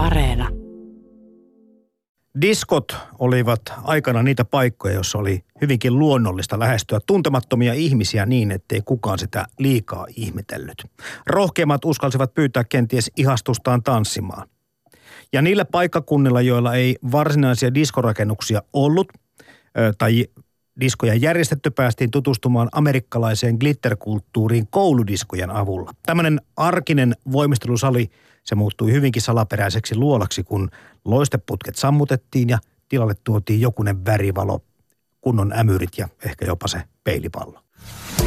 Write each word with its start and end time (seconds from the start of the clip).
Areena. 0.00 0.48
Diskot 2.40 2.96
olivat 3.18 3.60
aikana 3.82 4.22
niitä 4.22 4.44
paikkoja, 4.44 4.94
joissa 4.94 5.18
oli 5.18 5.44
hyvinkin 5.60 5.98
luonnollista 5.98 6.58
lähestyä 6.58 7.00
tuntemattomia 7.06 7.74
ihmisiä 7.74 8.26
niin, 8.26 8.50
ettei 8.50 8.80
kukaan 8.84 9.18
sitä 9.18 9.46
liikaa 9.58 10.06
ihmetellyt. 10.16 10.84
Rohkeimmat 11.26 11.84
uskalsivat 11.84 12.34
pyytää 12.34 12.64
kenties 12.64 13.10
ihastustaan 13.16 13.82
tanssimaan. 13.82 14.48
Ja 15.32 15.42
niillä 15.42 15.64
paikkakunnilla, 15.64 16.40
joilla 16.40 16.74
ei 16.74 16.96
varsinaisia 17.12 17.74
diskorakennuksia 17.74 18.62
ollut 18.72 19.08
tai 19.98 20.26
diskoja 20.80 21.14
järjestetty, 21.14 21.70
päästiin 21.70 22.10
tutustumaan 22.10 22.68
amerikkalaiseen 22.72 23.56
glitterkulttuuriin 23.60 24.66
kouludiskojen 24.70 25.50
avulla. 25.50 25.92
Tämmöinen 26.06 26.40
arkinen 26.56 27.16
voimistelusali, 27.32 28.10
se 28.50 28.54
muuttui 28.54 28.92
hyvinkin 28.92 29.22
salaperäiseksi 29.22 29.96
luolaksi, 29.96 30.42
kun 30.42 30.70
loisteputket 31.04 31.76
sammutettiin 31.76 32.48
ja 32.48 32.58
tilalle 32.88 33.14
tuotiin 33.24 33.60
jokunen 33.60 34.04
värivalo, 34.04 34.60
kunnon 35.20 35.52
ämyrit 35.52 35.98
ja 35.98 36.08
ehkä 36.24 36.44
jopa 36.44 36.68
se 36.68 36.82
peilipallo. 37.04 37.60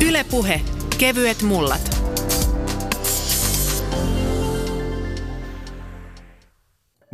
Ylepuhe 0.08 0.62
kevyet 0.98 1.42
mullat. 1.42 2.04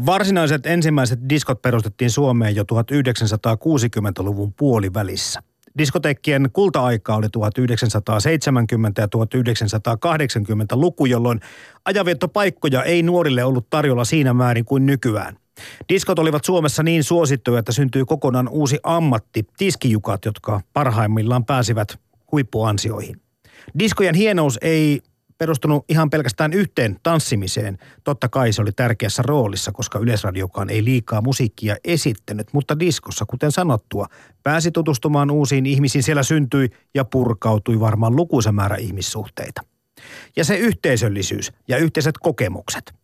Varsinaiset 0.06 0.66
ensimmäiset 0.66 1.20
diskot 1.30 1.62
perustettiin 1.62 2.10
Suomeen 2.10 2.56
jo 2.56 2.64
1960-luvun 2.64 4.54
puolivälissä. 4.54 5.44
Diskotekkien 5.78 6.50
kulta-aika 6.54 7.16
oli 7.16 7.26
1970- 7.26 7.30
ja 8.98 9.06
1980-luku, 9.06 11.06
jolloin 11.06 11.40
ajaviettopaikkoja 11.86 12.84
ei 12.84 13.04
nuorille 13.04 13.44
ollut 13.44 13.70
tarjolla 13.70 14.06
siinä 14.06 14.34
määrin 14.34 14.66
kuin 14.66 14.86
nykyään. 14.86 15.36
Diskot 15.90 16.20
olivat 16.20 16.46
Suomessa 16.46 16.84
niin 16.84 17.04
suosittuja, 17.04 17.60
että 17.60 17.72
syntyi 17.72 18.06
kokonaan 18.06 18.50
uusi 18.50 18.80
ammatti, 18.84 19.46
tiskijukat, 19.58 20.26
jotka 20.26 20.62
parhaimmillaan 20.74 21.46
pääsivät 21.46 22.00
huippuansioihin. 22.32 23.22
Diskojen 23.80 24.16
hienous 24.16 24.58
ei 24.62 25.02
perustunut 25.40 25.86
ihan 25.90 26.10
pelkästään 26.10 26.54
yhteen 26.54 26.98
tanssimiseen. 27.04 27.78
Totta 28.04 28.30
kai 28.30 28.54
se 28.54 28.62
oli 28.62 28.72
tärkeässä 28.72 29.24
roolissa, 29.26 29.72
koska 29.72 30.00
Yleisradiokaan 30.00 30.70
ei 30.70 30.84
liikaa 30.84 31.22
musiikkia 31.22 31.76
esittänyt, 31.84 32.48
mutta 32.54 32.80
diskossa, 32.80 33.26
kuten 33.26 33.52
sanottua, 33.52 34.06
pääsi 34.44 34.72
tutustumaan 34.72 35.32
uusiin 35.32 35.66
ihmisiin. 35.66 36.04
Siellä 36.04 36.24
syntyi 36.24 36.70
ja 36.96 37.06
purkautui 37.06 37.80
varmaan 37.80 38.16
lukuisa 38.16 38.52
määrä 38.52 38.76
ihmissuhteita. 38.76 39.62
Ja 40.36 40.44
se 40.46 40.58
yhteisöllisyys 40.58 41.52
ja 41.68 41.78
yhteiset 41.78 42.16
kokemukset– 42.18 42.94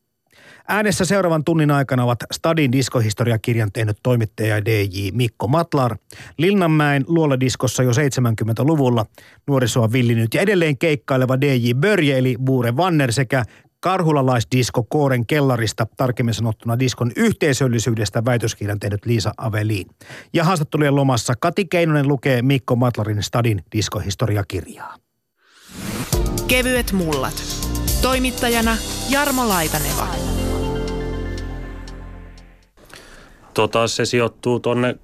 Äänessä 0.68 1.06
seuraavan 1.06 1.44
tunnin 1.44 1.72
aikana 1.72 2.04
ovat 2.04 2.20
Stadin 2.32 2.72
diskohistoriakirjan 2.72 3.72
tehnyt 3.72 3.98
toimittaja 4.04 4.66
DJ 4.66 5.10
Mikko 5.14 5.48
Matlar, 5.48 5.98
Linnanmäen 6.38 7.04
luoladiskossa 7.08 7.84
jo 7.84 7.92
70-luvulla 7.92 9.06
nuorisoa 9.48 9.92
villinyt 9.92 10.34
ja 10.34 10.42
edelleen 10.42 10.78
keikkaileva 10.78 11.42
DJ 11.42 11.74
Börje 11.74 12.18
eli 12.18 12.36
Buure 12.46 12.78
Vanner 12.78 13.12
sekä 13.12 13.44
karhulalaisdisko 13.80 14.84
Kooren 14.84 15.26
kellarista, 15.26 15.88
tarkemmin 15.98 16.34
sanottuna 16.34 16.80
diskon 16.80 17.12
yhteisöllisyydestä 17.16 18.26
väitöskirjan 18.26 18.80
tehnyt 18.80 19.06
Liisa 19.06 19.32
Aveliin. 19.38 19.88
Ja 20.34 20.44
haastattelujen 20.44 20.96
lomassa 20.96 21.34
Kati 21.40 21.66
Keinonen 21.66 22.08
lukee 22.08 22.42
Mikko 22.42 22.76
Matlarin 22.76 23.24
Stadin 23.24 23.64
diskohistoriakirjaa. 23.72 24.96
Kevyet 26.48 26.92
mullat. 26.92 27.44
Toimittajana 28.02 28.78
Jarmo 29.10 29.50
Laitaneva. 29.50 30.08
Tota, 33.56 33.88
se 33.88 34.06
sijoittuu 34.06 34.60
tuonne 34.60 34.96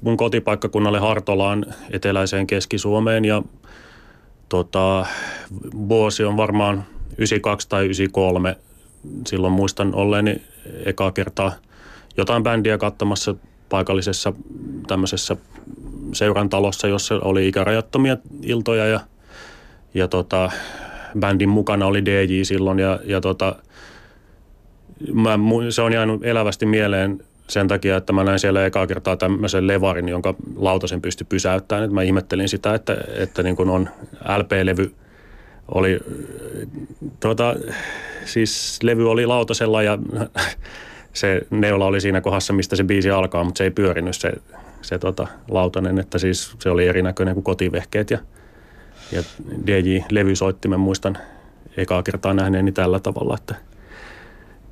mun 0.00 0.16
kotipaikkakunnalle 0.16 0.98
Hartolaan 0.98 1.66
eteläiseen 1.90 2.46
Keski-Suomeen 2.46 3.24
ja 3.24 3.42
tota, 4.48 5.06
vuosi 5.88 6.24
on 6.24 6.36
varmaan 6.36 6.84
92 7.18 7.68
tai 7.68 7.84
93. 7.84 8.56
Silloin 9.26 9.52
muistan 9.52 9.94
olleeni 9.94 10.42
ekaa 10.84 11.12
kertaa 11.12 11.52
jotain 12.16 12.42
bändiä 12.42 12.78
katsomassa 12.78 13.34
paikallisessa 13.68 14.32
tämmöisessä 14.86 15.36
seurantalossa, 16.12 16.88
jossa 16.88 17.14
oli 17.14 17.48
ikärajattomia 17.48 18.16
iltoja 18.42 18.86
ja, 18.86 19.00
ja 19.94 20.08
tota, 20.08 20.50
bändin 21.18 21.48
mukana 21.48 21.86
oli 21.86 22.04
DJ 22.04 22.42
silloin 22.42 22.78
ja, 22.78 22.98
ja 23.04 23.20
tota, 23.20 23.56
mä, 25.12 25.38
se 25.70 25.82
on 25.82 25.92
jäänyt 25.92 26.24
elävästi 26.24 26.66
mieleen 26.66 27.24
sen 27.50 27.68
takia, 27.68 27.96
että 27.96 28.12
mä 28.12 28.24
näin 28.24 28.38
siellä 28.38 28.66
ekaa 28.66 28.86
kertaa 28.86 29.16
tämmöisen 29.16 29.66
levarin, 29.66 30.08
jonka 30.08 30.34
lautasen 30.56 31.02
pystyi 31.02 31.26
pysäyttämään. 31.28 31.84
Että 31.84 31.94
mä 31.94 32.02
ihmettelin 32.02 32.48
sitä, 32.48 32.74
että, 32.74 32.96
että 33.16 33.42
niin 33.42 33.56
kuin 33.56 33.70
on 33.70 33.88
LP-levy 34.38 34.94
oli, 35.68 36.00
tuota, 37.20 37.54
siis 38.24 38.78
levy 38.82 39.10
oli 39.10 39.26
lautasella 39.26 39.82
ja 39.82 39.98
se 41.12 41.40
neula 41.50 41.86
oli 41.86 42.00
siinä 42.00 42.20
kohdassa, 42.20 42.52
mistä 42.52 42.76
se 42.76 42.84
biisi 42.84 43.10
alkaa, 43.10 43.44
mutta 43.44 43.58
se 43.58 43.64
ei 43.64 43.70
pyörinyt 43.70 44.16
se, 44.16 44.32
se 44.82 44.98
tota, 44.98 45.26
lautanen, 45.48 45.98
että 45.98 46.18
siis 46.18 46.54
se 46.58 46.70
oli 46.70 46.88
erinäköinen 46.88 47.34
kuin 47.34 47.44
kotivehkeet 47.44 48.10
ja, 48.10 48.18
ja 49.12 49.22
DJ-levysoittimen 49.66 50.80
muistan 50.80 51.18
ekaa 51.76 52.02
kertaa 52.02 52.34
nähneeni 52.34 52.72
tällä 52.72 53.00
tavalla, 53.00 53.34
että– 53.34 53.54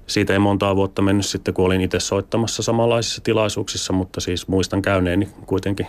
siitä 0.08 0.32
ei 0.32 0.38
montaa 0.38 0.76
vuotta 0.76 1.02
mennyt 1.02 1.26
sitten, 1.26 1.54
kun 1.54 1.64
olin 1.64 1.80
itse 1.80 2.00
soittamassa 2.00 2.62
samanlaisissa 2.62 3.22
tilaisuuksissa, 3.24 3.92
mutta 3.92 4.20
siis 4.20 4.48
muistan 4.48 4.82
käyneeni 4.82 5.28
kuitenkin 5.46 5.86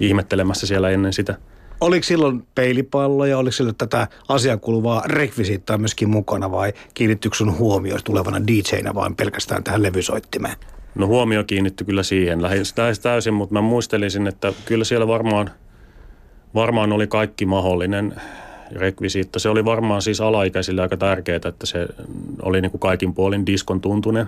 ihmettelemässä 0.00 0.66
siellä 0.66 0.90
ennen 0.90 1.12
sitä. 1.12 1.34
Oliko 1.80 2.04
silloin 2.04 2.46
peilipallo 2.54 3.24
ja 3.24 3.38
oliko 3.38 3.52
silloin 3.52 3.76
tätä 3.76 4.08
asiakuluvaa 4.28 5.02
rekvisiittaa 5.06 5.78
myöskin 5.78 6.08
mukana 6.10 6.50
vai 6.50 6.72
kiinnittyykö 6.94 7.36
sun 7.36 7.58
huomio 7.58 7.96
tulevana 8.04 8.46
DJnä 8.46 8.94
vain 8.94 9.16
pelkästään 9.16 9.64
tähän 9.64 9.82
levysoittimeen? 9.82 10.56
No 10.94 11.06
huomio 11.06 11.44
kiinnittyi 11.44 11.84
kyllä 11.84 12.02
siihen 12.02 12.42
lähes 12.42 12.74
täysin, 13.02 13.34
mutta 13.34 13.52
mä 13.52 13.60
muistelisin, 13.60 14.26
että 14.26 14.52
kyllä 14.64 14.84
siellä 14.84 15.06
varmaan, 15.06 15.50
varmaan 16.54 16.92
oli 16.92 17.06
kaikki 17.06 17.46
mahdollinen 17.46 18.14
rekvisiitta. 18.72 19.38
Se 19.38 19.48
oli 19.48 19.64
varmaan 19.64 20.02
siis 20.02 20.20
alaikäisille 20.20 20.82
aika 20.82 20.96
tärkeää, 20.96 21.36
että 21.48 21.66
se 21.66 21.86
oli 22.42 22.60
niin 22.60 22.70
kuin 22.70 22.80
kaikin 22.80 23.14
puolin 23.14 23.46
diskon 23.46 23.80
tuntunen. 23.80 24.26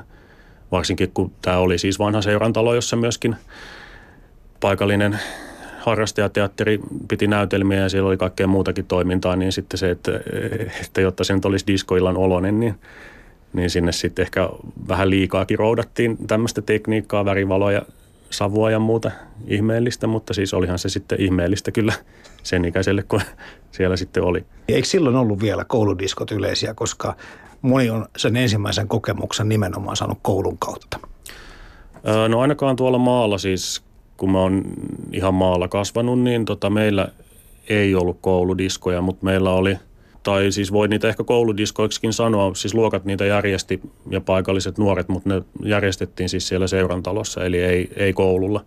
Varsinkin 0.72 1.10
kun 1.14 1.32
tämä 1.42 1.58
oli 1.58 1.78
siis 1.78 1.98
vanha 1.98 2.22
seurantalo, 2.22 2.74
jossa 2.74 2.96
myöskin 2.96 3.36
paikallinen 4.60 5.18
harrastajateatteri 5.80 6.80
piti 7.08 7.26
näytelmiä 7.26 7.80
ja 7.80 7.88
siellä 7.88 8.08
oli 8.08 8.16
kaikkea 8.16 8.46
muutakin 8.46 8.86
toimintaa, 8.86 9.36
niin 9.36 9.52
sitten 9.52 9.78
se, 9.78 9.90
että, 9.90 10.20
että 10.84 11.00
jotta 11.00 11.24
se 11.24 11.34
nyt 11.34 11.44
olisi 11.44 11.66
diskoillan 11.66 12.16
oloinen, 12.16 12.60
niin, 12.60 12.74
niin 13.52 13.70
sinne 13.70 13.92
sitten 13.92 14.22
ehkä 14.22 14.48
vähän 14.88 15.10
liikaakin 15.10 15.58
roudattiin 15.58 16.26
tämmöistä 16.26 16.62
tekniikkaa, 16.62 17.24
värivaloja, 17.24 17.82
savua 18.30 18.70
ja 18.70 18.78
muuta 18.78 19.10
ihmeellistä, 19.46 20.06
mutta 20.06 20.34
siis 20.34 20.54
olihan 20.54 20.78
se 20.78 20.88
sitten 20.88 21.20
ihmeellistä 21.20 21.72
kyllä 21.72 21.92
sen 22.42 22.64
ikäiselle, 22.64 23.02
kun 23.02 23.20
siellä 23.72 23.96
sitten 23.96 24.22
oli. 24.22 24.44
Eikö 24.68 24.88
silloin 24.88 25.16
ollut 25.16 25.40
vielä 25.40 25.64
kouludiskot 25.64 26.30
yleisiä, 26.30 26.74
koska 26.74 27.16
moni 27.62 27.90
on 27.90 28.06
sen 28.16 28.36
ensimmäisen 28.36 28.88
kokemuksen 28.88 29.48
nimenomaan 29.48 29.96
saanut 29.96 30.18
koulun 30.22 30.58
kautta? 30.58 30.98
No 32.28 32.40
ainakaan 32.40 32.76
tuolla 32.76 32.98
maalla 32.98 33.38
siis, 33.38 33.82
kun 34.16 34.32
mä 34.32 34.38
oon 34.38 34.62
ihan 35.12 35.34
maalla 35.34 35.68
kasvanut, 35.68 36.20
niin 36.20 36.44
tota 36.44 36.70
meillä 36.70 37.08
ei 37.68 37.94
ollut 37.94 38.18
kouludiskoja, 38.20 39.02
mutta 39.02 39.24
meillä 39.24 39.50
oli, 39.50 39.76
tai 40.22 40.52
siis 40.52 40.72
voi 40.72 40.88
niitä 40.88 41.08
ehkä 41.08 41.24
kouludiskoiksikin 41.24 42.12
sanoa, 42.12 42.54
siis 42.54 42.74
luokat 42.74 43.04
niitä 43.04 43.24
järjesti 43.24 43.80
ja 44.10 44.20
paikalliset 44.20 44.78
nuoret, 44.78 45.08
mutta 45.08 45.28
ne 45.28 45.42
järjestettiin 45.64 46.28
siis 46.28 46.48
siellä 46.48 46.66
seurantalossa, 46.66 47.44
eli 47.44 47.60
ei, 47.60 47.90
ei 47.96 48.12
koululla. 48.12 48.64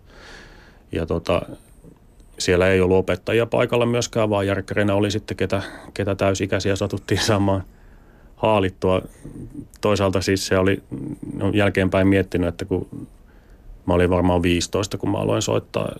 Ja 0.92 1.06
tota, 1.06 1.42
siellä 2.38 2.68
ei 2.68 2.80
ollut 2.80 2.98
opettajia 2.98 3.46
paikalla 3.46 3.86
myöskään, 3.86 4.30
vaan 4.30 4.46
järkkäreinä 4.46 4.94
oli 4.94 5.10
sitten 5.10 5.36
ketä, 5.36 5.62
ketä 5.94 6.14
täysikäisiä 6.14 6.76
satuttiin 6.76 7.20
saamaan 7.26 7.64
haalittua. 8.36 9.02
Toisaalta 9.80 10.20
siis 10.20 10.46
se 10.46 10.58
oli 10.58 10.82
no 11.34 11.50
jälkeenpäin 11.50 12.08
miettinyt, 12.08 12.48
että 12.48 12.64
kun 12.64 13.08
mä 13.86 13.94
olin 13.94 14.10
varmaan 14.10 14.42
15, 14.42 14.98
kun 14.98 15.10
mä 15.10 15.18
aloin 15.18 15.42
soittaa 15.42 15.92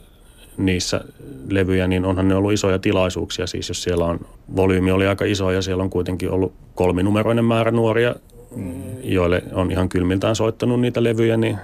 niissä 0.57 1.01
levyjä, 1.49 1.87
niin 1.87 2.05
onhan 2.05 2.29
ne 2.29 2.35
ollut 2.35 2.53
isoja 2.53 2.79
tilaisuuksia. 2.79 3.47
Siis 3.47 3.69
jos 3.69 3.83
siellä 3.83 4.05
on, 4.05 4.21
volyymi 4.57 4.91
oli 4.91 5.07
aika 5.07 5.25
iso 5.25 5.51
ja 5.51 5.63
siellä 5.63 5.83
on 5.83 5.91
kuitenkin 5.91 6.31
ollut 6.31 6.53
kolminumeroinen 6.75 7.45
määrä 7.45 7.71
nuoria, 7.71 8.15
joille 9.03 9.43
on 9.53 9.71
ihan 9.71 9.89
kylmiltään 9.89 10.37
soittanut 10.37 10.81
niitä 10.81 11.03
levyjä, 11.03 11.37
niin 11.37 11.59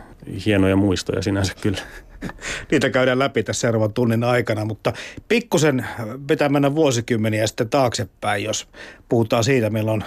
hienoja 0.46 0.76
muistoja 0.76 1.22
sinänsä 1.22 1.52
kyllä. 1.60 1.78
Niitä 2.70 2.90
käydään 2.90 3.18
läpi 3.18 3.42
tässä 3.42 3.60
seuraavan 3.60 3.92
tunnin 3.92 4.24
aikana, 4.24 4.64
mutta 4.64 4.92
pikkusen 5.28 5.86
pitää 6.26 6.48
mennä 6.48 6.74
vuosikymmeniä 6.74 7.46
sitten 7.46 7.68
taaksepäin, 7.68 8.44
jos 8.44 8.68
puhutaan 9.08 9.44
siitä, 9.44 9.70
milloin 9.70 10.04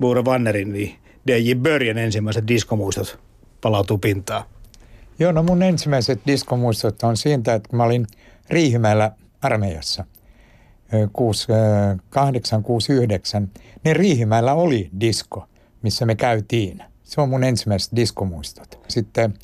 Buure 0.00 0.24
Vannerin 0.24 0.72
niin 0.72 0.94
DJ 1.26 1.54
Börjen 1.54 1.98
ensimmäiset 1.98 2.48
diskomuistot 2.48 3.18
palautuu 3.60 3.98
pintaan? 3.98 4.42
Joo, 5.18 5.32
no 5.32 5.42
mun 5.42 5.62
ensimmäiset 5.62 6.20
diskomuistot 6.26 7.02
on 7.02 7.16
siitä, 7.16 7.54
että 7.54 7.76
mä 7.76 7.84
olin 7.84 8.06
Riihimäellä 8.50 9.12
armeijassa 9.42 10.04
68, 11.12 12.62
69, 12.62 13.50
niin 13.84 13.96
Riihimäellä 13.96 14.54
oli 14.54 14.90
disko, 15.00 15.48
missä 15.82 16.06
me 16.06 16.14
käytiin. 16.14 16.82
Se 17.02 17.20
on 17.20 17.28
mun 17.28 17.44
ensimmäiset 17.44 17.96
diskomuistot. 17.96 18.80
Sitten 18.88 19.34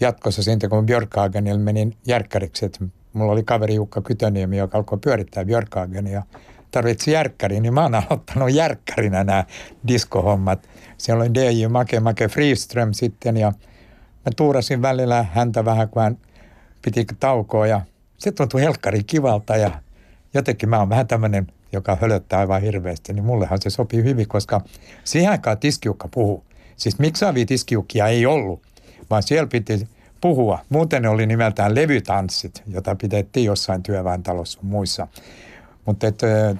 jatkossa 0.00 0.42
siitä, 0.42 0.68
kun 0.68 0.86
Björkhagenille 0.86 1.60
menin 1.60 1.96
järkkäriksi, 2.06 2.66
että 2.66 2.84
mulla 3.12 3.32
oli 3.32 3.42
kaveri 3.42 3.74
Jukka 3.74 4.02
Kytöniemi, 4.02 4.56
joka 4.56 4.78
alkoi 4.78 4.98
pyörittää 4.98 5.44
Björkhagenia 5.44 6.22
tarvitsi 6.70 7.10
järkkäri, 7.10 7.60
niin 7.60 7.74
mä 7.74 7.82
oon 7.82 7.94
aloittanut 8.10 8.52
järkkärinä 8.52 9.24
nämä 9.24 9.44
diskohommat. 9.88 10.68
Siellä 10.98 11.22
oli 11.22 11.34
DJ 11.34 11.66
Make 11.66 12.00
Make 12.00 12.28
Freeström 12.28 12.92
sitten 12.92 13.36
ja 13.36 13.52
mä 13.96 14.32
tuurasin 14.36 14.82
välillä 14.82 15.26
häntä 15.32 15.64
vähän, 15.64 15.88
kun 15.88 16.02
hän 16.02 16.18
piti 16.82 17.06
taukoa 17.20 17.66
ja 17.66 17.80
se 18.18 18.32
tuntui 18.32 18.60
helkkari 18.60 19.04
kivalta 19.04 19.56
ja 19.56 19.70
jotenkin 20.34 20.68
mä 20.68 20.78
oon 20.78 20.88
vähän 20.88 21.06
tämmöinen, 21.06 21.46
joka 21.72 21.96
hölöttää 22.00 22.38
aivan 22.38 22.62
hirveästi, 22.62 23.12
niin 23.12 23.24
mullehan 23.24 23.62
se 23.62 23.70
sopii 23.70 24.02
hyvin, 24.02 24.28
koska 24.28 24.60
siihen 25.04 25.30
aikaan 25.30 25.58
tiskiukka 25.58 26.08
puhuu. 26.08 26.44
Siis 26.76 26.98
miksaavia 26.98 27.46
tiskiukkia 27.46 28.06
ei 28.06 28.26
ollut, 28.26 28.62
vaan 29.10 29.22
siellä 29.22 29.46
piti 29.46 29.88
puhua. 30.20 30.58
Muuten 30.68 31.02
ne 31.02 31.08
oli 31.08 31.26
nimeltään 31.26 31.74
levytanssit, 31.74 32.62
jota 32.66 32.94
pidettiin 32.94 33.46
jossain 33.46 33.82
työväentalossa 33.82 34.58
muissa. 34.62 35.08
Mutta 35.84 36.06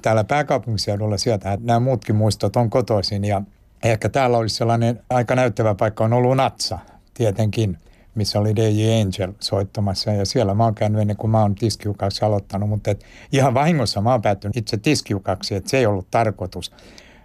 täällä 0.03 0.25
pääkaupunkiseudulla 0.25 1.19
sieltä 1.19 1.58
nämä 1.61 1.81
muutkin 1.81 2.17
muistot 2.17 2.56
on 2.56 2.70
kotoisin 2.70 3.25
ja 3.25 3.43
ehkä 3.82 4.08
täällä 4.08 4.38
olisi 4.38 4.56
sellainen 4.56 5.00
aika 5.11 5.35
näyttävä 5.35 5.75
paikka 5.75 6.05
on 6.05 6.12
ollut 6.12 6.37
Natsa 6.37 6.79
tietenkin, 7.14 7.79
missä 8.16 8.38
oli 8.38 8.56
DJ 8.56 9.00
Angel 9.02 9.32
soittamassa 9.40 10.10
ja 10.10 10.26
siellä 10.26 10.54
mä 10.54 10.64
oon 10.64 10.74
käynyt 10.74 11.00
ennen 11.00 11.16
kuin 11.16 11.30
mä 11.30 11.42
oon 11.42 11.54
tiskiukaksi 11.54 12.24
aloittanut, 12.24 12.68
mutta 12.68 12.90
et 12.90 13.04
ihan 13.32 13.54
vahingossa 13.54 14.00
mä 14.00 14.12
oon 14.12 14.22
päättynyt 14.22 14.56
itse 14.56 14.76
tiskiukaksi, 14.76 15.54
että 15.54 15.70
se 15.70 15.78
ei 15.78 15.86
ollut 15.86 16.06
tarkoitus. 16.10 16.72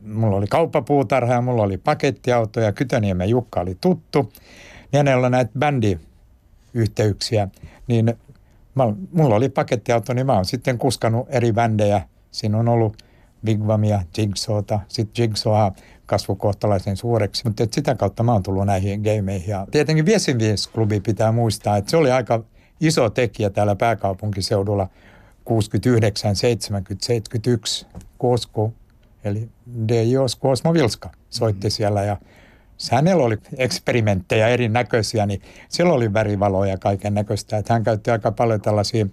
Mulla 0.02 0.38
oli 0.38 0.48
kauppapuutarha 0.48 1.34
ja 1.34 1.42
mulla 1.42 1.64
oli 1.64 1.78
pakettiauto 1.78 2.60
ja 2.60 2.72
Kytöniemen 2.72 3.30
Jukka 3.30 3.62
oli 3.62 3.78
tuttu. 3.82 4.32
Ja 4.94 5.00
hänellä 5.00 5.26
on 5.26 5.32
näitä 5.32 5.52
bändiyhteyksiä, 5.60 7.48
niin 7.88 8.14
mä, 8.76 8.84
mulla 9.14 9.36
oli 9.36 9.50
pakettiauto, 9.50 10.14
niin 10.14 10.26
mä 10.26 10.34
oon 10.34 10.46
sitten 10.46 10.78
kuskannut 10.78 11.28
eri 11.30 11.54
bändejä. 11.54 12.02
Siinä 12.32 12.58
on 12.58 12.70
ollut 12.70 12.98
Wigwamia, 13.46 14.04
Jigsawta, 14.18 14.80
sitten 14.88 15.24
Jigsawha 16.12 16.38
kasvukohtalaisen 16.38 16.98
suureksi, 16.98 17.44
mutta 17.46 17.64
sitä 17.72 17.96
kautta 17.96 18.24
mä 18.24 18.32
oon 18.34 18.44
tullut 18.44 18.66
näihin 18.66 19.02
gameihin. 19.02 19.50
Ja 19.50 19.68
tietenkin 19.72 20.06
Viestinvies-klubi 20.06 21.00
pitää 21.00 21.32
muistaa, 21.32 21.78
että 21.78 21.92
se 21.92 21.98
oli 21.98 22.12
aika 22.12 22.44
iso 22.82 23.10
tekijä 23.10 23.50
täällä 23.50 23.76
pääkaupunkiseudulla 23.76 24.88
69, 25.46 26.36
70, 26.36 27.06
71. 27.06 27.86
Kosku, 28.18 28.74
eli 29.24 29.50
DJ 29.88 30.18
Osmo 30.42 30.74
Vilska 30.74 31.10
soitti 31.30 31.68
mm-hmm. 31.68 31.72
siellä 31.72 32.04
ja 32.04 32.18
hänellä 32.92 33.24
oli 33.24 33.38
eksperimenttejä 33.58 34.48
erinäköisiä, 34.48 35.26
niin 35.26 35.42
siellä 35.70 35.94
oli 35.94 36.14
värivaloja 36.14 36.72
ja 36.72 36.78
kaiken 36.78 37.14
näköistä. 37.14 37.64
Hän 37.70 37.84
käytti 37.84 38.12
aika 38.12 38.32
paljon 38.32 38.62
tällaisia 38.62 39.06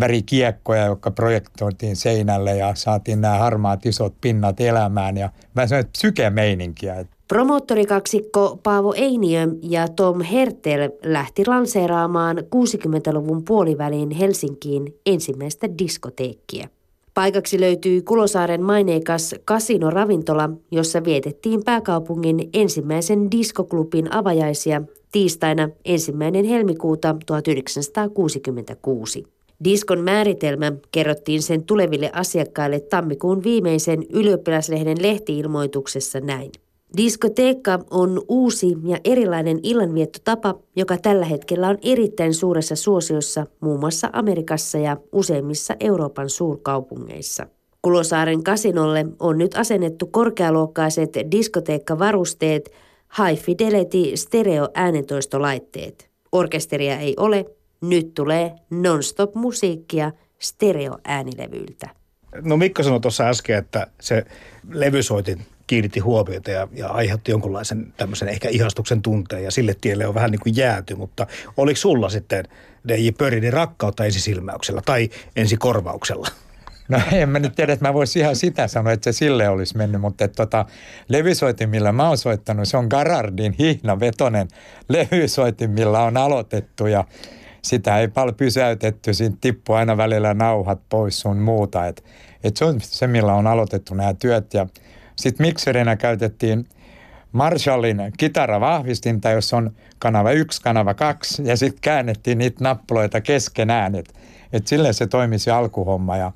värikiekkoja, 0.00 0.86
jotka 0.86 1.10
projektoitiin 1.10 1.96
seinälle 1.96 2.56
ja 2.56 2.74
saatiin 2.74 3.20
nämä 3.20 3.38
harmaat 3.38 3.86
isot 3.86 4.14
pinnat 4.20 4.60
elämään 4.60 5.16
ja 5.16 5.30
vähän 5.56 5.68
semmoinen 5.68 5.92
psykemeininkiä. 5.92 7.04
Promoottorikaksikko 7.28 8.60
Paavo 8.62 8.94
Einiö 8.96 9.48
ja 9.62 9.88
Tom 9.88 10.20
Hertel 10.20 10.90
lähti 11.04 11.46
lanseeraamaan 11.46 12.38
60-luvun 12.38 13.44
puolivälin 13.44 14.10
Helsinkiin 14.10 14.94
ensimmäistä 15.06 15.68
diskoteekkiä. 15.78 16.68
Paikaksi 17.14 17.60
löytyy 17.60 18.02
Kulosaaren 18.02 18.62
maineikas 18.62 19.34
kasinoravintola, 19.44 20.50
jossa 20.70 21.04
vietettiin 21.04 21.64
pääkaupungin 21.64 22.50
ensimmäisen 22.52 23.30
diskoklubin 23.30 24.14
avajaisia 24.14 24.82
tiistaina 25.12 25.68
ensimmäinen 25.84 26.44
helmikuuta 26.44 27.16
1966. 27.26 29.33
Diskon 29.64 30.00
määritelmä 30.00 30.72
kerrottiin 30.92 31.42
sen 31.42 31.64
tuleville 31.64 32.10
asiakkaille 32.12 32.80
tammikuun 32.80 33.44
viimeisen 33.44 34.02
ylioppilaslehden 34.12 35.02
lehtiilmoituksessa 35.02 36.20
näin. 36.20 36.50
Diskoteekka 36.96 37.78
on 37.90 38.22
uusi 38.28 38.76
ja 38.84 38.98
erilainen 39.04 39.60
illanviettotapa, 39.62 40.54
joka 40.76 40.96
tällä 40.96 41.24
hetkellä 41.24 41.68
on 41.68 41.78
erittäin 41.82 42.34
suuressa 42.34 42.76
suosiossa 42.76 43.46
muun 43.60 43.80
muassa 43.80 44.10
Amerikassa 44.12 44.78
ja 44.78 44.96
useimmissa 45.12 45.74
Euroopan 45.80 46.30
suurkaupungeissa. 46.30 47.46
Kulosaaren 47.82 48.44
kasinolle 48.44 49.06
on 49.20 49.38
nyt 49.38 49.54
asennettu 49.54 50.06
korkealuokkaiset 50.06 51.10
diskoteekkavarusteet, 51.30 52.70
high 53.18 53.42
fidelity 53.42 54.16
stereo-äänentoistolaitteet. 54.16 56.10
Orkesteria 56.32 56.98
ei 56.98 57.14
ole, 57.18 57.44
nyt 57.88 58.14
tulee 58.14 58.54
non-stop 58.70 59.34
musiikkia 59.34 60.12
stereo-äänilevyiltä. 60.38 61.88
No 62.42 62.56
Mikko 62.56 62.82
sanoi 62.82 63.00
tuossa 63.00 63.28
äsken, 63.28 63.58
että 63.58 63.86
se 64.00 64.24
levysoitin 64.68 65.46
kiinnitti 65.66 66.00
huomiota 66.00 66.50
ja, 66.50 66.68
ja 66.72 66.88
aiheutti 66.88 67.30
jonkunlaisen 67.30 67.92
tämmöisen 67.96 68.28
ehkä 68.28 68.48
ihastuksen 68.48 69.02
tunteen 69.02 69.44
ja 69.44 69.50
sille 69.50 69.76
tielle 69.80 70.06
on 70.06 70.14
vähän 70.14 70.30
niin 70.30 70.40
kuin 70.40 70.56
jääty, 70.56 70.94
mutta 70.94 71.26
oliko 71.56 71.76
sulla 71.76 72.08
sitten 72.08 72.44
DJ 72.88 73.10
Pörinin 73.18 73.52
rakkautta 73.52 74.04
ensisilmäyksellä 74.04 74.82
tai 74.84 75.10
ensikorvauksella? 75.36 76.28
No 76.88 77.00
en 77.12 77.28
mä 77.28 77.38
nyt 77.38 77.54
tiedä, 77.54 77.72
että 77.72 77.88
mä 77.88 77.94
voisin 77.94 78.22
ihan 78.22 78.36
sitä 78.36 78.68
sanoa, 78.68 78.92
että 78.92 79.12
se 79.12 79.18
sille 79.18 79.48
olisi 79.48 79.76
mennyt, 79.76 80.00
mutta 80.00 80.24
että 80.24 80.36
tota, 80.36 80.66
levysoitin, 81.08 81.70
millä 81.70 81.92
mä 81.92 82.08
oon 82.08 82.18
soittanut, 82.18 82.68
se 82.68 82.76
on 82.76 82.86
Garardin 82.90 83.54
hihnavetonen 83.58 84.48
levysoitin, 84.88 85.70
millä 85.70 86.02
on 86.02 86.16
aloitettu 86.16 86.86
ja 86.86 87.04
sitä 87.64 87.98
ei 87.98 88.08
paljon 88.08 88.34
pysäytetty, 88.34 89.14
siinä 89.14 89.36
tippui 89.40 89.76
aina 89.76 89.96
välillä 89.96 90.34
nauhat 90.34 90.80
pois 90.88 91.20
sun 91.20 91.36
muuta. 91.36 91.86
Et, 91.86 92.04
et 92.44 92.56
se 92.56 92.64
on 92.64 92.80
se, 92.80 93.06
millä 93.06 93.34
on 93.34 93.46
aloitettu 93.46 93.94
nämä 93.94 94.14
työt 94.14 94.54
ja 94.54 94.66
sitten 95.16 95.46
mikserinä 95.46 95.96
käytettiin 95.96 96.66
Marshallin 97.32 98.02
kitaravahvistinta, 98.16 99.30
jos 99.30 99.52
on 99.52 99.70
kanava 99.98 100.32
1, 100.32 100.62
kanava 100.62 100.94
2 100.94 101.42
ja 101.46 101.56
sitten 101.56 101.80
käännettiin 101.80 102.38
niitä 102.38 102.64
nappuloita 102.64 103.20
keskenään. 103.20 103.94
Että 103.94 104.14
et 104.52 104.66
silleen 104.66 104.94
se 104.94 105.06
toimisi 105.06 105.50
alkuhomma. 105.50 106.16
Ja, 106.16 106.32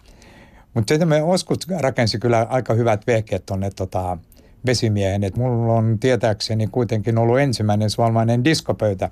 mutta 0.75 0.95
sitten 0.95 1.09
me 1.09 1.23
Oskut 1.23 1.65
rakensi 1.81 2.19
kyllä 2.19 2.47
aika 2.51 2.75
hyvät 2.75 3.07
vehkeet 3.07 3.47
tuonne 3.47 3.71
tota, 3.71 4.19
vesimiehen. 4.67 5.25
Et 5.25 5.37
mulla 5.37 5.73
on 5.73 5.99
tietääkseni 5.99 6.67
kuitenkin 6.67 7.19
ollut 7.19 7.39
ensimmäinen 7.39 7.91
suomalainen 7.91 8.45
diskopöytä, 8.45 9.11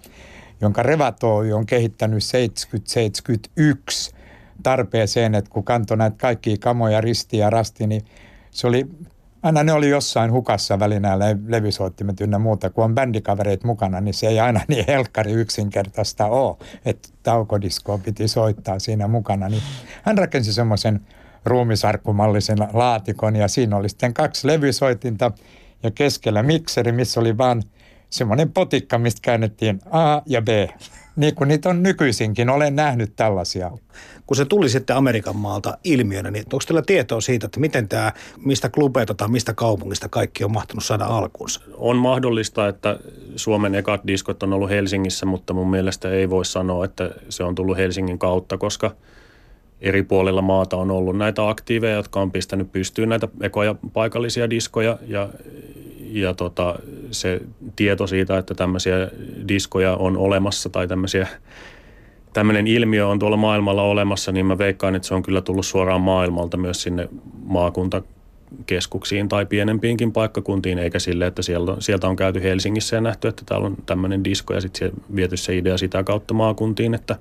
jonka 0.61 0.83
Revatoy 0.83 1.53
on 1.53 1.67
kehittänyt 1.67 2.23
70-71 4.11 4.17
tarpeeseen, 4.63 5.35
että 5.35 5.51
kun 5.51 5.65
kantoi 5.65 5.97
näitä 5.97 6.17
kaikkia 6.21 6.57
kamoja, 6.61 7.01
risti 7.01 7.39
ja 7.39 7.51
rasti, 7.51 7.87
niin 7.87 8.03
se 8.51 8.67
oli 8.67 8.87
aina 9.43 9.63
ne 9.63 9.73
oli 9.73 9.89
jossain 9.89 10.33
hukassa 10.33 10.79
välinää 10.79 11.19
le- 11.19 11.37
levysoittimet 11.47 12.21
ynnä 12.21 12.39
muuta. 12.39 12.71
Kun 12.71 12.85
on 12.85 12.95
bändikavereit 12.95 13.65
mukana, 13.65 14.01
niin 14.01 14.15
se 14.15 14.27
ei 14.27 14.41
aina 14.41 14.61
niin 14.69 14.85
helkkari 14.89 15.33
yksinkertaista 15.33 16.27
ole, 16.27 16.57
että 16.85 17.09
taukodiskoa 17.23 17.99
piti 17.99 18.29
soittaa 18.29 18.79
siinä 18.79 19.09
mukana. 19.09 19.49
Niin 19.49 19.63
hän 20.03 20.19
rakensi 20.19 20.53
semmoisen 20.53 21.01
ruumisarkkumallisen 21.45 22.59
laatikon 22.73 23.37
ja 23.37 23.49
siinä 23.49 23.77
oli 23.77 23.89
sitten 23.89 24.15
kaksi 24.15 24.47
levysoitinta 24.47 25.33
ja 25.83 25.91
keskellä 25.91 26.43
mikseri, 26.43 26.93
missä 26.93 27.21
oli 27.21 27.39
vaan 27.39 27.63
semmoinen 28.11 28.53
potikka, 28.53 28.99
mistä 28.99 29.21
käännettiin 29.23 29.81
A 29.91 30.23
ja 30.27 30.43
B. 30.43 30.49
Niin 31.17 31.35
kuin 31.35 31.49
niitä 31.49 31.69
on 31.69 31.83
nykyisinkin, 31.83 32.51
olen 32.51 32.77
nähnyt 32.77 33.13
tällaisia. 33.17 33.71
Kun 34.27 34.37
se 34.37 34.45
tuli 34.45 34.69
sitten 34.69 34.97
Amerikan 34.97 35.37
maalta 35.37 35.79
ilmiönä, 35.85 36.31
niin 36.31 36.45
onko 36.53 36.65
teillä 36.67 36.83
tietoa 36.83 37.21
siitä, 37.21 37.47
että 37.47 37.61
miten 37.61 37.89
tämä, 37.89 38.13
mistä 38.45 38.69
klubeita 38.69 39.15
tai 39.15 39.29
mistä 39.29 39.55
kaupungista 39.55 40.09
kaikki 40.09 40.45
on 40.45 40.53
mahtunut 40.53 40.85
saada 40.85 41.05
alkuunsa? 41.05 41.61
On 41.77 41.97
mahdollista, 41.97 42.69
että 42.69 42.99
Suomen 43.37 43.75
ekat 43.75 44.01
diskot 44.07 44.43
on 44.43 44.53
ollut 44.53 44.71
Helsingissä, 44.71 45.27
mutta 45.27 45.53
mun 45.53 45.71
mielestä 45.71 46.11
ei 46.11 46.31
voi 46.31 46.45
sanoa, 46.45 46.85
että 46.85 47.11
se 47.29 47.45
on 47.45 47.55
tullut 47.55 47.77
Helsingin 47.77 48.19
kautta, 48.19 48.59
koska 48.59 48.91
eri 49.81 50.03
puolilla 50.03 50.43
maata 50.43 50.77
on 50.77 50.91
ollut 50.91 51.19
näitä 51.19 51.49
aktiiveja, 51.49 51.97
jotka 51.97 52.21
on 52.21 52.33
pistänyt 52.33 52.73
pystyyn 52.73 53.09
näitä 53.09 53.29
ekoja 53.41 53.75
paikallisia 53.93 54.51
diskoja 54.51 54.99
ja 55.07 55.29
ja 56.11 56.35
tota, 56.35 56.75
se 57.11 57.41
tieto 57.77 58.07
siitä, 58.07 58.39
että 58.39 58.55
tämmöisiä 58.55 59.11
diskoja 59.49 59.97
on 59.97 60.17
olemassa 60.17 60.69
tai 60.69 60.89
tämmöisiä, 60.89 61.27
tämmöinen 62.33 62.67
ilmiö 62.67 63.09
on 63.09 63.19
tuolla 63.19 63.37
maailmalla 63.37 63.83
olemassa, 63.83 64.33
niin 64.33 64.47
mä 64.47 64.59
veikkaan, 64.59 64.95
että 64.95 65.09
se 65.09 65.15
on 65.15 65.23
kyllä 65.23 65.41
tullut 65.41 65.67
suoraan 65.67 66.01
maailmalta 66.01 66.57
myös 66.57 66.83
sinne 66.83 67.09
maakunta 67.45 68.03
keskuksiin 68.67 69.29
tai 69.29 69.47
pienempiinkin 69.47 70.13
paikkakuntiin, 70.13 70.79
eikä 70.79 70.99
sille, 70.99 71.27
että 71.27 71.43
sieltä, 71.43 71.77
sieltä 71.79 72.09
on 72.09 72.17
käyty 72.17 72.43
Helsingissä 72.43 72.97
ja 72.97 73.01
nähty, 73.01 73.29
että 73.29 73.43
täällä 73.47 73.67
on 73.67 73.77
tämmöinen 73.87 74.25
disko 74.25 74.55
ja 74.55 74.61
sitten 74.61 74.93
viety 75.17 75.37
se 75.37 75.57
idea 75.57 75.79
sitä 75.79 76.05
kautta 76.05 76.35
maakuntiin, 76.35 76.95
että 76.95 77.17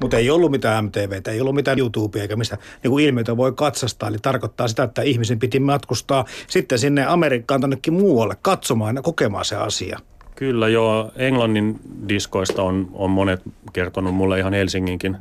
mutta 0.00 0.16
ei 0.16 0.30
ollut 0.30 0.50
mitään 0.50 0.84
MTV, 0.84 1.20
ei 1.28 1.40
ollut 1.40 1.54
mitään 1.54 1.78
YouTubea 1.78 2.22
eikä 2.22 2.36
mistä 2.36 2.58
niin 2.82 2.90
kuin 2.90 3.04
ilmiötä 3.04 3.36
voi 3.36 3.52
katsastaa. 3.52 4.08
Eli 4.08 4.18
tarkoittaa 4.22 4.68
sitä, 4.68 4.82
että 4.82 5.02
ihmisen 5.02 5.38
piti 5.38 5.60
matkustaa 5.60 6.24
sitten 6.48 6.78
sinne 6.78 7.06
Amerikkaan 7.06 7.60
tonnekin 7.60 7.94
muualle 7.94 8.36
katsomaan 8.42 8.96
ja 8.96 9.02
kokemaan 9.02 9.44
se 9.44 9.56
asia. 9.56 9.98
Kyllä 10.34 10.68
joo, 10.68 11.12
Englannin 11.16 11.80
diskoista 12.08 12.62
on, 12.62 12.90
on 12.92 13.10
monet 13.10 13.40
kertonut 13.72 14.14
mulle 14.14 14.38
ihan 14.38 14.52
Helsinginkin 14.52 15.16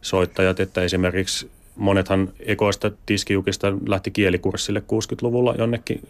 soittajat, 0.00 0.60
että 0.60 0.82
esimerkiksi 0.82 1.50
monethan 1.76 2.28
ekoista 2.40 2.90
tiskijukista 3.06 3.72
lähti 3.88 4.10
kielikurssille 4.10 4.80
60-luvulla 4.80 5.54
jonnekin. 5.58 6.08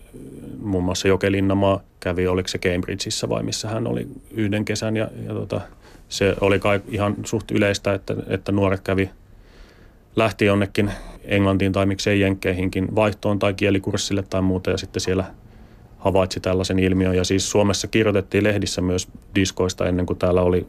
Muun 0.62 0.84
muassa 0.84 1.08
Joke 1.08 1.32
Linnamaa 1.32 1.80
kävi, 2.00 2.26
oliko 2.26 2.48
se 2.48 2.58
Cambridgeissa 2.58 3.28
vai 3.28 3.42
missä 3.42 3.68
hän 3.68 3.86
oli 3.86 4.06
yhden 4.30 4.64
kesän. 4.64 4.96
Ja, 4.96 5.08
ja 5.26 5.34
tota, 5.34 5.60
se 6.08 6.34
oli 6.40 6.58
kai 6.58 6.80
ihan 6.88 7.16
suht 7.24 7.50
yleistä, 7.50 7.94
että, 7.94 8.14
että 8.26 8.52
nuoret 8.52 8.80
kävi, 8.80 9.10
lähti 10.16 10.44
jonnekin 10.44 10.90
Englantiin 11.24 11.72
tai 11.72 11.86
miksei 11.86 12.20
Jenkkeihinkin 12.20 12.94
vaihtoon 12.94 13.38
tai 13.38 13.54
kielikurssille 13.54 14.24
tai 14.30 14.42
muuta 14.42 14.70
ja 14.70 14.76
sitten 14.76 15.00
siellä 15.00 15.24
havaitsi 15.98 16.40
tällaisen 16.40 16.78
ilmiön. 16.78 17.16
Ja 17.16 17.24
siis 17.24 17.50
Suomessa 17.50 17.88
kirjoitettiin 17.88 18.44
lehdissä 18.44 18.80
myös 18.80 19.08
diskoista 19.34 19.86
ennen 19.86 20.06
kuin 20.06 20.18
täällä 20.18 20.42
oli 20.42 20.66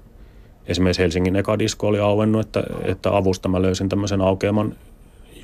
esimerkiksi 0.67 1.01
Helsingin 1.01 1.35
eka 1.35 1.59
disko 1.59 1.87
oli 1.87 1.99
auennut, 1.99 2.45
että, 2.45 2.63
että 2.83 3.17
avusta 3.17 3.49
mä 3.49 3.61
löysin 3.61 3.89
tämmöisen 3.89 4.21
aukeaman 4.21 4.75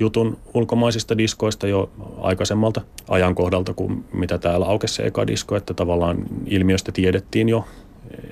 jutun 0.00 0.38
ulkomaisista 0.54 1.18
diskoista 1.18 1.66
jo 1.66 1.90
aikaisemmalta 2.20 2.80
ajankohdalta 3.08 3.74
kuin 3.74 4.04
mitä 4.12 4.38
täällä 4.38 4.66
aukesi 4.66 4.94
se 4.94 5.02
eka 5.02 5.26
disko, 5.26 5.56
että 5.56 5.74
tavallaan 5.74 6.18
ilmiöstä 6.46 6.92
tiedettiin 6.92 7.48
jo 7.48 7.64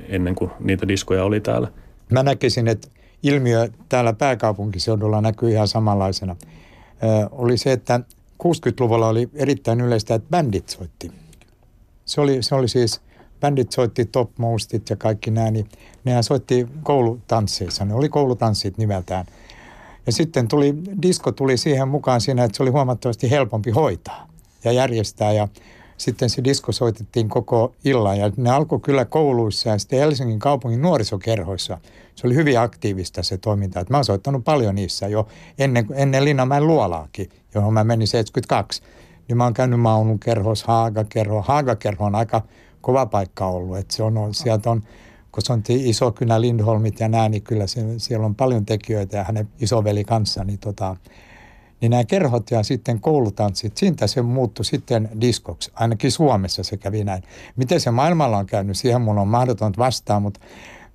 ennen 0.09 0.35
kuin 0.35 0.51
niitä 0.61 0.89
diskoja 0.89 1.25
oli 1.25 1.41
täällä. 1.41 1.69
Mä 2.11 2.23
näkisin, 2.23 2.69
että 2.69 2.89
ilmiö 3.23 3.69
täällä 3.89 4.13
pääkaupunkiseudulla 4.13 5.21
näkyy 5.21 5.51
ihan 5.51 5.69
samanlaisena. 5.69 6.37
Ö, 7.03 7.29
oli 7.33 7.57
se, 7.57 7.73
että 7.73 8.01
60-luvulla 8.43 9.09
oli 9.09 9.29
erittäin 9.35 9.81
yleistä, 9.81 10.15
että 10.15 10.29
bändit 10.31 10.69
soitti. 10.69 11.13
Se 12.05 12.21
oli, 12.21 12.43
se 12.43 12.55
oli 12.55 12.69
siis, 12.69 13.01
bändit 13.41 13.73
soitti 13.73 14.05
Top 14.05 14.31
Mostit 14.39 14.91
ja 14.91 14.97
kaikki 14.97 15.31
nämä, 15.31 15.51
niin 15.51 15.69
nehän 16.05 16.25
soitti 16.25 16.67
koulutansseissa. 16.83 17.85
Ne 17.85 17.95
oli 17.95 18.09
koulutanssit 18.09 18.79
nimeltään. 18.79 19.27
Ja 20.07 20.13
sitten 20.13 20.49
tuli, 20.49 20.75
disko 21.03 21.33
tuli 21.33 21.57
siihen 21.57 21.89
mukaan 21.89 22.21
siinä, 22.21 22.45
että 22.45 22.57
se 22.57 22.63
oli 22.63 22.71
huomattavasti 22.71 23.31
helpompi 23.31 23.71
hoitaa 23.71 24.29
ja 24.65 24.73
järjestää. 24.73 25.33
Ja 25.33 25.49
sitten 25.97 26.31
se 26.31 26.45
disko 26.45 26.73
soitettiin 26.73 27.29
koko 27.29 27.75
illan 27.85 28.19
ja 28.19 28.31
ne 28.37 28.51
alkoi 28.51 28.81
kyllä 28.81 29.05
kouluissa 29.05 29.69
ja 29.69 29.79
sitten 29.79 29.99
Helsingin 29.99 30.39
kaupungin 30.39 30.83
nuorisokerhoissa. 30.83 31.79
Se 32.15 32.27
oli 32.27 32.35
hyvin 32.35 32.61
aktiivista 32.61 33.23
se 33.23 33.39
toiminta. 33.39 33.81
Että 33.81 33.93
mä 33.93 33.99
oon 33.99 34.05
soittanut 34.05 34.45
paljon 34.45 34.75
niissä 34.75 35.09
jo 35.09 35.29
ennen, 35.59 35.87
ennen 35.95 36.25
Linnanmäen 36.25 36.67
luolaakin, 36.67 37.31
johon 37.55 37.75
mä 37.75 37.85
menin 37.85 38.09
72. 38.09 38.83
Niin 39.29 39.37
mä 39.37 39.45
oon 39.45 39.55
käynyt 39.55 39.81
Maunun 39.81 40.19
kerhossa, 40.19 40.67
Haagakerho. 40.67 41.43
Haagakerho 41.43 42.05
on 42.05 42.15
aika 42.15 42.43
kova 42.81 43.07
paikka 43.07 43.47
ollut. 43.47 43.79
Että 43.79 43.97
se 43.97 44.03
on, 44.03 44.35
sieltä 44.35 44.71
on, 44.71 44.83
kun 45.33 45.43
se 45.43 45.53
on 45.53 45.63
Isokynä, 45.69 46.41
Lindholmit 46.41 47.01
ja 47.01 47.09
nää, 47.09 47.29
niin 47.29 47.43
kyllä 47.43 47.67
se, 47.67 47.99
siellä 47.99 48.27
on 48.27 48.35
paljon 48.35 48.67
tekijöitä 48.67 49.17
ja 49.17 49.25
hänen 49.25 49.49
isoveli 49.61 50.05
kanssa, 50.05 50.45
niin 50.45 50.59
tota, 50.59 50.97
niin 51.83 51.91
nämä 51.91 52.05
kerhot 52.05 52.51
ja 52.51 52.63
sitten 52.63 53.01
koulutanssit, 53.01 53.77
siitä 53.77 54.07
se 54.07 54.23
muuttui 54.23 54.65
sitten 54.65 55.09
diskoksi. 55.21 55.71
Ainakin 55.75 56.13
Suomessa 56.13 56.63
se 56.63 56.77
kävi 56.77 57.05
näin. 57.05 57.23
Miten 57.57 57.81
se 57.81 57.91
maailmalla 57.91 58.39
on 58.39 58.47
käynyt, 58.47 58.77
siihen 58.77 59.01
mun 59.01 59.19
on 59.19 59.29
mahdotonta 59.29 59.79
vastaa, 59.79 60.21
mutta 60.21 60.41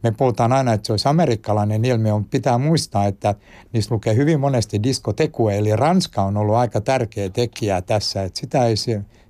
me 0.03 0.11
puhutaan 0.11 0.53
aina, 0.53 0.73
että 0.73 0.87
se 0.87 0.93
olisi 0.93 1.09
amerikkalainen 1.09 1.85
ilmiö, 1.85 2.13
mutta 2.13 2.29
pitää 2.31 2.57
muistaa, 2.57 3.05
että 3.05 3.35
niissä 3.73 3.95
lukee 3.95 4.15
hyvin 4.15 4.39
monesti 4.39 4.83
diskotekue, 4.83 5.57
eli 5.57 5.75
Ranska 5.75 6.21
on 6.21 6.37
ollut 6.37 6.55
aika 6.55 6.81
tärkeä 6.81 7.29
tekijä 7.29 7.81
tässä, 7.81 8.23
että 8.23 8.39
sitä 8.39 8.65
ei 8.65 8.75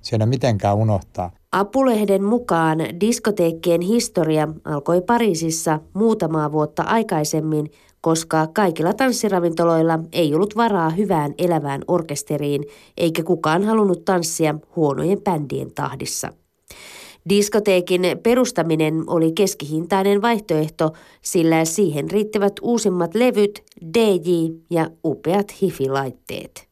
siellä 0.00 0.26
mitenkään 0.26 0.76
unohtaa. 0.76 1.30
Apulehden 1.52 2.24
mukaan 2.24 2.78
diskoteekkien 3.00 3.80
historia 3.80 4.48
alkoi 4.64 5.00
Pariisissa 5.00 5.80
muutamaa 5.94 6.52
vuotta 6.52 6.82
aikaisemmin– 6.82 7.70
koska 8.00 8.46
kaikilla 8.46 8.92
tanssiravintoloilla 8.92 9.98
ei 10.12 10.34
ollut 10.34 10.56
varaa 10.56 10.90
hyvään 10.90 11.34
elävään 11.38 11.82
orkesteriin, 11.88 12.64
eikä 12.96 13.22
kukaan 13.22 13.64
halunnut 13.64 14.04
tanssia 14.04 14.54
huonojen 14.76 15.20
bändien 15.22 15.74
tahdissa. 15.74 16.32
Diskoteekin 17.28 18.02
perustaminen 18.22 19.04
oli 19.06 19.32
keskihintainen 19.32 20.22
vaihtoehto, 20.22 20.92
sillä 21.22 21.64
siihen 21.64 22.10
riittävät 22.10 22.52
uusimmat 22.62 23.14
levyt, 23.14 23.64
DJ 23.94 24.30
ja 24.70 24.90
upeat 25.04 25.52
hifi-laitteet. 25.62 26.68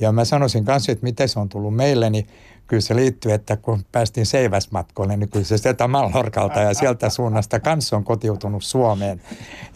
Ja 0.00 0.12
mä 0.12 0.24
sanoisin 0.24 0.64
kanssa, 0.64 0.92
että 0.92 1.04
miten 1.04 1.28
se 1.28 1.38
on 1.38 1.48
tullut 1.48 1.76
meille, 1.76 2.10
niin 2.10 2.26
kyllä 2.68 2.80
se 2.80 2.96
liittyy, 2.96 3.32
että 3.32 3.56
kun 3.56 3.84
päästiin 3.92 4.26
Seiväsmatkoille, 4.26 5.16
niin 5.16 5.30
kyllä 5.30 5.44
se 5.44 5.58
sieltä 5.58 5.88
Mallorkalta 5.88 6.60
ja 6.60 6.74
sieltä 6.74 7.10
suunnasta 7.10 7.60
kanssa 7.60 7.96
on 7.96 8.04
kotiutunut 8.04 8.64
Suomeen. 8.64 9.20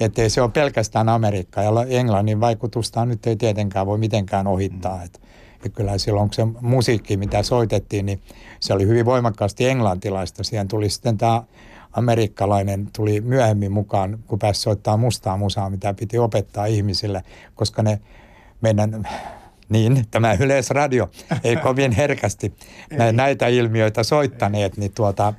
Että 0.00 0.28
se 0.28 0.42
on 0.42 0.52
pelkästään 0.52 1.08
Amerikka 1.08 1.62
ja 1.62 1.70
Englannin 1.88 2.40
vaikutusta 2.40 3.06
nyt 3.06 3.26
ei 3.26 3.36
tietenkään 3.36 3.86
voi 3.86 3.98
mitenkään 3.98 4.46
ohittaa. 4.46 5.02
Että 5.02 5.18
ja 5.64 5.70
kyllä 5.70 5.98
silloin, 5.98 6.28
kun 6.28 6.34
se 6.34 6.46
musiikki, 6.60 7.16
mitä 7.16 7.42
soitettiin, 7.42 8.06
niin 8.06 8.22
se 8.60 8.74
oli 8.74 8.86
hyvin 8.86 9.04
voimakkaasti 9.04 9.68
englantilaista. 9.68 10.44
Siihen 10.44 10.68
tuli 10.68 10.90
sitten 10.90 11.18
tämä 11.18 11.42
amerikkalainen 11.92 12.88
tuli 12.96 13.20
myöhemmin 13.20 13.72
mukaan, 13.72 14.18
kun 14.26 14.38
pääsi 14.38 14.60
soittaa 14.60 14.96
mustaa 14.96 15.36
musaa, 15.36 15.70
mitä 15.70 15.94
piti 15.94 16.18
opettaa 16.18 16.66
ihmisille, 16.66 17.22
koska 17.54 17.82
ne 17.82 18.00
meidän 18.60 19.08
niin, 19.72 20.04
tämä 20.10 20.36
Yleisradio 20.40 21.10
ei 21.44 21.56
kovin 21.56 21.92
herkästi 21.92 22.54
näitä 23.12 23.46
ilmiöitä 23.46 24.02
soittaneet, 24.02 24.76
niin 24.76 24.92
tuota, 24.92 25.34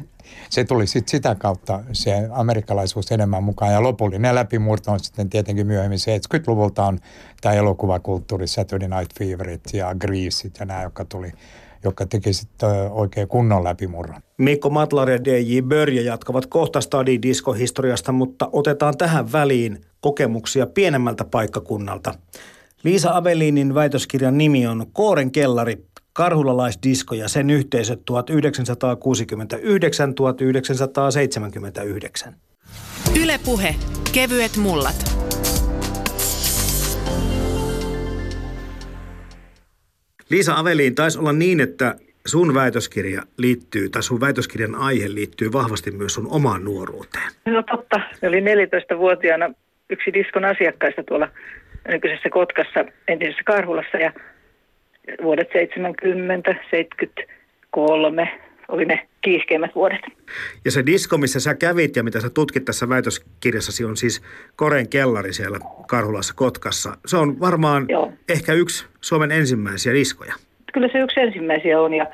se 0.49 0.63
tuli 0.63 0.87
sitten 0.87 1.11
sitä 1.11 1.35
kautta 1.35 1.79
se 1.91 2.27
amerikkalaisuus 2.31 3.11
enemmän 3.11 3.43
mukaan. 3.43 3.71
Ja 3.73 3.83
lopullinen 3.83 4.35
läpimurto 4.35 4.91
on 4.91 4.99
sitten 4.99 5.29
tietenkin 5.29 5.67
myöhemmin 5.67 5.99
70-luvulta 5.99 6.85
on 6.85 6.99
tämä 7.41 7.55
elokuvakulttuuri, 7.55 8.47
Saturday 8.47 8.89
Night 8.89 9.19
Feverit 9.19 9.61
ja 9.73 9.95
Greasit 9.95 10.59
ja 10.59 10.65
nämä, 10.65 10.83
jotka 10.83 11.05
tuli 11.05 11.31
joka 11.83 12.05
teki 12.05 12.33
sitten 12.33 12.69
oikein 12.91 13.27
kunnon 13.27 13.63
läpimurron. 13.63 14.21
Mikko 14.37 14.69
Matlar 14.69 15.09
ja 15.09 15.25
DJ 15.25 15.61
Börje 15.61 16.01
jatkavat 16.01 16.45
kohta 16.45 16.81
Stadi 16.81 17.19
Disco-historiasta, 17.21 18.11
mutta 18.11 18.49
otetaan 18.51 18.97
tähän 18.97 19.31
väliin 19.31 19.81
kokemuksia 20.01 20.67
pienemmältä 20.67 21.25
paikkakunnalta. 21.25 22.13
Liisa 22.83 23.17
Avelinin 23.17 23.75
väitöskirjan 23.75 24.37
nimi 24.37 24.67
on 24.67 24.85
Kooren 24.93 25.31
kellari, 25.31 25.77
karhulalaisdisko 26.13 27.15
ja 27.15 27.27
sen 27.27 27.49
yhteisöt 27.49 27.99
1969-1979. 32.29 32.33
Ylepuhe 33.23 33.75
kevyet 34.13 34.57
mullat. 34.57 34.95
Liisa 40.29 40.57
Aveliin, 40.57 40.95
taisi 40.95 41.19
olla 41.19 41.33
niin, 41.33 41.59
että 41.59 41.95
sun 42.25 42.53
väitöskirja 42.53 43.23
liittyy, 43.37 43.89
tai 43.89 44.03
sun 44.03 44.19
väitöskirjan 44.19 44.75
aihe 44.75 45.13
liittyy 45.13 45.53
vahvasti 45.53 45.91
myös 45.91 46.13
sun 46.13 46.27
omaan 46.29 46.65
nuoruuteen. 46.65 47.31
No 47.45 47.63
totta. 47.63 48.01
oli 48.27 48.39
14-vuotiaana 48.39 49.53
yksi 49.93 50.13
diskon 50.13 50.45
asiakkaista 50.45 51.03
tuolla 51.03 51.29
nykyisessä 51.87 52.29
Kotkassa, 52.29 52.85
entisessä 53.07 53.41
Karhulassa 53.45 53.97
ja 53.97 54.13
vuodet 55.23 55.49
70, 55.53 56.55
73 56.71 58.39
oli 58.67 58.85
ne 58.85 59.07
kiiskeimmät 59.21 59.75
vuodet. 59.75 60.01
Ja 60.65 60.71
se 60.71 60.85
disko, 60.85 61.17
missä 61.17 61.39
sä 61.39 61.55
kävit 61.55 61.95
ja 61.95 62.03
mitä 62.03 62.19
sä 62.19 62.29
tutkit 62.29 62.65
tässä 62.65 62.89
väitöskirjassasi 62.89 63.85
on 63.85 63.97
siis 63.97 64.23
Koren 64.55 64.89
kellari 64.89 65.33
siellä 65.33 65.57
Karhulassa 65.87 66.33
Kotkassa. 66.37 66.97
Se 67.05 67.17
on 67.17 67.39
varmaan 67.39 67.85
Joo. 67.89 68.13
ehkä 68.29 68.53
yksi 68.53 68.85
Suomen 69.01 69.31
ensimmäisiä 69.31 69.93
diskoja. 69.93 70.33
Kyllä 70.73 70.87
se 70.91 70.99
yksi 70.99 71.19
ensimmäisiä 71.19 71.81
on 71.81 71.93
ja 71.93 72.05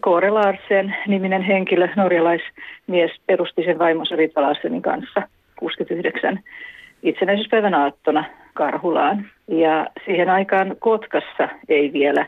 Kore 0.00 0.30
Larsen 0.30 0.94
niminen 1.06 1.42
henkilö, 1.42 1.88
norjalaismies, 1.96 3.10
perusti 3.26 3.64
sen 3.64 3.78
vaimonsa 3.78 4.16
Rita 4.16 4.42
Larsenin 4.42 4.82
kanssa 4.82 5.22
69 5.56 6.40
itsenäisyyspäivän 7.04 7.74
aattona 7.74 8.24
Karhulaan. 8.54 9.26
Ja 9.48 9.86
siihen 10.04 10.30
aikaan 10.30 10.76
Kotkassa 10.78 11.48
ei 11.68 11.92
vielä 11.92 12.26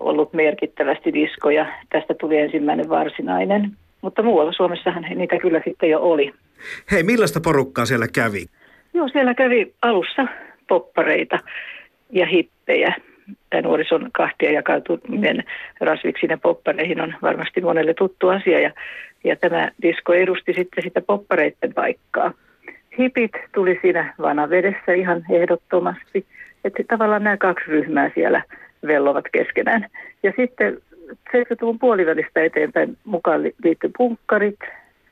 ollut 0.00 0.32
merkittävästi 0.32 1.12
diskoja. 1.12 1.66
Tästä 1.90 2.14
tuli 2.14 2.38
ensimmäinen 2.38 2.88
varsinainen. 2.88 3.70
Mutta 4.02 4.22
muualla 4.22 4.52
Suomessahan 4.52 5.06
niitä 5.14 5.38
kyllä 5.38 5.60
sitten 5.64 5.90
jo 5.90 6.00
oli. 6.00 6.32
Hei, 6.90 7.02
millaista 7.02 7.40
porukkaa 7.40 7.86
siellä 7.86 8.06
kävi? 8.14 8.46
Joo, 8.94 9.08
siellä 9.08 9.34
kävi 9.34 9.74
alussa 9.82 10.26
poppareita 10.68 11.38
ja 12.10 12.26
hippejä. 12.26 12.94
tämä 13.50 13.62
nuorison 13.62 14.10
kahtia 14.12 14.52
jakautuminen 14.52 15.44
rasviksiin 15.80 16.30
ja 16.30 16.38
poppareihin 16.38 17.00
on 17.00 17.14
varmasti 17.22 17.60
monelle 17.60 17.94
tuttu 17.94 18.28
asia 18.28 18.60
ja, 18.60 18.70
ja 19.24 19.36
tämä 19.36 19.70
disko 19.82 20.12
edusti 20.12 20.52
sitten 20.52 20.84
sitä 20.84 21.00
poppareiden 21.00 21.74
paikkaa. 21.74 22.32
Hipit 22.98 23.32
tuli 23.54 23.78
siinä 23.82 24.14
vanavedessä 24.18 24.92
ihan 24.92 25.24
ehdottomasti, 25.30 26.26
että 26.64 26.82
tavallaan 26.88 27.24
nämä 27.24 27.36
kaksi 27.36 27.70
ryhmää 27.70 28.10
siellä 28.14 28.42
vellovat 28.86 29.24
keskenään. 29.32 29.86
Ja 30.22 30.32
sitten 30.36 30.78
70-luvun 31.12 31.78
puolivälistä 31.78 32.42
eteenpäin 32.42 32.96
mukaan 33.04 33.42
liittyi 33.42 33.90
punkkarit, 33.98 34.60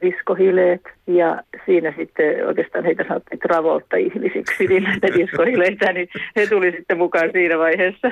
diskohileet 0.05 0.81
ja 1.07 1.43
siinä 1.67 1.95
sitten 1.97 2.47
oikeastaan 2.47 2.85
heitä 2.85 3.05
sanottiin 3.09 3.39
Travolta-ihmisiksi, 3.39 4.67
niin 4.67 4.83
näitä 4.89 5.09
diskohileitä, 5.19 5.93
niin 5.93 6.09
he 6.37 6.47
tuli 6.47 6.73
sitten 6.73 6.99
mukaan 6.99 7.31
siinä 7.33 7.59
vaiheessa, 7.59 8.11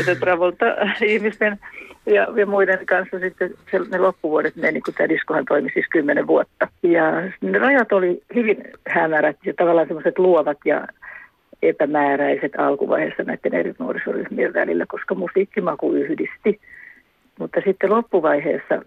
että 0.00 0.14
Travolta-ihmisten 0.14 1.58
ja, 2.06 2.26
ja 2.36 2.46
muiden 2.46 2.86
kanssa 2.86 3.18
sitten 3.18 3.50
se, 3.70 3.78
ne 3.90 3.98
loppuvuodet 3.98 4.56
meni, 4.56 4.80
kun 4.80 4.94
tämä 4.94 5.08
diskohan 5.08 5.44
toimi 5.44 5.70
siis 5.74 5.86
kymmenen 5.90 6.26
vuotta. 6.26 6.68
Ja 6.82 7.12
ne 7.40 7.58
rajat 7.58 7.92
oli 7.92 8.22
hyvin 8.34 8.64
hämärät 8.88 9.36
ja 9.44 9.54
tavallaan 9.54 9.86
semmoiset 9.86 10.18
luovat 10.18 10.58
ja 10.64 10.86
epämääräiset 11.62 12.52
alkuvaiheessa 12.58 13.22
näiden 13.22 13.54
eri 13.54 13.74
nuorisoryhmien 13.78 14.54
välillä, 14.54 14.84
koska 14.88 15.14
musiikkimaku 15.14 15.92
yhdisti. 15.92 16.60
Mutta 17.38 17.60
sitten 17.64 17.90
loppuvaiheessa 17.90 18.82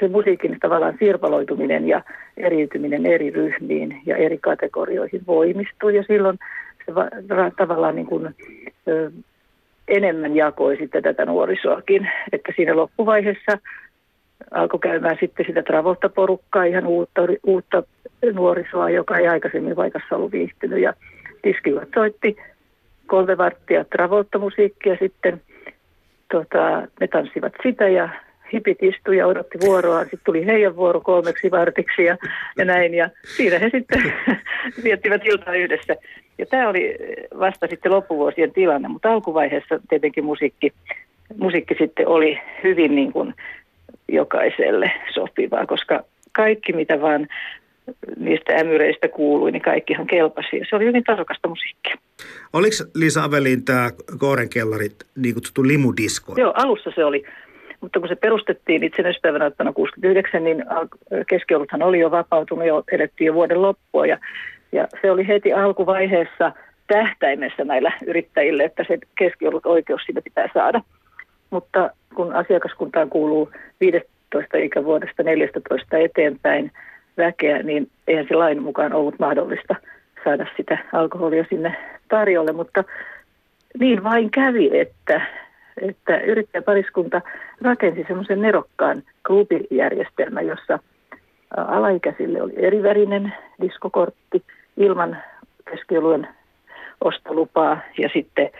se 0.00 0.08
musiikin 0.08 0.56
tavallaan 0.60 0.96
sirpaloituminen 0.98 1.88
ja 1.88 2.02
eriytyminen 2.36 3.06
eri 3.06 3.30
ryhmiin 3.30 4.02
ja 4.06 4.16
eri 4.16 4.38
kategorioihin 4.38 5.22
voimistui 5.26 5.96
ja 5.96 6.02
silloin 6.02 6.38
se 6.86 6.94
va- 6.94 7.50
tavallaan 7.56 7.96
niin 7.96 8.06
kuin, 8.06 8.34
ö, 8.88 9.10
enemmän 9.88 10.36
jakoi 10.36 10.76
sitten 10.76 11.02
tätä 11.02 11.24
nuorisoakin, 11.24 12.10
että 12.32 12.52
siinä 12.56 12.76
loppuvaiheessa 12.76 13.58
alkoi 14.50 14.80
käymään 14.80 15.16
sitten 15.20 15.46
sitä 15.46 15.62
Travolta 15.62 16.08
porukkaa, 16.08 16.64
ihan 16.64 16.86
uutta, 16.86 17.22
uutta 17.46 17.82
nuorisoa, 18.32 18.90
joka 18.90 19.18
ei 19.18 19.28
aikaisemmin 19.28 19.76
vaikassa 19.76 20.16
ollut 20.16 20.32
viihtynyt. 20.32 20.80
Ja 20.80 20.92
tiskivät 21.42 21.88
soitti 21.94 22.36
kolme 23.06 23.38
varttia 23.38 23.84
Travolta-musiikkia 23.84 24.96
sitten. 25.00 25.40
Tota, 26.32 26.88
ne 27.00 27.08
tanssivat 27.08 27.52
sitä 27.62 27.88
ja 27.88 28.08
hipit 28.52 28.82
istui 28.82 29.16
ja 29.16 29.26
odotti 29.26 29.58
vuoroa. 29.60 30.02
Sitten 30.02 30.20
tuli 30.24 30.46
heidän 30.46 30.76
vuoro 30.76 31.00
kolmeksi 31.00 31.50
vartiksi 31.50 32.04
ja, 32.04 32.16
ja 32.58 32.64
näin. 32.64 32.94
Ja 32.94 33.10
siinä 33.36 33.58
he 33.58 33.70
sitten 33.70 34.12
viettivät 34.84 35.22
iltaa 35.24 35.54
yhdessä. 35.54 35.96
Ja 36.38 36.46
tämä 36.46 36.68
oli 36.68 36.96
vasta 37.38 37.66
sitten 37.66 37.92
loppuvuosien 37.92 38.52
tilanne, 38.52 38.88
mutta 38.88 39.12
alkuvaiheessa 39.12 39.80
tietenkin 39.88 40.24
musiikki, 40.24 40.72
musiikki 41.36 41.74
sitten 41.78 42.08
oli 42.08 42.40
hyvin 42.62 42.94
niin 42.94 43.12
kuin 43.12 43.34
jokaiselle 44.08 44.92
sopivaa, 45.14 45.66
koska 45.66 46.04
kaikki 46.32 46.72
mitä 46.72 47.00
vaan 47.00 47.28
niistä 48.16 48.52
ämyreistä 48.52 49.08
kuului, 49.08 49.52
niin 49.52 49.62
kaikkihan 49.62 50.06
kelpasi. 50.06 50.56
Ja 50.56 50.66
se 50.70 50.76
oli 50.76 50.84
hyvin 50.84 51.04
tasokasta 51.04 51.48
musiikkia. 51.48 51.96
Oliko 52.52 52.76
Liisa 52.94 53.24
Avelin 53.24 53.64
tämä 53.64 53.90
Koorenkellari 54.18 54.88
niin 55.16 55.34
kutsuttu 55.34 55.66
limudisko? 55.66 56.34
Joo, 56.36 56.52
alussa 56.56 56.90
se 56.94 57.04
oli. 57.04 57.24
Mutta 57.82 58.00
kun 58.00 58.08
se 58.08 58.16
perustettiin 58.16 58.84
itsenäispäivänä 58.84 59.50
69, 59.74 60.44
niin 60.44 60.64
keskioluthan 61.28 61.82
oli 61.82 62.00
jo 62.00 62.10
vapautunut 62.10 62.66
jo, 62.66 62.84
edettiin 62.92 63.26
jo 63.26 63.34
vuoden 63.34 63.62
loppua. 63.62 64.06
Ja, 64.06 64.18
ja 64.72 64.88
se 65.02 65.10
oli 65.10 65.28
heti 65.28 65.52
alkuvaiheessa 65.52 66.52
tähtäimessä 66.86 67.64
näillä 67.64 67.92
yrittäjille, 68.06 68.64
että 68.64 68.84
se 68.88 68.98
keskiolut 69.18 69.66
oikeus 69.66 70.02
siitä 70.06 70.22
pitää 70.22 70.48
saada. 70.54 70.80
Mutta 71.50 71.90
kun 72.14 72.34
asiakaskuntaan 72.34 73.10
kuuluu 73.10 73.50
15 73.80 74.58
ikävuodesta 74.58 75.22
14 75.22 75.98
eteenpäin, 75.98 76.70
väkeä, 77.16 77.62
niin 77.62 77.90
eihän 78.08 78.26
se 78.28 78.34
lain 78.34 78.62
mukaan 78.62 78.92
ollut 78.92 79.18
mahdollista 79.18 79.74
saada 80.24 80.46
sitä 80.56 80.78
alkoholia 80.92 81.44
sinne 81.48 81.76
tarjolle, 82.08 82.52
mutta 82.52 82.84
niin 83.78 84.04
vain 84.04 84.30
kävi, 84.30 84.78
että, 84.78 85.20
että 85.80 86.20
yrittäjäpariskunta 86.20 87.20
rakensi 87.60 88.04
semmoisen 88.08 88.42
nerokkaan 88.42 89.02
klubijärjestelmän, 89.26 90.46
jossa 90.46 90.78
alaikäisille 91.56 92.42
oli 92.42 92.52
erivärinen 92.56 93.32
diskokortti 93.60 94.42
ilman 94.76 95.16
keskioluen 95.70 96.28
ostolupaa 97.00 97.80
ja 97.98 98.10
sitten 98.12 98.50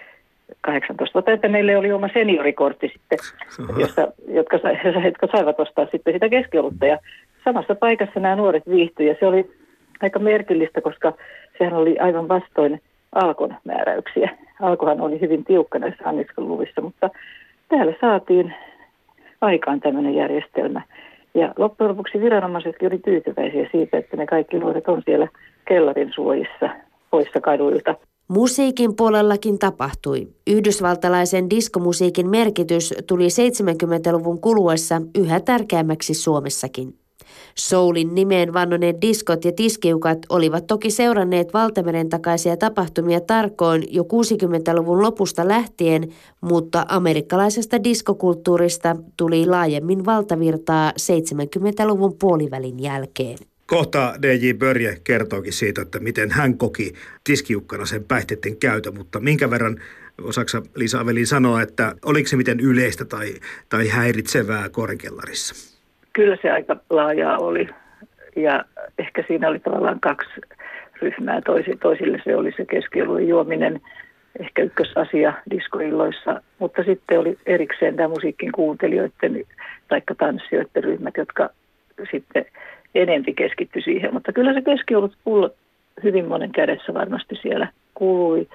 18 0.60 1.14
vuotta 1.14 1.48
meille 1.48 1.76
oli 1.76 1.92
oma 1.92 2.08
seniorikortti 2.14 2.88
sitten, 2.88 3.18
josta, 3.78 4.08
jotka, 4.28 4.58
jotka 5.04 5.26
saivat 5.32 5.60
ostaa 5.60 5.86
sitten 5.90 6.14
sitä 6.14 6.28
keskiolutta. 6.28 6.86
Ja 6.86 6.98
samassa 7.44 7.74
paikassa 7.74 8.20
nämä 8.20 8.36
nuoret 8.36 8.62
viihtyivät 8.68 9.10
ja 9.10 9.16
se 9.20 9.26
oli 9.26 9.50
aika 10.00 10.18
merkillistä, 10.18 10.80
koska 10.80 11.12
sehän 11.58 11.74
oli 11.74 11.98
aivan 11.98 12.28
vastoin 12.28 12.80
Alkon 13.12 13.54
määräyksiä. 13.64 14.36
Alkohan 14.60 15.00
oli 15.00 15.20
hyvin 15.20 15.44
tiukka 15.44 15.78
näissä 15.78 16.04
anniskeluluvissa, 16.04 16.80
mutta 16.80 17.10
täällä 17.68 17.92
saatiin 18.00 18.54
aikaan 19.40 19.80
tämmöinen 19.80 20.14
järjestelmä. 20.14 20.82
Ja 21.34 21.54
loppujen 21.56 21.90
lopuksi 21.90 22.20
viranomaiset 22.20 22.76
oli 22.82 22.98
tyytyväisiä 22.98 23.68
siitä, 23.72 23.98
että 23.98 24.16
ne 24.16 24.26
kaikki 24.26 24.58
nuoret 24.58 24.88
on 24.88 25.02
siellä 25.04 25.28
kellarin 25.68 26.12
suojissa 26.14 26.68
poissa 27.10 27.40
kaduilta. 27.40 27.94
Musiikin 28.28 28.96
puolellakin 28.96 29.58
tapahtui. 29.58 30.28
Yhdysvaltalaisen 30.46 31.50
diskomusiikin 31.50 32.30
merkitys 32.30 32.94
tuli 33.06 33.26
70-luvun 33.26 34.40
kuluessa 34.40 35.02
yhä 35.18 35.40
tärkeämmäksi 35.40 36.14
Suomessakin. 36.14 37.01
Soulin 37.54 38.14
nimeen 38.14 38.52
vannoneet 38.52 38.96
diskot 39.00 39.44
ja 39.44 39.52
tiskiukat 39.52 40.18
olivat 40.28 40.66
toki 40.66 40.90
seuranneet 40.90 41.54
valtameren 41.54 42.08
takaisia 42.08 42.56
tapahtumia 42.56 43.20
tarkoin 43.20 43.84
jo 43.90 44.02
60-luvun 44.02 45.02
lopusta 45.02 45.48
lähtien, 45.48 46.08
mutta 46.40 46.86
amerikkalaisesta 46.88 47.84
diskokulttuurista 47.84 48.96
tuli 49.16 49.46
laajemmin 49.46 50.04
valtavirtaa 50.04 50.90
70-luvun 50.90 52.16
puolivälin 52.18 52.82
jälkeen. 52.82 53.38
Kohta 53.66 54.14
DJ 54.22 54.52
Börje 54.52 55.00
kertookin 55.04 55.52
siitä, 55.52 55.82
että 55.82 56.00
miten 56.00 56.30
hän 56.30 56.58
koki 56.58 56.92
tiskiukkana 57.24 57.86
sen 57.86 58.04
päihteiden 58.04 58.56
käytön, 58.56 58.94
mutta 58.96 59.20
minkä 59.20 59.50
verran 59.50 59.80
osaksa 60.22 60.62
Liisa 60.76 61.00
Aveli 61.00 61.26
sanoa, 61.26 61.62
että 61.62 61.94
oliko 62.04 62.28
se 62.28 62.36
miten 62.36 62.60
yleistä 62.60 63.04
tai, 63.04 63.34
tai 63.68 63.88
häiritsevää 63.88 64.68
korenkellarissa? 64.68 65.71
Kyllä 66.12 66.36
se 66.42 66.50
aika 66.50 66.76
laajaa 66.90 67.38
oli 67.38 67.68
ja 68.36 68.64
ehkä 68.98 69.24
siinä 69.26 69.48
oli 69.48 69.58
tavallaan 69.58 70.00
kaksi 70.00 70.40
ryhmää. 71.02 71.40
Toisi, 71.40 71.76
toisille 71.76 72.20
se 72.24 72.36
oli 72.36 72.52
se 72.56 72.64
keskioluen 72.64 73.28
juominen, 73.28 73.80
ehkä 74.40 74.62
ykkösasia 74.62 75.32
diskoilloissa, 75.50 76.42
mutta 76.58 76.82
sitten 76.82 77.18
oli 77.18 77.38
erikseen 77.46 77.96
tämä 77.96 78.08
musiikin 78.08 78.52
kuuntelijoiden 78.52 79.44
tai 79.88 80.02
tanssijoiden 80.18 80.84
ryhmät, 80.84 81.16
jotka 81.16 81.50
sitten 82.10 82.44
enempi 82.94 83.34
keskittyi 83.34 83.82
siihen. 83.82 84.14
Mutta 84.14 84.32
kyllä 84.32 84.52
se 84.54 84.62
keskiolut 84.62 85.16
pullo 85.24 85.50
hyvin 86.02 86.28
monen 86.28 86.52
kädessä 86.52 86.94
varmasti 86.94 87.38
siellä 87.42 87.68
kuului 87.94 88.48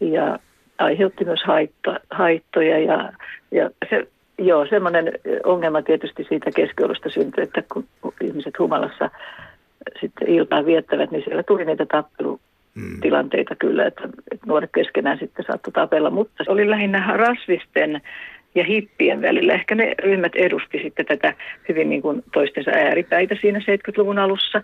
ja 0.00 0.38
aiheutti 0.78 1.24
myös 1.24 1.42
haitto, 1.44 1.96
haittoja 2.10 2.78
ja, 2.78 3.12
ja 3.50 3.70
se 3.90 4.08
Joo, 4.40 4.66
semmoinen 4.66 5.12
ongelma 5.44 5.82
tietysti 5.82 6.26
siitä 6.28 6.50
keskiolusta 6.56 7.10
syntyi, 7.10 7.44
että 7.44 7.62
kun 7.72 7.84
ihmiset 8.20 8.58
humalassa 8.58 9.10
sitten 10.00 10.28
iltaa 10.28 10.64
viettävät, 10.64 11.10
niin 11.10 11.24
siellä 11.24 11.42
tuli 11.42 11.64
niitä 11.64 11.86
tappelutilanteita 11.86 13.56
kyllä, 13.56 13.86
että, 13.86 14.08
että 14.32 14.46
nuoret 14.46 14.70
keskenään 14.74 15.18
sitten 15.18 15.44
saattoi 15.44 15.72
tapella, 15.72 16.10
mutta 16.10 16.44
se 16.44 16.50
oli 16.50 16.70
lähinnä 16.70 17.16
rasvisten 17.16 18.00
ja 18.54 18.64
hippien 18.64 19.22
välillä. 19.22 19.52
Ehkä 19.52 19.74
ne 19.74 19.94
ryhmät 19.98 20.36
edusti 20.36 20.78
sitten 20.82 21.06
tätä 21.06 21.34
hyvin 21.68 21.90
niin 21.90 22.02
kuin 22.02 22.22
toistensa 22.32 22.70
ääripäitä 22.70 23.36
siinä 23.40 23.58
70-luvun 23.58 24.18
alussa. 24.18 24.62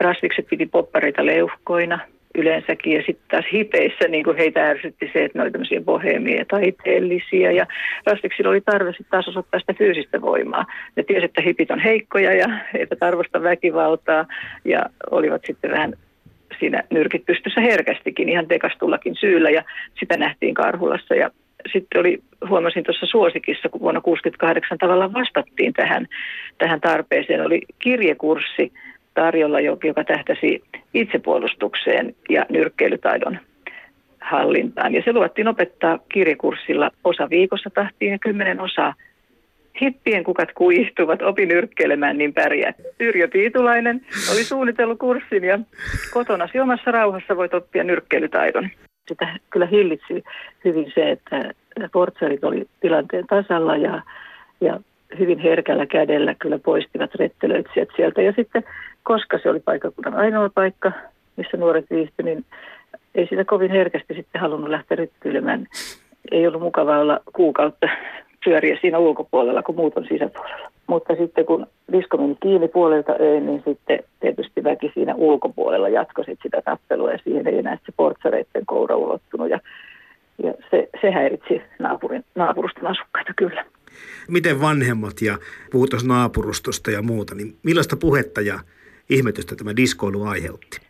Rasvikset 0.00 0.46
piti 0.50 0.66
poppareita 0.66 1.26
leuhkoina, 1.26 1.98
yleensäkin. 2.34 2.92
Ja 2.92 3.02
sitten 3.06 3.24
taas 3.30 3.44
hipeissä 3.52 4.08
niin 4.08 4.24
kuin 4.24 4.36
heitä 4.36 4.66
ärsytti 4.66 5.10
se, 5.12 5.24
että 5.24 5.38
ne 5.38 5.42
oli 5.42 5.50
tämmöisiä 5.50 5.80
bohemia 5.80 6.44
taiteellisia. 6.50 7.52
Ja 7.52 7.66
rastiksilla 8.06 8.50
oli 8.50 8.60
tarve 8.60 8.90
sitten 8.90 9.10
taas 9.10 9.28
osoittaa 9.28 9.60
sitä 9.60 9.74
fyysistä 9.74 10.20
voimaa. 10.20 10.66
Ne 10.96 11.02
tiesi, 11.02 11.24
että 11.24 11.42
hipit 11.42 11.70
on 11.70 11.78
heikkoja 11.78 12.32
ja 12.32 12.46
eivät 12.78 13.02
arvosta 13.02 13.42
väkivaltaa 13.42 14.26
ja 14.64 14.86
olivat 15.10 15.42
sitten 15.46 15.70
vähän 15.70 15.92
siinä 16.58 16.82
nyrkit 16.90 17.26
pystyssä 17.26 17.60
herkästikin 17.60 18.28
ihan 18.28 18.48
tekastullakin 18.48 19.16
syyllä 19.16 19.50
ja 19.50 19.62
sitä 20.00 20.16
nähtiin 20.16 20.54
Karhulassa 20.54 21.14
ja 21.14 21.30
sitten 21.72 22.00
oli, 22.00 22.22
huomasin 22.48 22.84
tuossa 22.84 23.06
suosikissa, 23.06 23.68
kun 23.68 23.80
vuonna 23.80 24.00
1968 24.00 24.78
tavallaan 24.78 25.12
vastattiin 25.12 25.72
tähän, 25.72 26.06
tähän 26.58 26.80
tarpeeseen, 26.80 27.46
oli 27.46 27.60
kirjekurssi, 27.78 28.72
tarjolla, 29.14 29.60
joka 29.60 30.04
tähtäsi 30.06 30.62
itsepuolustukseen 30.94 32.14
ja 32.30 32.46
nyrkkeilytaidon 32.48 33.38
hallintaan. 34.20 34.94
Ja 34.94 35.02
se 35.04 35.12
luvattiin 35.12 35.48
opettaa 35.48 35.98
kirjakurssilla 36.08 36.90
osa 37.04 37.30
viikossa 37.30 37.70
tahtiin 37.70 38.12
ja 38.12 38.18
kymmenen 38.18 38.60
osaa. 38.60 38.94
Hippien 39.80 40.24
kukat 40.24 40.48
kuihtuvat, 40.54 41.22
opin 41.22 41.50
yrkkeilemään, 41.50 42.18
niin 42.18 42.34
pärjää. 42.34 42.72
Yrjö 43.00 43.28
Piitulainen 43.28 44.00
oli 44.32 44.44
suunnitellut 44.44 44.98
kurssin 44.98 45.44
ja 45.44 45.58
kotona 46.12 46.48
omassa 46.62 46.90
rauhassa 46.90 47.36
voit 47.36 47.54
oppia 47.54 47.84
nyrkkeilytaidon. 47.84 48.68
Sitä 49.08 49.38
kyllä 49.50 49.66
hillitsi 49.66 50.24
hyvin 50.64 50.92
se, 50.94 51.10
että 51.10 51.52
portsarit 51.92 52.44
oli 52.44 52.66
tilanteen 52.80 53.26
tasalla 53.26 53.76
ja, 53.76 54.02
ja 54.60 54.80
hyvin 55.18 55.38
herkällä 55.38 55.86
kädellä 55.86 56.34
kyllä 56.34 56.58
poistivat 56.58 57.14
rettelöitsijät 57.14 57.88
sieltä. 57.96 58.22
Ja 58.22 58.32
sitten, 58.36 58.64
koska 59.02 59.38
se 59.38 59.50
oli 59.50 59.60
paikkakunnan 59.60 60.14
ainoa 60.14 60.50
paikka, 60.54 60.92
missä 61.36 61.56
nuoret 61.56 61.84
viihtyivät, 61.90 62.24
niin 62.24 62.44
ei 63.14 63.26
sitä 63.26 63.44
kovin 63.44 63.70
herkästi 63.70 64.14
sitten 64.14 64.40
halunnut 64.40 64.70
lähteä 64.70 64.96
rytkyilemään. 64.96 65.66
Ei 66.30 66.46
ollut 66.46 66.62
mukava 66.62 66.98
olla 66.98 67.20
kuukautta 67.32 67.88
pyöriä 68.44 68.78
siinä 68.80 68.98
ulkopuolella, 68.98 69.62
kun 69.62 69.76
muut 69.76 69.96
on 69.96 70.06
sisäpuolella. 70.08 70.72
Mutta 70.86 71.14
sitten 71.14 71.46
kun 71.46 71.66
disko 71.92 72.16
meni 72.16 72.36
kiinni 72.42 72.68
puolelta 72.68 73.12
öin, 73.20 73.46
niin 73.46 73.62
sitten 73.66 73.98
tietysti 74.20 74.64
väki 74.64 74.90
siinä 74.94 75.14
ulkopuolella 75.14 75.88
jatkoi 75.88 76.24
sitä 76.24 76.62
tappelua 76.64 77.12
ja 77.12 77.18
siihen 77.24 77.48
ei 77.48 77.58
enää 77.58 77.78
se 77.86 77.92
portsareiden 77.96 78.66
koura 78.66 78.96
ulottunut. 78.96 79.50
Ja, 79.50 79.58
ja 80.42 80.54
se, 80.70 80.88
se 81.00 81.10
häiritsi 81.10 81.62
naapurin, 81.78 82.24
naapuruston 82.34 82.86
asukkaita 82.86 83.32
kyllä. 83.36 83.64
Miten 84.28 84.60
vanhemmat 84.60 85.22
ja 85.22 85.38
puhutaan 85.70 86.06
naapurustosta 86.06 86.90
ja 86.90 87.02
muuta, 87.02 87.34
niin 87.34 87.56
millaista 87.62 87.96
puhetta 87.96 88.40
ja 88.40 88.58
ihmetystä 89.10 89.56
tämä 89.56 89.76
diskoilu 89.76 90.24
aiheutti? 90.24 90.80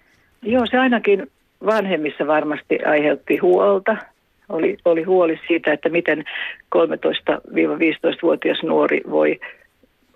Joo, 0.43 0.67
se 0.71 0.79
ainakin 0.79 1.31
vanhemmissa 1.67 2.27
varmasti 2.27 2.79
aiheutti 2.85 3.37
huolta. 3.37 3.97
Oli, 4.49 4.77
oli 4.85 5.03
huoli 5.03 5.41
siitä, 5.47 5.73
että 5.73 5.89
miten 5.89 6.25
13-15-vuotias 6.77 8.63
nuori 8.63 9.01
voi 9.11 9.41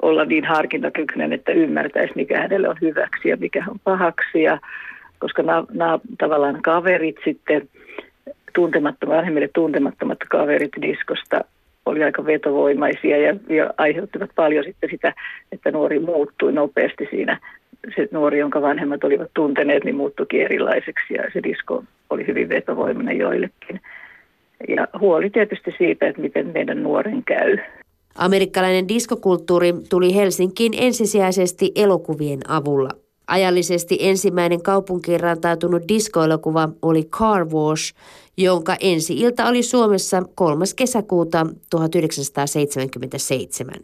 olla 0.03 0.25
niin 0.25 0.45
harkintakykyinen, 0.45 1.33
että 1.33 1.53
ymmärtäisi, 1.53 2.13
mikä 2.17 2.41
hänelle 2.41 2.69
on 2.69 2.77
hyväksi 2.81 3.29
ja 3.29 3.37
mikä 3.37 3.65
on 3.69 3.81
pahaksi. 3.85 4.43
Ja, 4.43 4.59
koska 5.19 5.43
nämä, 5.43 5.99
tavallaan 6.19 6.63
kaverit 6.63 7.17
sitten, 7.25 7.69
tuntemattomat, 8.55 9.17
vanhemmille 9.17 9.49
tuntemattomat 9.55 10.19
kaverit 10.31 10.73
diskosta 10.83 11.41
oli 11.87 12.05
aika 12.05 12.27
vetovoimaisia 12.27 13.17
ja, 13.17 13.37
ja 13.49 13.71
aiheuttivat 13.79 14.31
paljon 14.35 14.65
sitten 14.65 14.91
sitä, 14.91 15.15
että 15.53 15.71
nuori 15.71 15.99
muuttui 15.99 16.53
nopeasti 16.53 17.07
siinä 17.11 17.41
se 17.95 18.09
nuori, 18.11 18.39
jonka 18.39 18.63
vanhemmat 18.63 19.05
olivat 19.05 19.31
tunteneet, 19.35 19.85
niin 19.85 19.97
muuttuikin 19.97 20.43
erilaiseksi 20.43 21.15
ja 21.15 21.23
se 21.33 21.43
disko 21.43 21.85
oli 22.11 22.27
hyvin 22.27 22.49
vetovoimainen 22.49 23.19
joillekin. 23.19 23.81
Ja 24.69 24.89
huoli 25.01 25.31
tietysti 25.31 25.75
siitä, 25.79 26.09
että 26.09 26.23
miten 26.23 26.47
meidän 26.47 26.83
nuoren 26.83 27.23
käy. 27.25 27.59
Amerikkalainen 28.19 28.89
diskokulttuuri 28.89 29.75
tuli 29.91 30.15
Helsinkiin 30.15 30.73
ensisijaisesti 30.81 31.73
elokuvien 31.77 32.41
avulla. 32.49 32.89
Ajallisesti 33.27 33.99
ensimmäinen 34.01 34.63
kaupunkiin 34.63 35.21
rantautunut 35.21 35.83
diskoelokuva 35.89 36.69
oli 36.83 37.05
Car 37.05 37.49
Wash, 37.49 37.95
jonka 38.37 38.77
ensi-ilta 38.81 39.47
oli 39.47 39.63
Suomessa 39.63 40.23
3. 40.35 40.65
kesäkuuta 40.77 41.47
1977. 41.71 43.75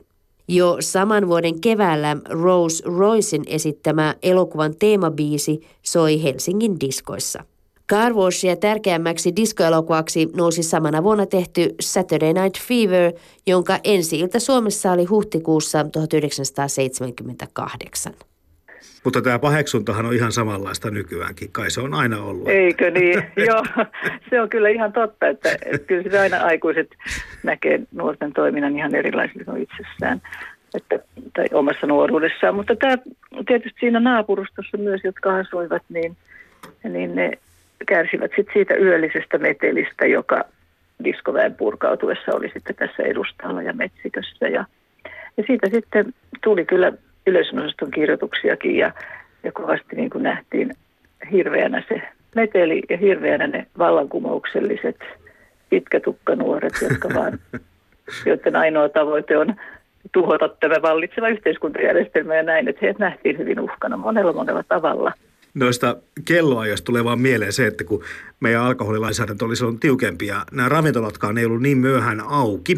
Jo 0.49 0.77
saman 0.81 1.29
vuoden 1.29 1.61
keväällä 1.61 2.17
Rose 2.29 2.83
Roycein 2.87 3.43
esittämä 3.47 4.15
elokuvan 4.23 4.75
teemabiisi 4.79 5.61
soi 5.83 6.23
Helsingin 6.23 6.81
diskoissa. 6.81 7.45
Car 7.91 8.15
Washia 8.15 8.57
tärkeämmäksi 8.57 9.37
diskoelokuvaksi 9.37 10.29
nousi 10.37 10.63
samana 10.63 11.03
vuonna 11.03 11.27
tehty 11.27 11.75
Saturday 11.81 12.33
Night 12.33 12.63
Fever, 12.69 13.13
jonka 13.47 13.79
ensi-ilta 13.85 14.41
Suomessa 14.41 14.93
oli 14.93 15.05
huhtikuussa 15.05 15.85
1978. 15.93 18.15
Mutta 19.05 19.23
tämä 19.23 19.39
paheksuntahan 19.39 20.07
on 20.07 20.15
ihan 20.15 20.33
samanlaista 20.33 20.91
nykyäänkin, 20.91 21.53
kai 21.53 21.71
se 21.71 21.81
on 21.81 21.95
aina 21.95 22.23
ollut. 22.23 22.49
Eikö 22.49 22.91
niin? 22.91 23.23
Joo, 23.49 23.65
se 24.31 24.41
on 24.41 24.49
kyllä 24.49 24.69
ihan 24.69 24.93
totta, 24.93 25.29
että, 25.29 25.53
että 25.53 25.87
kyllä 25.87 26.03
sitä 26.03 26.21
aina 26.21 26.37
aikuiset 26.37 26.91
näkee 27.43 27.81
nuorten 27.93 28.33
toiminnan 28.33 28.77
ihan 28.77 28.95
erilaisena 28.95 29.45
kuin 29.45 29.63
itsessään 29.63 30.21
että, 30.75 30.99
tai 31.35 31.47
omassa 31.53 31.87
nuoruudessaan. 31.87 32.55
Mutta 32.55 32.77
tämä 32.77 32.97
tietysti 33.47 33.81
siinä 33.81 34.01
naapurustossa 34.01 34.77
myös, 34.77 35.01
jotka 35.05 35.37
asuivat, 35.37 35.83
niin, 35.89 36.17
niin 36.85 37.15
ne 37.15 37.31
kärsivät 37.87 38.31
sit 38.37 38.47
siitä 38.53 38.75
yöllisestä 38.75 39.39
metelistä, 39.39 40.07
joka 40.07 40.45
diskoväen 41.05 41.55
purkautuessa 41.55 42.35
oli 42.35 42.51
sitten 42.55 42.77
tässä 42.77 43.03
edustalla 43.03 43.63
ja 43.63 43.73
metsikössä. 43.73 44.49
Ja, 44.49 44.65
ja 45.37 45.45
siitä 45.47 45.69
sitten 45.71 46.15
tuli 46.45 46.65
kyllä 46.65 46.93
yleisönosaston 47.27 47.91
kirjoituksiakin 47.91 48.77
ja, 48.77 48.93
ja 49.45 49.53
kovasti 49.53 49.97
niin 49.97 50.11
kuin 50.11 50.23
nähtiin 50.23 50.75
hirveänä 51.33 51.83
se 51.89 52.03
meteli 52.35 52.83
ja 52.91 52.97
hirveänä 52.97 53.47
ne 53.47 53.67
vallankumoukselliset 53.79 54.97
pitkätukkanuoret, 55.71 56.73
jotka 56.83 57.09
vaan, 57.19 57.39
joiden 58.27 58.57
ainoa 58.57 58.89
tavoite 58.89 59.39
on 59.39 59.55
tuhota 60.13 60.49
tämä 60.49 60.83
vallitseva 60.83 61.29
yhteiskuntajärjestelmä 61.29 62.35
ja 62.35 62.43
näin, 62.43 62.69
että 62.69 62.79
heidät 62.83 62.99
nähtiin 62.99 63.39
hyvin 63.39 63.61
uhkana 63.61 63.97
monella 63.97 64.33
monella 64.33 64.63
tavalla. 64.63 65.13
Noista 65.55 65.97
kelloajoista 66.25 66.85
tulee 66.85 67.05
vaan 67.05 67.21
mieleen 67.21 67.53
se, 67.53 67.67
että 67.67 67.85
kun 67.85 68.05
meidän 68.41 68.63
alkoholilainsäädäntö 68.63 69.45
oli 69.45 69.57
silloin 69.57 69.81
tiukempi 69.81 70.27
ja 70.27 70.45
nämä 70.53 70.69
ravintolatkaan 70.69 71.39
ei 71.39 71.45
ollut 71.45 71.63
niin 71.63 71.79
myöhään 71.79 72.21
auki, 72.21 72.77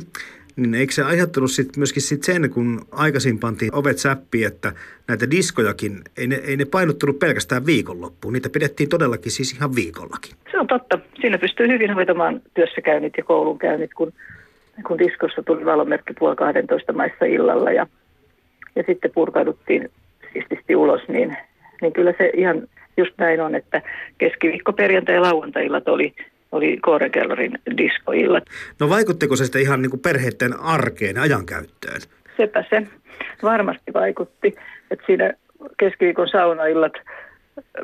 niin 0.57 0.75
eikö 0.75 0.93
se 0.93 1.03
aiheuttanut 1.03 1.51
sit 1.51 1.77
myöskin 1.77 2.03
sit 2.03 2.25
sen, 2.25 2.51
kun 2.51 2.81
aikaisin 2.93 3.39
pantiin 3.39 3.75
ovet 3.75 3.99
säppi, 3.99 4.45
että 4.45 4.73
näitä 5.09 5.31
diskojakin, 5.31 6.03
ei 6.17 6.27
ne, 6.27 6.37
ei 6.37 6.57
ne 6.57 6.65
painottunut 6.65 7.19
pelkästään 7.19 7.67
viikonloppuun, 7.67 8.33
niitä 8.33 8.49
pidettiin 8.49 8.89
todellakin 8.89 9.33
siis 9.33 9.53
ihan 9.53 9.75
viikollakin. 9.75 10.35
Se 10.51 10.59
on 10.59 10.67
totta. 10.67 10.99
Siinä 11.21 11.39
pystyy 11.39 11.69
hyvin 11.69 11.95
hoitamaan 11.95 12.41
työssäkäynnit 12.55 13.13
ja 13.17 13.25
koulunkäynnit, 13.25 13.95
kun, 13.95 14.13
kun 14.87 14.99
diskossa 14.99 15.43
tuli 15.43 15.65
valomerkki 15.65 16.15
puoli 16.19 16.37
12 16.37 16.93
maissa 16.93 17.25
illalla 17.25 17.73
ja, 17.73 17.87
ja 18.77 18.83
sitten 18.87 19.11
purkauduttiin 19.15 19.91
siististi 20.33 20.77
ulos, 20.77 21.09
niin, 21.09 21.37
niin 21.83 21.93
kyllä 21.93 22.15
se 22.19 22.31
ihan 22.37 22.69
just 22.97 23.13
näin 23.19 23.41
on, 23.41 23.55
että 23.55 23.83
keskiviikko, 24.19 24.73
perjantai 24.73 25.15
ja 25.15 25.23
lauantai-illat 25.23 25.89
oli 25.89 26.15
oli 26.55 26.79
Koorekellorin 26.83 27.59
diskoillat. 27.77 28.45
No 28.81 28.89
vaikuttiko 28.89 29.37
se 29.37 29.45
sitten 29.45 29.63
ihan 29.63 29.83
niin 29.83 29.91
kuin 29.91 30.01
perheiden 30.01 30.61
arkeen, 30.61 31.19
ajankäyttöön? 31.19 32.01
Sepä 32.37 32.65
se 32.71 32.87
varmasti 33.43 33.93
vaikutti, 33.95 34.55
että 34.91 35.07
siinä 35.07 35.33
keskiviikon 35.79 36.29
saunaillat 36.29 36.93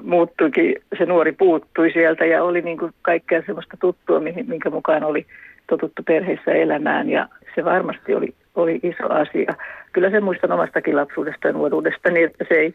muuttuikin, 0.03 0.75
se 0.99 1.07
nuori 1.07 1.33
puuttui 1.33 1.93
sieltä 1.93 2.25
ja 2.25 2.45
oli 2.45 2.63
niin 2.63 2.79
kuin 2.79 2.93
kaikkea 3.03 3.43
sellaista 3.47 3.77
tuttua, 3.81 4.21
minkä 4.47 4.71
mukaan 4.71 5.05
oli 5.05 5.27
totuttu 5.67 6.03
perheessä 6.03 6.53
elämään 6.53 7.11
ja 7.11 7.29
se 7.55 7.65
varmasti 7.65 8.15
oli, 8.15 8.35
oli 8.55 8.81
iso 8.83 9.09
asia. 9.09 9.55
Kyllä 9.93 10.11
se 10.11 10.21
muistan 10.21 10.53
omastakin 10.53 10.97
lapsuudesta 10.97 11.47
ja 11.47 11.53
nuoruudesta, 11.53 12.11
niin 12.11 12.27
että 12.27 12.45
se 12.49 12.55
ei, 12.55 12.75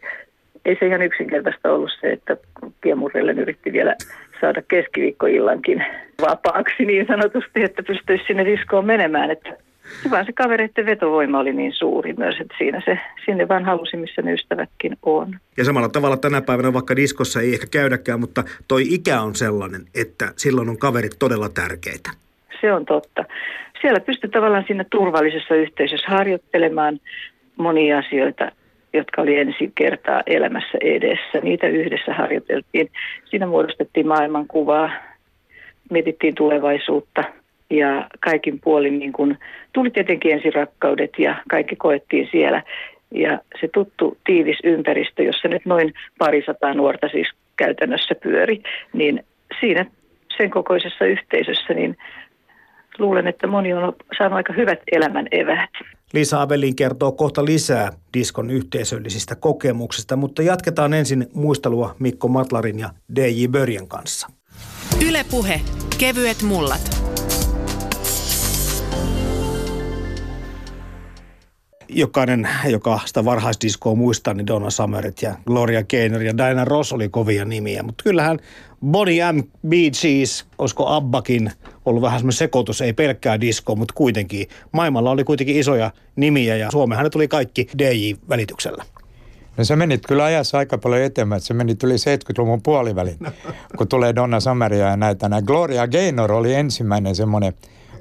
ei 0.66 0.78
se 0.80 0.88
ihan 0.88 1.02
yksinkertaista 1.02 1.72
ollut 1.72 1.92
se, 2.02 2.12
että 2.12 2.38
Piemurrelle 2.82 3.32
yritti 3.32 3.74
vielä 3.74 3.96
saada 4.42 4.62
keskiviikkoillankin 4.68 5.86
vapaaksi 6.22 6.86
niin 6.86 7.08
sanotusti, 7.08 7.64
että 7.64 7.84
pystyisi 7.84 8.24
sinne 8.28 8.46
diskoon 8.46 8.86
menemään. 8.86 9.32
Että 9.32 9.58
vaan 10.12 10.26
se 10.26 10.34
kavereiden 10.34 10.86
vetovoima 10.86 11.40
oli 11.40 11.54
niin 11.54 11.74
suuri 11.74 12.14
myös, 12.14 12.36
että 12.40 12.56
siinä 12.58 12.82
se 12.86 13.00
sinne 13.26 13.48
vaan 13.48 13.66
halusi, 13.66 13.98
missä 13.98 14.22
ne 14.22 14.34
ystävätkin 14.34 14.98
on. 15.04 15.40
Ja 15.58 15.64
samalla 15.66 15.90
tavalla 15.90 16.18
tänä 16.18 16.42
päivänä 16.42 16.74
vaikka 16.74 16.96
diskossa 16.96 17.42
ei 17.42 17.54
ehkä 17.54 17.68
käydäkään, 17.72 18.20
mutta 18.20 18.44
toi 18.68 18.84
ikä 18.90 19.22
on 19.22 19.36
sellainen, 19.36 19.82
että 19.96 20.26
silloin 20.36 20.70
on 20.70 20.78
kaverit 20.78 21.16
todella 21.20 21.50
tärkeitä. 21.50 22.10
Se 22.62 22.74
on 22.74 22.86
totta. 22.86 23.26
Siellä 23.82 24.00
pystyy 24.00 24.30
tavallaan 24.30 24.64
siinä 24.68 24.86
turvallisessa 24.92 25.56
yhteisössä 25.56 26.08
harjoittelemaan 26.08 27.00
monia 27.58 27.98
asioita 27.98 28.52
jotka 28.98 29.22
oli 29.22 29.38
ensi 29.38 29.72
kertaa 29.76 30.22
elämässä 30.28 30.78
edessä. 30.82 31.40
Niitä 31.44 31.68
yhdessä 31.68 32.14
harjoiteltiin. 32.14 32.90
Siinä 33.26 33.46
muodostettiin 33.46 34.08
maailmankuvaa, 34.08 34.92
mietittiin 35.92 36.36
tulevaisuutta 36.36 37.24
ja 37.70 38.08
kaikin 38.20 38.60
puolin 38.64 39.00
niin 39.00 39.14
kuin, 39.14 39.38
tuli 39.74 39.90
tietenkin 39.90 40.32
ensirakkaudet 40.32 41.12
ja 41.18 41.36
kaikki 41.50 41.76
koettiin 41.76 42.30
siellä. 42.32 42.64
Ja 43.12 43.40
se 43.62 43.68
tuttu 43.68 44.18
tiivis 44.26 44.58
ympäristö, 44.64 45.24
jossa 45.24 45.48
nyt 45.48 45.66
noin 45.66 45.94
parisataa 46.18 46.74
nuorta 46.74 47.08
siis 47.08 47.28
käytännössä 47.58 48.16
pyöri, 48.16 48.62
niin 48.94 49.24
siinä 49.60 49.86
sen 50.38 50.50
kokoisessa 50.50 51.06
yhteisössä, 51.06 51.74
niin 51.74 51.98
luulen, 53.00 53.28
että 53.28 53.48
moni 53.48 53.74
on 53.74 53.94
saanut 54.18 54.36
aika 54.38 54.54
hyvät 54.54 54.80
elämän 54.92 55.28
evät. 55.32 55.70
Liisa 56.14 56.42
Avelin 56.42 56.76
kertoo 56.76 57.12
kohta 57.12 57.46
lisää 57.46 57.92
diskon 58.14 58.50
yhteisöllisistä 58.50 59.36
kokemuksista, 59.36 60.16
mutta 60.16 60.42
jatketaan 60.42 60.94
ensin 60.94 61.28
muistelua 61.34 61.96
Mikko 62.00 62.28
Matlarin 62.28 62.80
ja 62.80 62.90
DJ 63.16 63.48
Börjen 63.48 63.88
kanssa. 63.88 64.28
Ylepuhe 65.08 65.62
Kevyet 65.98 66.42
mullat. 66.42 66.95
Jokainen, 71.90 72.50
joka 72.70 73.00
sitä 73.06 73.26
varhaisdiskoa 73.26 73.96
muistaa, 73.96 74.34
niin 74.34 74.48
Donna 74.48 74.70
Summerit 74.70 75.22
ja 75.22 75.36
Gloria 75.46 75.84
Gaynor 75.84 76.22
ja 76.22 76.38
Diana 76.38 76.66
Ross 76.66 76.94
oli 76.94 77.10
kovia 77.10 77.46
nimiä. 77.46 77.84
Mutta 77.84 78.04
kyllähän 78.04 78.40
Bonnie 78.86 79.32
M. 79.32 79.44
Bee 79.68 79.90
Gees, 80.02 80.46
olisiko 80.58 80.88
Abbakin 80.88 81.52
ollut 81.86 82.02
vähän 82.02 82.20
semmoinen 82.20 82.38
sekoitus, 82.38 82.82
ei 82.82 82.94
pelkkää 82.94 83.42
diskoa, 83.42 83.76
mutta 83.76 83.94
kuitenkin. 83.98 84.48
Maailmalla 84.72 85.12
oli 85.12 85.24
kuitenkin 85.24 85.56
isoja 85.56 85.92
nimiä 86.16 86.56
ja 86.56 86.72
Suomeenhan 86.72 87.04
ne 87.04 87.10
tuli 87.10 87.28
kaikki 87.28 87.68
DJ-välityksellä. 87.78 88.84
No 89.58 89.64
se 89.64 89.76
meni 89.76 89.98
kyllä 89.98 90.24
ajassa 90.24 90.58
aika 90.58 90.78
paljon 90.78 91.02
eteenpäin. 91.02 91.42
Se 91.42 91.54
meni 91.54 91.76
yli 91.84 91.96
70-luvun 91.96 92.62
puolivälin, 92.62 93.18
kun 93.78 93.88
tulee 93.88 94.16
Donna 94.16 94.40
Summeria 94.40 94.88
ja 94.88 94.98
näitä. 94.98 95.30
Gloria 95.46 95.88
Gaynor 95.88 96.32
oli 96.32 96.54
ensimmäinen 96.54 97.16
semmoinen 97.16 97.54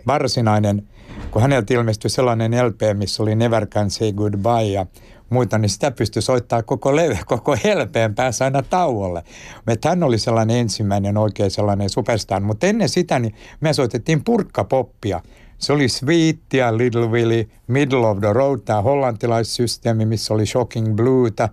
varsinainen, 0.07 0.89
kun 1.31 1.43
häneltä 1.43 1.75
ilmestyi 1.75 2.11
sellainen 2.11 2.67
LP, 2.67 2.81
missä 2.95 3.23
oli 3.23 3.35
Never 3.35 3.67
Can 3.67 3.91
Say 3.91 4.13
Goodbye 4.13 4.65
ja 4.65 4.87
muita, 5.31 5.59
niin 5.59 5.71
sitä 5.71 5.91
pystyi 5.91 6.23
soittaa 6.23 6.63
koko 6.63 6.97
leve, 6.97 7.19
koko 7.27 7.57
helpeen 7.65 8.15
päässä 8.15 8.45
aina 8.45 8.63
tauolle. 8.63 9.23
Mutta 9.69 9.89
hän 9.89 10.03
oli 10.03 10.19
sellainen 10.19 10.57
ensimmäinen 10.57 11.17
oikein 11.17 11.51
sellainen 11.51 11.91
superstar. 11.91 12.43
Mutta 12.43 12.67
ennen 12.67 12.89
sitä 12.89 13.19
niin 13.19 13.35
me 13.61 13.73
soitettiin 13.73 14.25
purkkapoppia. 14.25 15.21
Se 15.59 15.73
oli 15.73 15.89
Sweet 15.89 16.41
ja 16.53 16.79
Little 16.79 17.07
Willy, 17.07 17.49
Middle 17.67 18.07
of 18.07 18.19
the 18.19 18.33
Road, 18.33 18.61
tämä 18.65 18.83
hollantilaissysteemi, 18.83 20.07
missä 20.07 20.35
oli 20.35 20.47
Shocking 20.47 20.97
Blueta. 20.97 21.49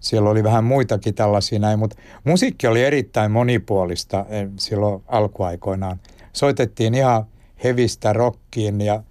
Siellä 0.00 0.30
oli 0.30 0.44
vähän 0.44 0.64
muitakin 0.64 1.14
tällaisia 1.14 1.58
näin, 1.58 1.78
mutta 1.78 1.96
musiikki 2.24 2.66
oli 2.66 2.84
erittäin 2.84 3.30
monipuolista 3.30 4.26
eh, 4.28 4.48
silloin 4.58 5.02
alkuaikoinaan. 5.08 6.00
Soitettiin 6.32 6.94
ihan 6.94 7.24
hevistä 7.64 8.12
rockiin 8.12 8.80
ja, 8.80 9.02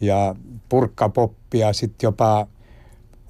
ja 0.00 0.34
purkkapoppia, 0.68 1.72
sitten 1.72 2.06
jopa 2.06 2.46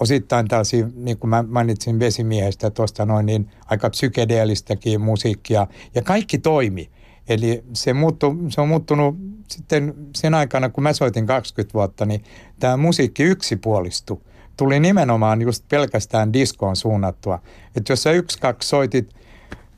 osittain 0.00 0.48
tällaisia, 0.48 0.86
niin 0.94 1.18
kuin 1.18 1.30
mä 1.30 1.44
mainitsin 1.48 1.98
vesimiehestä 1.98 2.70
tuosta 2.70 3.06
noin, 3.06 3.26
niin 3.26 3.50
aika 3.66 3.90
psykedeellistäkin 3.90 5.00
musiikkia. 5.00 5.66
Ja 5.94 6.02
kaikki 6.02 6.38
toimi. 6.38 6.90
Eli 7.28 7.64
se, 7.72 7.92
muuttu, 7.92 8.36
se 8.48 8.60
on 8.60 8.68
muuttunut 8.68 9.16
sitten 9.48 9.94
sen 10.16 10.34
aikana, 10.34 10.68
kun 10.68 10.82
mä 10.82 10.92
soitin 10.92 11.26
20 11.26 11.74
vuotta, 11.74 12.06
niin 12.06 12.24
tämä 12.60 12.76
musiikki 12.76 13.22
yksipuolistui. 13.22 14.20
Tuli 14.56 14.80
nimenomaan 14.80 15.42
just 15.42 15.64
pelkästään 15.68 16.32
diskoon 16.32 16.76
suunnattua. 16.76 17.38
Että 17.76 17.92
jos 17.92 18.02
sä 18.02 18.12
yksi, 18.12 18.38
kaksi 18.38 18.68
soitit, 18.68 19.14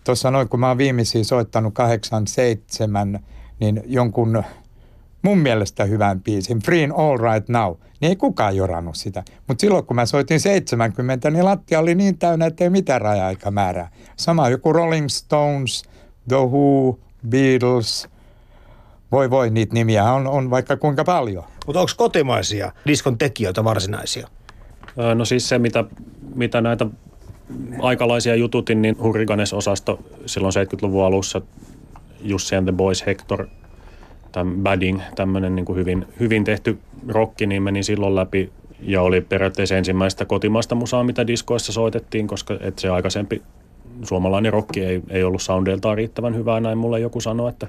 tuossa 0.05 0.31
noin 0.31 0.49
kun 0.49 0.61
mä 0.61 0.69
oon 0.69 0.79
viimeisiä 0.79 1.25
soittanut 1.25 1.75
87, 1.75 3.21
niin 3.61 3.83
jonkun 3.87 4.43
mun 5.23 5.39
mielestä 5.39 5.85
hyvän 5.85 6.21
biisin, 6.21 6.59
Free 6.59 6.89
All 6.97 7.19
Right 7.19 7.49
Now, 7.49 7.75
niin 8.01 8.09
ei 8.09 8.17
kukaan 8.17 8.57
jorannut 8.57 8.97
sitä. 8.97 9.23
Mutta 9.49 9.61
silloin 9.61 9.87
kun 9.87 9.97
mä 9.97 10.07
soitin 10.07 10.41
70, 10.41 11.31
niin 11.31 11.45
lattia 11.45 11.81
oli 11.81 11.95
niin 11.95 12.19
täynnä, 12.19 12.47
että 12.47 12.65
ei 12.65 12.71
mitään 12.71 13.01
raja-aikamäärää. 13.01 13.91
Sama 14.17 14.49
joku 14.49 14.73
Rolling 14.73 15.09
Stones, 15.09 15.83
The 16.29 16.37
Who, 16.37 16.99
Beatles, 17.29 18.09
voi 19.13 19.31
voi, 19.31 19.51
niitä 19.51 19.75
nimiä 19.75 20.13
on, 20.13 20.27
on 20.27 20.51
vaikka 20.51 20.77
kuinka 20.77 21.05
paljon. 21.05 21.45
Mutta 21.67 21.81
onko 21.81 21.93
kotimaisia 21.97 22.73
diskon 22.87 23.19
tekijöitä 23.19 23.65
varsinaisia? 23.65 24.29
No 25.15 25.25
siis 25.25 25.49
se, 25.49 25.59
mitä, 25.59 25.85
mitä 26.35 26.61
näitä 26.61 26.87
aikalaisia 27.81 28.35
jututin, 28.35 28.83
niin 28.83 28.97
Hurricanes-osasto 29.03 29.99
silloin 30.27 30.53
70-luvun 30.57 31.05
alussa 31.05 31.41
Jussi 32.21 32.57
and 32.57 32.67
the 32.67 32.73
Boys, 32.73 33.07
Hector, 33.07 33.47
tämän 34.33 34.55
Badding, 34.63 35.01
tämmöinen 35.15 35.55
niin 35.55 35.67
hyvin, 35.75 36.07
hyvin 36.21 36.45
tehty 36.45 36.79
rokki, 37.09 37.47
niin 37.47 37.63
meni 37.63 37.83
silloin 37.83 38.15
läpi 38.15 38.51
ja 38.81 39.03
oli 39.03 39.21
periaatteessa 39.21 39.77
ensimmäistä 39.77 40.25
kotimaista 40.25 40.75
musaa, 40.75 41.05
mitä 41.05 41.27
diskoissa 41.27 41.73
soitettiin, 41.73 42.27
koska 42.27 42.57
et 42.61 42.79
se 42.79 42.89
aikaisempi 42.89 43.43
suomalainen 44.03 44.53
rokki 44.53 44.85
ei, 44.85 45.03
ei 45.11 45.25
ollut 45.25 45.43
soundeiltaan 45.43 45.97
riittävän 45.97 46.35
hyvää, 46.35 46.61
näin 46.61 46.79
mulle 46.79 47.01
joku 47.01 47.21
sanoi, 47.21 47.49
että, 47.49 47.67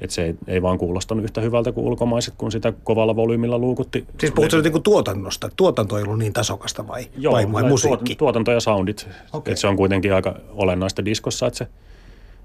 että 0.00 0.14
se 0.14 0.24
ei, 0.24 0.34
ei 0.46 0.62
vaan 0.62 0.78
kuulostanut 0.78 1.24
yhtä 1.24 1.40
hyvältä 1.40 1.72
kuin 1.72 1.86
ulkomaiset, 1.86 2.34
kun 2.38 2.52
sitä 2.52 2.72
kovalla 2.84 3.16
volyymilla 3.16 3.58
luukutti. 3.58 4.04
Siis 4.20 4.32
puhutko 4.32 4.60
niin 4.60 4.82
tuotannosta? 4.82 5.50
Tuotanto 5.56 5.98
ei 5.98 6.04
ollut 6.04 6.18
niin 6.18 6.32
tasokasta 6.32 6.88
vai, 6.88 7.06
Joo, 7.18 7.32
vai, 7.32 7.52
vai 7.52 7.62
musiikki? 7.62 8.14
tuotanto 8.14 8.52
ja 8.52 8.60
soundit. 8.60 9.08
Okay. 9.32 9.52
Että 9.52 9.60
se 9.60 9.66
on 9.66 9.76
kuitenkin 9.76 10.14
aika 10.14 10.34
olennaista 10.50 11.04
diskossa, 11.04 11.46
että 11.46 11.58
se 11.58 11.66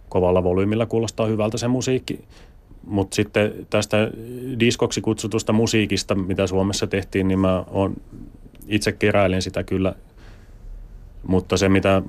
kovalla 0.10 0.43
volyymilla 0.43 0.86
kuulostaa 0.86 1.25
hyvältä 1.25 1.58
se 1.58 1.67
musiikki. 1.67 2.19
Mutta 2.85 3.15
sitten 3.15 3.53
tästä 3.69 3.97
diskoksi 4.59 5.01
kutsutusta 5.01 5.53
musiikista, 5.53 6.15
mitä 6.15 6.47
Suomessa 6.47 6.87
tehtiin, 6.87 7.27
niin 7.27 7.39
mä 7.39 7.63
on, 7.71 7.93
itse 8.67 8.91
keräilin 8.91 9.41
sitä 9.41 9.63
kyllä. 9.63 9.95
Mutta 11.27 11.57
se, 11.57 11.69
mitä 11.69 12.01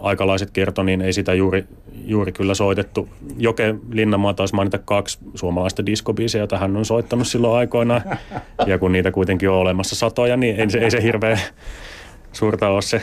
aikalaiset 0.00 0.50
kertoi, 0.50 0.84
niin 0.84 1.02
ei 1.02 1.12
sitä 1.12 1.34
juuri, 1.34 1.64
juuri 2.04 2.32
kyllä 2.32 2.54
soitettu. 2.54 3.08
Joke 3.38 3.74
Linnanmaa 3.92 4.34
taisi 4.34 4.54
mainita 4.54 4.78
kaksi 4.78 5.18
suomalaista 5.34 5.86
diskobiisiä, 5.86 6.40
joita 6.40 6.58
hän 6.58 6.76
on 6.76 6.84
soittanut 6.84 7.26
silloin 7.26 7.58
aikoinaan. 7.58 8.02
Ja 8.66 8.78
kun 8.78 8.92
niitä 8.92 9.10
kuitenkin 9.10 9.50
on 9.50 9.56
olemassa 9.56 9.96
satoja, 9.96 10.36
niin 10.36 10.60
ei 10.60 10.70
se, 10.70 10.78
ei 10.78 10.90
se 10.90 11.02
hirveän 11.02 11.38
suurta 12.32 12.68
ole 12.68 12.82
se, 12.82 13.02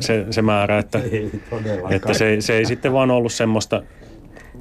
se, 0.00 0.26
se 0.30 0.42
määrä, 0.42 0.78
että, 0.78 1.00
että 1.90 2.14
se, 2.14 2.36
se 2.40 2.56
ei 2.56 2.64
sitten 2.64 2.92
vaan 2.92 3.10
ollut 3.10 3.32
semmoista, 3.32 3.82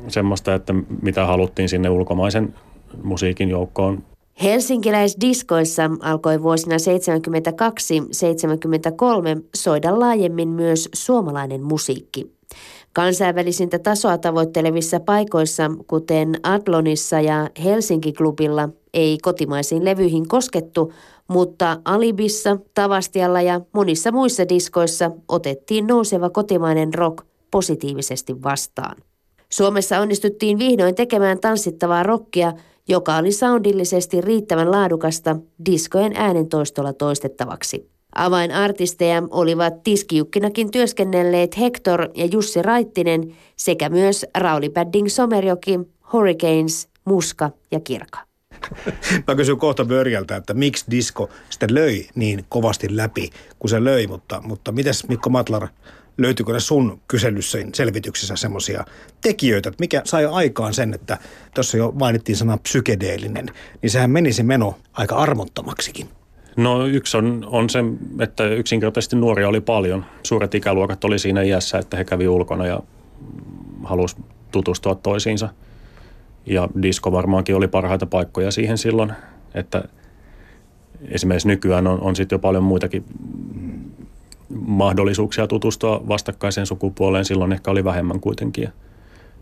semmoista, 0.07 0.53
että 0.55 0.73
mitä 1.01 1.25
haluttiin 1.25 1.69
sinne 1.69 1.89
ulkomaisen 1.89 2.53
musiikin 3.03 3.49
joukkoon. 3.49 4.03
Helsinkiläisdiskoissa 4.43 5.89
alkoi 6.01 6.43
vuosina 6.43 6.75
72-73 6.75 6.79
soida 9.55 9.99
laajemmin 9.99 10.49
myös 10.49 10.89
suomalainen 10.93 11.63
musiikki. 11.63 12.37
Kansainvälisintä 12.93 13.79
tasoa 13.79 14.17
tavoittelevissa 14.17 14.99
paikoissa, 14.99 15.71
kuten 15.87 16.35
Adlonissa 16.43 17.21
ja 17.21 17.49
Helsinki-klubilla, 17.63 18.69
ei 18.93 19.17
kotimaisiin 19.21 19.85
levyihin 19.85 20.27
koskettu, 20.27 20.93
mutta 21.27 21.81
Alibissa, 21.85 22.57
Tavastialla 22.73 23.41
ja 23.41 23.61
monissa 23.73 24.11
muissa 24.11 24.49
diskoissa 24.49 25.11
otettiin 25.27 25.87
nouseva 25.87 26.29
kotimainen 26.29 26.93
rock 26.93 27.25
positiivisesti 27.51 28.43
vastaan. 28.43 28.95
Suomessa 29.51 29.99
onnistuttiin 29.99 30.60
vihdoin 30.60 30.95
tekemään 30.95 31.39
tanssittavaa 31.39 32.03
rockia, 32.03 32.53
joka 32.88 33.15
oli 33.15 33.31
soundillisesti 33.31 34.21
riittävän 34.21 34.71
laadukasta 34.71 35.36
diskojen 35.65 36.13
äänentoistolla 36.15 36.93
toistettavaksi. 36.93 37.89
Avainartisteja 38.15 39.23
olivat 39.29 39.83
tiskijukkinakin 39.83 40.71
työskennelleet 40.71 41.60
Hector 41.60 42.10
ja 42.15 42.25
Jussi 42.25 42.62
Raittinen 42.62 43.36
sekä 43.55 43.89
myös 43.89 44.25
Rauli 44.38 44.69
Badding 44.69 45.07
Somerjoki, 45.07 45.79
Hurricanes, 46.13 46.88
Muska 47.05 47.51
ja 47.71 47.79
Kirka. 47.79 48.19
Mä 49.27 49.36
kysyn 49.36 49.57
kohta 49.57 49.86
Börjältä, 49.86 50.36
että 50.36 50.53
miksi 50.53 50.86
disko 50.91 51.29
sitten 51.49 51.75
löi 51.75 52.07
niin 52.15 52.45
kovasti 52.49 52.97
läpi, 52.97 53.29
kun 53.60 53.69
se 53.69 53.83
löi, 53.83 54.07
mutta, 54.07 54.41
mutta 54.41 54.71
mites 54.71 55.07
Mikko 55.07 55.29
Matlar, 55.29 55.67
löytyykö 56.17 56.53
ne 56.53 56.60
sun 56.60 56.99
kyselyssä 57.08 57.58
selvityksessä 57.73 58.36
semmoisia 58.36 58.84
tekijöitä, 59.21 59.69
että 59.69 59.82
mikä 59.82 60.01
sai 60.06 60.25
aikaan 60.25 60.73
sen, 60.73 60.93
että 60.93 61.17
tuossa 61.56 61.77
jo 61.77 61.93
mainittiin 61.99 62.36
sana 62.36 62.58
psykedeellinen, 62.58 63.45
niin 63.82 63.89
sehän 63.89 64.12
menisi 64.12 64.43
meno 64.43 64.75
aika 64.93 65.15
armottomaksikin. 65.15 66.10
No 66.58 66.86
yksi 66.86 67.17
on, 67.17 67.47
on 67.51 67.69
se, 67.69 67.80
että 68.19 68.47
yksinkertaisesti 68.47 69.15
nuoria 69.15 69.47
oli 69.47 69.62
paljon. 69.62 70.06
Suuret 70.23 70.56
ikäluokat 70.56 71.03
oli 71.03 71.19
siinä 71.19 71.41
iässä, 71.41 71.77
että 71.77 71.97
he 71.97 72.06
kävi 72.06 72.27
ulkona 72.27 72.65
ja 72.65 72.80
halusi 73.84 74.15
tutustua 74.51 74.95
toisiinsa. 74.95 75.49
Ja 76.45 76.69
disko 76.82 77.12
varmaankin 77.12 77.56
oli 77.56 77.67
parhaita 77.67 78.06
paikkoja 78.06 78.51
siihen 78.51 78.77
silloin, 78.77 79.13
että 79.53 79.84
esimerkiksi 81.01 81.47
nykyään 81.47 81.88
on, 81.88 82.01
on 82.01 82.15
sitten 82.15 82.36
jo 82.36 82.39
paljon 82.39 82.63
muitakin 82.63 83.06
mahdollisuuksia 84.49 85.47
tutustua 85.47 86.03
vastakkaiseen 86.07 86.67
sukupuoleen. 86.67 87.25
Silloin 87.25 87.53
ehkä 87.53 87.71
oli 87.71 87.83
vähemmän 87.83 88.19
kuitenkin. 88.19 88.69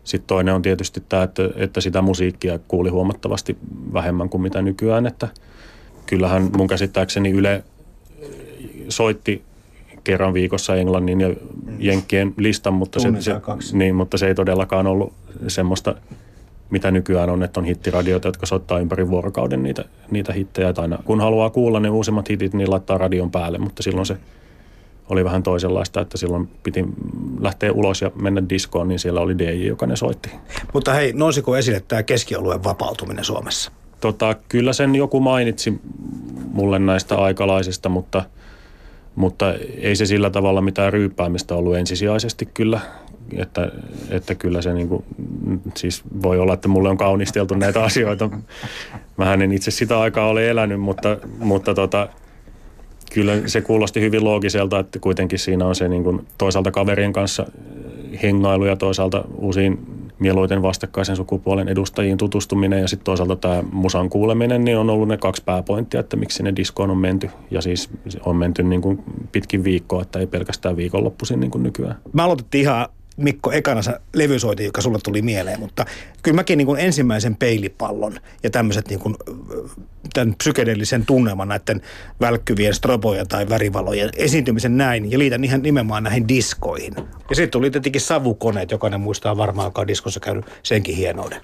Sitten 0.04 0.26
toinen 0.26 0.54
on 0.54 0.62
tietysti 0.62 1.02
tämä, 1.08 1.22
että, 1.22 1.42
että 1.56 1.80
sitä 1.80 2.02
musiikkia 2.02 2.58
kuuli 2.68 2.90
huomattavasti 2.90 3.56
vähemmän 3.92 4.28
kuin 4.28 4.40
mitä 4.40 4.62
nykyään. 4.62 5.06
Että 5.06 5.28
kyllähän 6.06 6.50
mun 6.56 6.66
käsittääkseni 6.66 7.30
Yle 7.30 7.64
soitti 8.88 9.42
kerran 10.04 10.34
viikossa 10.34 10.76
Englannin 10.76 11.20
ja 11.20 11.34
Jenkkien 11.78 12.34
listan, 12.36 12.74
mutta 12.74 13.00
se, 13.00 13.08
se, 13.18 13.32
niin, 13.72 13.94
mutta 13.94 14.18
se 14.18 14.26
ei 14.26 14.34
todellakaan 14.34 14.86
ollut 14.86 15.12
semmoista, 15.48 15.94
mitä 16.70 16.90
nykyään 16.90 17.30
on, 17.30 17.42
että 17.42 17.60
on 17.60 17.66
hittiradioita, 17.66 18.28
jotka 18.28 18.46
soittaa 18.46 18.78
ympäri 18.78 19.08
vuorokauden 19.08 19.62
niitä, 19.62 19.84
niitä 20.10 20.32
hittejä. 20.32 20.74
Aina, 20.76 20.98
kun 21.04 21.20
haluaa 21.20 21.50
kuulla 21.50 21.80
ne 21.80 21.90
uusimmat 21.90 22.28
hitit, 22.28 22.54
niin 22.54 22.70
laittaa 22.70 22.98
radion 22.98 23.30
päälle, 23.30 23.58
mutta 23.58 23.82
silloin 23.82 24.06
se 24.06 24.16
oli 25.08 25.24
vähän 25.24 25.42
toisenlaista, 25.42 26.00
että 26.00 26.18
silloin 26.18 26.48
piti 26.62 26.84
lähteä 27.40 27.72
ulos 27.72 28.02
ja 28.02 28.10
mennä 28.22 28.42
diskoon, 28.48 28.88
niin 28.88 28.98
siellä 28.98 29.20
oli 29.20 29.38
DJ, 29.38 29.66
joka 29.66 29.86
ne 29.86 29.96
soitti. 29.96 30.30
Mutta 30.72 30.92
hei, 30.92 31.12
nousiko 31.12 31.56
esille 31.56 31.82
tämä 31.88 32.02
keskialueen 32.02 32.64
vapautuminen 32.64 33.24
Suomessa? 33.24 33.72
Tota, 34.00 34.36
kyllä 34.48 34.72
sen 34.72 34.94
joku 34.94 35.20
mainitsi 35.20 35.80
mulle 36.52 36.78
näistä 36.78 37.16
aikalaisista, 37.16 37.88
mutta, 37.88 38.24
mutta 39.14 39.54
ei 39.78 39.96
se 39.96 40.06
sillä 40.06 40.30
tavalla 40.30 40.60
mitään 40.60 40.92
ryyppäämistä 40.92 41.54
ollut 41.54 41.76
ensisijaisesti 41.76 42.46
kyllä. 42.46 42.80
Että, 43.36 43.72
että 44.10 44.34
kyllä 44.34 44.62
se 44.62 44.74
niin 44.74 44.88
kuin, 44.88 45.04
siis 45.76 46.02
voi 46.22 46.38
olla, 46.38 46.54
että 46.54 46.68
mulle 46.68 46.88
on 46.88 46.96
kaunisteltu 46.96 47.54
näitä 47.54 47.84
asioita. 47.84 48.30
Mähän 49.16 49.42
en 49.42 49.52
itse 49.52 49.70
sitä 49.70 50.00
aikaa 50.00 50.28
ole 50.28 50.50
elänyt, 50.50 50.80
mutta, 50.80 51.16
mutta 51.38 51.74
tota, 51.74 52.08
kyllä 53.16 53.32
se 53.46 53.60
kuulosti 53.60 54.00
hyvin 54.00 54.24
loogiselta, 54.24 54.78
että 54.78 54.98
kuitenkin 54.98 55.38
siinä 55.38 55.66
on 55.66 55.74
se 55.74 55.88
niin 55.88 56.04
kuin 56.04 56.26
toisaalta 56.38 56.70
kaverien 56.70 57.12
kanssa 57.12 57.46
hengailu 58.22 58.64
ja 58.64 58.76
toisaalta 58.76 59.24
uusiin 59.34 59.78
mieluiten 60.18 60.62
vastakkaisen 60.62 61.16
sukupuolen 61.16 61.68
edustajiin 61.68 62.18
tutustuminen 62.18 62.80
ja 62.80 62.88
sitten 62.88 63.04
toisaalta 63.04 63.36
tämä 63.36 63.62
musan 63.72 64.10
kuuleminen, 64.10 64.64
niin 64.64 64.78
on 64.78 64.90
ollut 64.90 65.08
ne 65.08 65.16
kaksi 65.16 65.42
pääpointtia, 65.44 66.00
että 66.00 66.16
miksi 66.16 66.36
sinne 66.36 66.56
diskoon 66.56 66.90
on 66.90 66.98
menty. 66.98 67.30
Ja 67.50 67.62
siis 67.62 67.90
on 68.24 68.36
menty 68.36 68.62
niin 68.62 68.82
kuin 68.82 69.02
pitkin 69.32 69.64
viikkoa, 69.64 70.02
että 70.02 70.18
ei 70.18 70.26
pelkästään 70.26 70.76
viikonloppuisin 70.76 71.40
niin 71.40 71.50
kuin 71.50 71.62
nykyään. 71.62 71.96
Mä 72.12 72.24
aloitettiin 72.24 72.62
ihan 72.62 72.88
Mikko 73.16 73.52
ekana 73.52 73.80
levysoiti, 74.14 74.64
joka 74.64 74.80
sulle 74.80 74.98
tuli 75.04 75.22
mieleen, 75.22 75.60
mutta 75.60 75.84
kyllä 76.22 76.34
mäkin 76.34 76.58
niin 76.58 76.66
kuin 76.66 76.80
ensimmäisen 76.80 77.36
peilipallon 77.36 78.18
ja 78.42 78.50
tämmöiset 78.50 78.88
niin 78.88 79.00
kuin, 79.00 79.16
tämän 80.12 80.34
psykedeellisen 80.34 81.06
tunnelman 81.06 81.48
näiden 81.48 81.80
välkkyvien 82.20 82.74
strobojen 82.74 83.28
tai 83.28 83.48
värivalojen 83.48 84.10
esiintymisen 84.16 84.76
näin 84.76 85.10
ja 85.10 85.18
liitän 85.18 85.44
ihan 85.44 85.62
nimenomaan 85.62 86.02
näihin 86.02 86.28
diskoihin. 86.28 86.94
Ja 87.30 87.36
sitten 87.36 87.50
tuli 87.50 87.70
tietenkin 87.70 88.00
savukoneet, 88.00 88.70
jokainen 88.70 89.00
muistaa 89.00 89.36
varmaan, 89.36 89.66
joka 89.66 89.80
on 89.80 89.88
diskossa 89.88 90.20
käynyt 90.20 90.44
senkin 90.62 90.96
hienouden. 90.96 91.40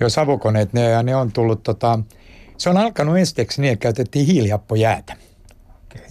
Joo, 0.00 0.10
savukoneet, 0.10 0.72
ne, 0.72 1.02
ne 1.02 1.16
on 1.16 1.32
tullut 1.32 1.62
tota, 1.62 1.98
se 2.56 2.70
on 2.70 2.76
alkanut 2.76 3.18
ensiksi 3.18 3.60
niin, 3.60 3.72
että 3.72 3.82
käytettiin 3.82 4.26
hiilihappojäätä. 4.26 5.16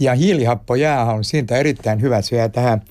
Ja 0.00 0.14
hiilihappojää 0.14 1.04
on 1.04 1.24
siitä 1.24 1.56
erittäin 1.56 2.00
hyvä. 2.00 2.22
Se 2.22 2.36
jää 2.36 2.48
tähän 2.48 2.82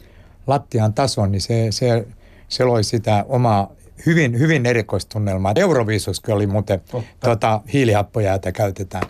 lattian 0.47 0.93
tason, 0.93 1.31
niin 1.31 1.41
se, 1.41 1.67
se, 1.69 2.07
se 2.47 2.63
loi 2.63 2.83
sitä 2.83 3.25
omaa 3.29 3.71
hyvin, 4.05 4.39
hyvin 4.39 4.65
erikoistunnelmaa. 4.65 5.53
Euroviisuskin 5.55 6.35
oli 6.35 6.47
muuten 6.47 6.81
tuota, 7.23 7.61
hiilihappojäätä 7.73 8.51
käytetään. 8.51 9.03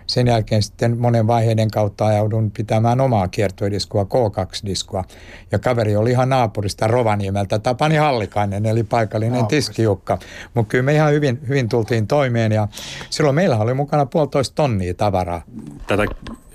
sen 0.07 0.27
jälkeen 0.27 0.63
sitten 0.63 0.99
monen 0.99 1.27
vaiheiden 1.27 1.71
kautta 1.71 2.07
ajaudun 2.07 2.51
pitämään 2.51 3.01
omaa 3.01 3.29
kiertuediskoa, 3.29 4.03
K2-diskoa. 4.03 5.05
Ja 5.53 5.59
kaveri 5.59 5.97
oli 5.97 6.11
ihan 6.11 6.29
naapurista 6.29 6.87
Rovaniemeltä, 6.87 7.59
Tapani 7.59 7.97
Hallikainen, 7.97 8.67
eli 8.67 8.83
paikallinen 8.83 9.33
Naapurista. 9.33 9.69
tiskijukka. 9.69 10.19
Mutta 10.55 10.71
kyllä 10.71 10.85
me 10.85 10.95
ihan 10.95 11.13
hyvin, 11.13 11.39
hyvin 11.49 11.69
tultiin 11.69 12.07
toimeen 12.07 12.53
ja 12.53 12.69
silloin 13.11 13.35
meillä 13.35 13.59
oli 13.59 13.75
mukana 13.75 14.07
puolitoista 14.07 14.55
tonnia 14.55 14.95
tavaraa. 14.95 15.43
Tätä 15.87 16.07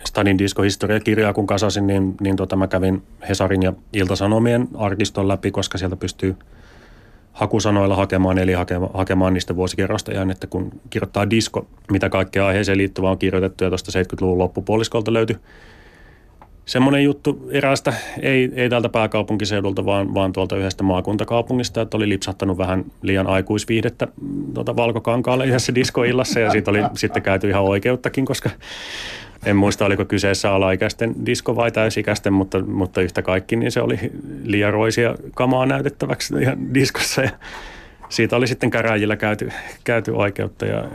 Stadin 0.07 0.37
diskohistoriakirjaa 0.37 1.33
kun 1.33 1.47
kasasin, 1.47 1.87
niin, 1.87 2.15
niin 2.21 2.35
tota 2.35 2.55
mä 2.55 2.67
kävin 2.67 3.03
Hesarin 3.29 3.63
ja 3.63 3.73
Iltasanomien 3.93 4.67
arkiston 4.77 5.27
läpi, 5.27 5.51
koska 5.51 5.77
sieltä 5.77 5.95
pystyy– 5.95 6.35
hakusanoilla 7.33 7.95
hakemaan, 7.95 8.37
eli 8.37 8.53
hakemaan, 8.53 8.91
hakemaan 8.93 9.33
niistä 9.33 9.55
vuosikerrosta 9.55 10.11
ja 10.11 10.27
että 10.31 10.47
kun 10.47 10.71
kirjoittaa 10.89 11.29
disko, 11.29 11.67
mitä 11.91 12.09
kaikkea 12.09 12.47
aiheeseen 12.47 12.77
liittyvää 12.77 13.11
on 13.11 13.17
kirjoitettu 13.17 13.63
ja 13.63 13.69
tuosta 13.69 13.99
70-luvun 13.99 14.37
loppupuoliskolta 14.37 15.13
löytyi 15.13 15.35
semmoinen 16.69 17.03
juttu 17.03 17.49
eräästä, 17.51 17.93
ei, 18.21 18.51
ei 18.55 18.69
täältä 18.69 18.89
pääkaupunkiseudulta, 18.89 19.85
vaan, 19.85 20.13
vaan 20.13 20.33
tuolta 20.33 20.57
yhdestä 20.57 20.83
maakuntakaupungista, 20.83 21.81
että 21.81 21.97
oli 21.97 22.09
lipsahtanut 22.09 22.57
vähän 22.57 22.85
liian 23.01 23.27
aikuisviihdettä 23.27 24.07
tuota 24.53 24.75
valkokankaalle 24.75 25.45
yhdessä 25.45 25.75
diskoillassa 25.75 26.39
ja 26.39 26.51
siitä 26.51 26.71
oli 26.71 26.79
sitten 26.97 27.23
käyty 27.23 27.49
ihan 27.49 27.63
oikeuttakin, 27.63 28.25
koska 28.25 28.49
en 29.45 29.55
muista, 29.55 29.85
oliko 29.85 30.05
kyseessä 30.05 30.51
alaikäisten 30.51 31.25
disko 31.25 31.55
vai 31.55 31.71
täysikäisten, 31.71 32.33
mutta, 32.33 32.59
mutta 32.59 33.01
yhtä 33.01 33.21
kaikki, 33.21 33.55
niin 33.55 33.71
se 33.71 33.81
oli 33.81 33.99
liian 34.43 34.73
roisia 34.73 35.15
kamaa 35.35 35.65
näytettäväksi 35.65 36.33
ihan 36.41 36.73
diskossa. 36.73 37.21
Ja 37.21 37.29
siitä 38.09 38.35
oli 38.35 38.47
sitten 38.47 38.69
käräjillä 38.69 39.15
käyty, 39.15 39.51
käyty 39.83 40.11
oikeutta 40.11 40.65
ja 40.65 40.85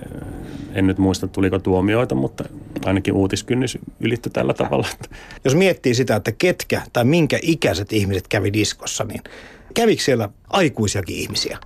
en 0.75 0.87
nyt 0.87 0.99
muista, 0.99 1.29
tuliko 1.29 1.59
tuomioita, 1.59 2.15
mutta 2.15 2.45
ainakin 2.85 3.15
uutiskynnys 3.15 3.79
ylittyi 4.01 4.33
tällä 4.33 4.55
tavalla. 4.55 4.89
Jos 5.45 5.55
miettii 5.55 5.95
sitä, 5.95 6.17
että 6.17 6.33
ketkä 6.33 6.83
tai 6.93 7.05
minkä 7.05 7.39
ikäiset 7.43 7.93
ihmiset 7.93 8.29
kävi 8.29 8.53
diskossa, 8.53 9.05
niin 9.05 9.21
kävikö 9.75 10.03
siellä 10.03 10.29
aikuisiakin 10.51 11.17
ihmisiä? 11.17 11.59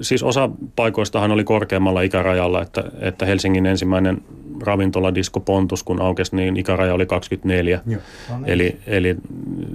Siis 0.00 0.22
osa 0.22 0.50
paikoistahan 0.76 1.30
oli 1.30 1.44
korkeammalla 1.44 2.02
ikärajalla, 2.02 2.62
että, 2.62 2.84
että 3.00 3.26
Helsingin 3.26 3.66
ensimmäinen 3.66 4.22
ravintoladisko 4.62 5.40
Pontus, 5.40 5.82
kun 5.82 6.02
aukesi, 6.02 6.36
niin 6.36 6.56
ikäraja 6.56 6.94
oli 6.94 7.06
24. 7.06 7.80
Joo, 7.86 8.00
no 8.30 8.36
niin. 8.38 8.48
eli, 8.48 8.76
eli 8.86 9.16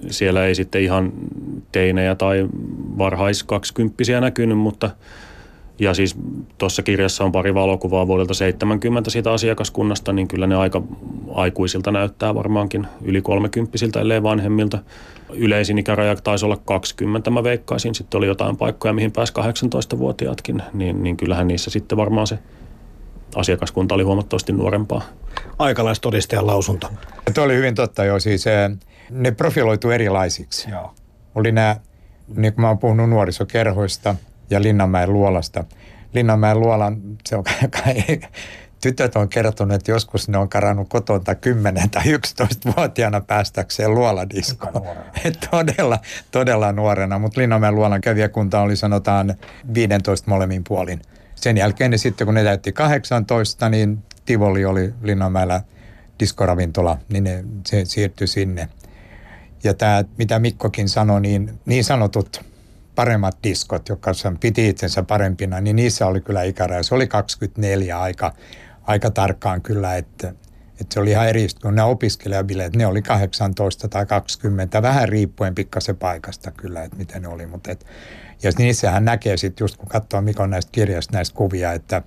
siellä 0.09 0.45
ei 0.45 0.55
sitten 0.55 0.81
ihan 0.81 1.11
teinejä 1.71 2.15
tai 2.15 2.47
varhais 2.97 3.43
20 3.43 4.21
näkynyt, 4.21 4.57
mutta 4.57 4.89
ja 5.79 5.93
siis 5.93 6.15
tuossa 6.57 6.83
kirjassa 6.83 7.23
on 7.23 7.31
pari 7.31 7.53
valokuvaa 7.53 8.07
vuodelta 8.07 8.33
70 8.33 9.09
siitä 9.09 9.31
asiakaskunnasta, 9.31 10.13
niin 10.13 10.27
kyllä 10.27 10.47
ne 10.47 10.55
aika 10.55 10.81
aikuisilta 11.33 11.91
näyttää 11.91 12.35
varmaankin 12.35 12.87
yli 13.01 13.21
30 13.21 13.99
ellei 13.99 14.23
vanhemmilta. 14.23 14.79
Yleisin 15.33 15.77
ikäraja 15.77 16.15
taisi 16.15 16.45
olla 16.45 16.57
20, 16.65 17.29
mä 17.29 17.43
veikkaisin. 17.43 17.95
Sitten 17.95 18.17
oli 18.17 18.27
jotain 18.27 18.57
paikkoja, 18.57 18.93
mihin 18.93 19.11
pääsi 19.11 19.33
18-vuotiaatkin, 19.33 20.63
niin, 20.73 21.03
niin 21.03 21.17
kyllähän 21.17 21.47
niissä 21.47 21.69
sitten 21.69 21.97
varmaan 21.97 22.27
se 22.27 22.39
asiakaskunta 23.35 23.95
oli 23.95 24.03
huomattavasti 24.03 24.53
nuorempaa. 24.53 25.01
Aikalaistodistajan 25.59 26.47
lausunto. 26.47 26.89
Tuo 27.33 27.43
oli 27.43 27.55
hyvin 27.55 27.75
totta 27.75 28.05
jo, 28.05 28.19
siis 28.19 28.47
eh, 28.47 28.69
ne 29.09 29.31
profiloitu 29.31 29.89
erilaisiksi. 29.89 30.69
Joo. 30.71 30.93
Oli 31.35 31.51
nämä, 31.51 31.75
niin 32.35 32.53
kuin 32.53 32.61
mä 32.61 32.67
oon 32.67 32.79
puhunut 32.79 33.09
nuorisokerhoista 33.09 34.15
ja 34.49 34.61
Linnanmäen 34.61 35.13
luolasta. 35.13 35.63
Linnanmäen 36.13 36.59
luolan, 36.59 36.97
se 37.25 37.35
on 37.35 37.43
kai, 37.83 38.19
tytöt 38.81 39.15
on 39.15 39.29
kertonut, 39.29 39.75
että 39.75 39.91
joskus 39.91 40.29
ne 40.29 40.37
on 40.37 40.49
karannut 40.49 40.89
kotonta 40.89 41.35
10 41.35 41.89
tai 41.89 42.03
11-vuotiaana 42.03 43.21
päästäkseen 43.21 43.95
luoladiskoon. 43.95 44.85
todella, 45.51 45.99
todella 46.31 46.71
nuorena, 46.71 47.19
mutta 47.19 47.41
Linnanmäen 47.41 47.75
luolan 47.75 48.01
kävijäkunta 48.01 48.61
oli 48.61 48.75
sanotaan 48.75 49.35
15 49.73 50.29
molemmin 50.29 50.63
puolin– 50.63 51.01
sen 51.41 51.57
jälkeen 51.57 51.91
ne 51.91 51.97
sitten, 51.97 52.27
kun 52.27 52.33
ne 52.33 52.43
täytti 52.43 52.71
18, 52.71 53.69
niin 53.69 54.03
Tivoli 54.25 54.65
oli 54.65 54.93
Linnanmäellä 55.01 55.61
diskoravintola, 56.19 56.97
niin 57.09 57.23
ne, 57.23 57.43
se 57.67 57.85
siirtyi 57.85 58.27
sinne. 58.27 58.69
Ja 59.63 59.73
tämä, 59.73 60.03
mitä 60.17 60.39
Mikkokin 60.39 60.89
sanoi, 60.89 61.21
niin, 61.21 61.59
niin 61.65 61.83
sanotut 61.83 62.45
paremmat 62.97 63.37
diskot, 63.43 63.89
jotka 63.89 64.11
piti 64.39 64.69
itsensä 64.69 65.03
parempina, 65.03 65.61
niin 65.61 65.75
niissä 65.75 66.07
oli 66.07 66.21
kyllä 66.21 66.43
ikäraja. 66.43 66.83
Se 66.83 66.95
oli 66.95 67.07
24 67.07 68.01
aika, 68.01 68.33
aika 68.83 69.11
tarkkaan 69.11 69.61
kyllä, 69.61 69.95
että, 69.95 70.27
että 70.71 70.93
se 70.93 70.99
oli 70.99 71.11
ihan 71.11 71.27
eri, 71.27 71.47
kun 71.61 71.75
nämä 71.75 71.85
opiskelijabileet, 71.85 72.75
ne 72.75 72.87
oli 72.87 73.01
18 73.01 73.87
tai 73.87 74.05
20, 74.05 74.81
vähän 74.81 75.09
riippuen 75.09 75.55
pikkasen 75.55 75.97
paikasta 75.97 76.51
kyllä, 76.51 76.83
että 76.83 76.97
miten 76.97 77.21
ne 77.21 77.27
oli, 77.27 77.45
mutta 77.45 77.71
et, 77.71 77.85
ja 78.43 78.51
niissähän 78.57 79.05
näkee 79.05 79.37
sitten 79.37 79.63
just 79.63 79.77
kun 79.77 79.87
katsoo 79.87 80.21
Mikon 80.21 80.49
näistä 80.49 80.71
kirjasta 80.71 81.17
näistä 81.17 81.35
kuvia, 81.35 81.73
että 81.73 82.01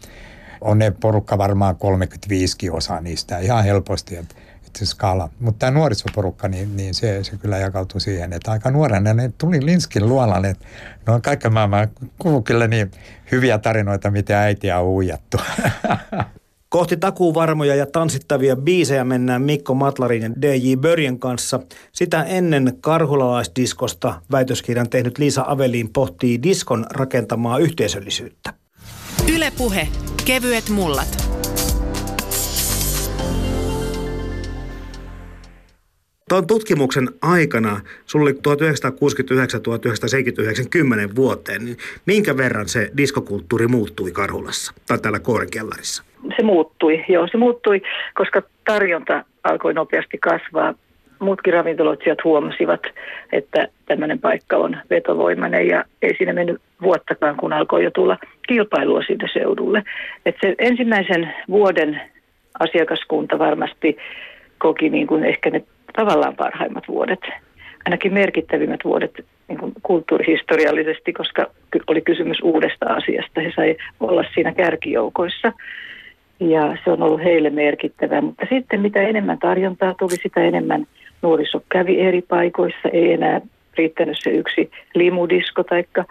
on 0.61 0.79
ne 0.79 0.91
porukka 0.91 1.39
varmaan 1.39 1.77
35 1.77 2.71
osa 2.71 3.01
niistä 3.01 3.39
ihan 3.39 3.65
helposti. 3.65 4.17
Että 4.17 4.35
itse 4.71 4.87
skaala. 4.87 5.29
Mutta 5.41 5.59
tämä 5.59 5.71
nuorisoporukka, 5.71 6.49
niin, 6.49 6.77
niin 6.77 6.95
se, 6.95 7.25
se 7.25 7.37
kyllä 7.37 7.59
jakautui 7.59 8.01
siihen, 8.01 8.33
että 8.33 8.51
aika 8.51 8.71
nuorena 8.71 9.15
ne 9.15 9.33
tuli 9.39 9.67
Linskin 9.67 10.09
luolalle. 10.09 10.49
Että 10.49 10.67
ne 11.07 11.13
on 11.13 11.23
kaiken 11.23 11.53
maailman 11.53 11.89
kuuluu 12.19 12.43
kyllä 12.43 12.67
niin 12.67 12.91
hyviä 13.33 13.59
tarinoita, 13.59 14.11
miten 14.11 14.37
äitiä 14.37 14.81
on 14.81 14.87
uijattu. 14.87 15.37
Kohti 16.69 16.97
takuuvarmoja 16.97 17.75
ja 17.75 17.87
tanssittavia 17.87 18.57
biisejä 18.57 19.05
mennään 19.05 19.43
Mikko 19.43 19.75
Matlarin 19.75 20.23
ja 20.23 20.31
DJ 20.43 20.77
Börjen 20.77 21.19
kanssa. 21.19 21.61
Sitä 21.93 22.23
ennen 22.23 22.79
karhulalaisdiskosta 22.81 24.23
väitöskirjan 24.33 24.91
tehnyt 24.91 25.19
Liisa 25.19 25.45
Aveliin 25.47 25.89
pohtii 25.93 26.43
diskon 26.43 26.87
rakentamaa 26.91 27.59
yhteisöllisyyttä. 27.59 28.55
Ylepuhe 29.35 29.89
Kevyet 30.25 30.69
mullat. 30.69 31.30
Tuon 36.31 36.47
tutkimuksen 36.47 37.09
aikana, 37.23 37.81
sulla 38.07 38.23
oli 38.23 38.33
1969-1979 38.33 38.37
10 40.71 41.17
vuoteen, 41.17 41.65
niin 41.65 41.77
minkä 42.07 42.37
verran 42.37 42.69
se 42.69 42.91
diskokulttuuri 42.97 43.67
muuttui 43.67 44.13
Karhulassa 44.13 44.75
tai 44.89 44.99
täällä 44.99 45.21
Koorenkellarissa? 45.21 46.05
Se 46.37 46.43
muuttui, 46.43 47.05
joo 47.09 47.29
se 47.31 47.37
muuttui, 47.37 47.83
koska 48.15 48.43
tarjonta 48.65 49.25
alkoi 49.45 49.75
nopeasti 49.75 50.19
kasvaa. 50.19 50.75
Muutkin 51.19 51.53
ravintoloitsijat 51.53 52.25
huomasivat, 52.25 52.81
että 53.33 53.69
tämmöinen 53.87 54.19
paikka 54.19 54.57
on 54.57 54.77
vetovoimainen 54.91 55.69
ja 55.69 55.85
ei 56.03 56.17
siinä 56.17 56.33
mennyt 56.33 56.61
vuottakaan, 56.83 57.37
kun 57.37 57.53
alkoi 57.53 57.85
jo 57.85 57.91
tulla 57.91 58.19
kilpailua 58.49 59.03
siitä 59.03 59.27
seudulle. 59.33 59.83
Et 60.27 60.37
se 60.41 60.55
ensimmäisen 60.59 61.35
vuoden 61.49 62.01
asiakaskunta 62.59 63.39
varmasti 63.39 63.97
koki 64.59 64.89
niin 64.89 65.07
kuin 65.07 65.25
ehkä 65.25 65.51
ne 65.51 65.63
tavallaan 65.93 66.37
parhaimmat 66.37 66.85
vuodet, 66.89 67.21
ainakin 67.85 68.15
merkittävimmät 68.15 68.81
vuodet 68.85 69.25
niin 69.49 69.59
kuin 69.59 69.73
kulttuurihistoriallisesti, 69.83 71.13
koska 71.13 71.47
oli 71.87 72.01
kysymys 72.01 72.39
uudesta 72.43 72.87
asiasta. 72.87 73.41
He 73.41 73.53
sai 73.57 73.77
olla 74.01 74.25
siinä 74.35 74.53
kärkijoukoissa 74.53 75.53
ja 76.41 76.77
se 76.85 76.91
on 76.91 77.03
ollut 77.03 77.25
heille 77.25 77.51
merkittävää. 77.51 78.21
Mutta 78.21 78.47
sitten 78.51 78.81
mitä 78.81 79.03
enemmän 79.03 79.39
tarjontaa 79.39 79.95
tuli, 79.99 80.17
sitä 80.23 80.41
enemmän 80.41 80.87
nuoriso 81.23 81.63
kävi 81.69 82.01
eri 82.01 82.23
paikoissa. 82.23 82.89
Ei 82.93 83.13
enää 83.13 83.41
riittänyt 83.79 84.17
se 84.21 84.31
yksi 84.31 84.71
limudisko 84.95 85.63
taikka 85.63 86.05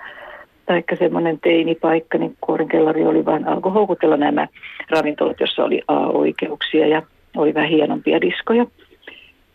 taikka 0.65 0.95
semmoinen 0.95 1.39
teinipaikka, 1.39 2.17
niin 2.17 2.38
Kuorenkellari 2.41 3.05
oli 3.05 3.25
vain, 3.25 3.47
alkoi 3.47 3.71
houkutella 3.71 4.17
nämä 4.17 4.47
ravintolat, 4.89 5.39
jossa 5.39 5.63
oli 5.63 5.82
A-oikeuksia 5.88 6.88
ja 6.88 7.01
oli 7.38 7.53
vähän 7.53 7.69
hienompia 7.69 8.21
diskoja 8.21 8.65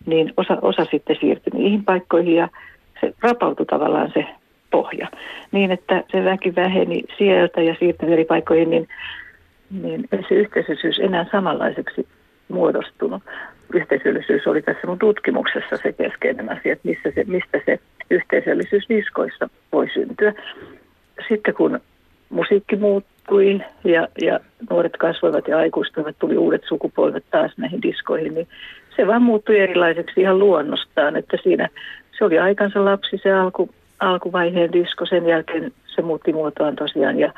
niin 0.07 0.33
osa, 0.37 0.59
osa 0.63 0.85
sitten 0.91 1.17
siirtyi 1.21 1.53
niihin 1.55 1.85
paikkoihin 1.85 2.35
ja 2.35 2.49
se 3.01 3.15
rapautui 3.21 3.67
tavallaan 3.67 4.11
se 4.15 4.27
pohja. 4.71 5.09
Niin, 5.53 5.71
että 5.71 6.05
se 6.13 6.25
väki 6.25 6.55
väheni 6.55 7.03
sieltä 7.19 7.63
ja 7.63 7.77
siirtyi 7.79 8.13
eri 8.13 8.25
paikkoihin, 8.25 8.71
niin, 8.71 8.89
niin 9.83 10.05
ei 10.13 10.25
se 10.29 10.35
yhteisöllisyys 10.35 10.99
enää 10.99 11.27
samanlaiseksi 11.33 12.07
muodostunut. 12.49 13.23
Yhteisöllisyys 13.75 14.47
oli 14.47 14.63
tässä 14.63 14.87
mun 14.87 14.99
tutkimuksessa 14.99 15.77
se 15.83 15.93
keskeinen 15.93 16.53
asia, 16.53 16.73
että 16.73 16.89
missä 16.89 17.11
se, 17.15 17.25
mistä 17.27 17.61
se 17.67 17.79
yhteisöllisyys 18.11 18.89
diskoissa 18.89 19.49
voi 19.73 19.91
syntyä. 19.95 20.33
Sitten 21.29 21.55
kun 21.55 21.81
musiikki 22.29 22.77
muuttui 22.77 23.61
ja, 23.85 24.09
ja 24.23 24.41
nuoret 24.71 24.97
kasvoivat 24.97 25.49
ja 25.49 25.59
aikuistuivat, 25.59 26.17
tuli 26.19 26.37
uudet 26.37 26.63
sukupolvet 26.69 27.25
taas 27.31 27.53
näihin 27.57 27.83
diskoihin, 27.83 28.35
niin 28.35 28.49
se 28.97 29.07
vaan 29.07 29.23
muuttui 29.23 29.59
erilaiseksi 29.59 30.21
ihan 30.21 30.39
luonnostaan, 30.39 31.17
että 31.17 31.37
siinä 31.43 31.69
se 32.19 32.25
oli 32.25 32.39
aikansa 32.39 32.85
lapsi 32.85 33.21
se 33.23 33.33
alku, 33.33 33.71
alkuvaiheen 34.01 34.73
disko, 34.73 35.07
sen 35.07 35.27
jälkeen 35.27 35.73
se 35.87 36.03
muutti 36.03 36.33
muotoaan 36.33 36.77
tosiaan 36.77 37.19
ja, 37.19 37.33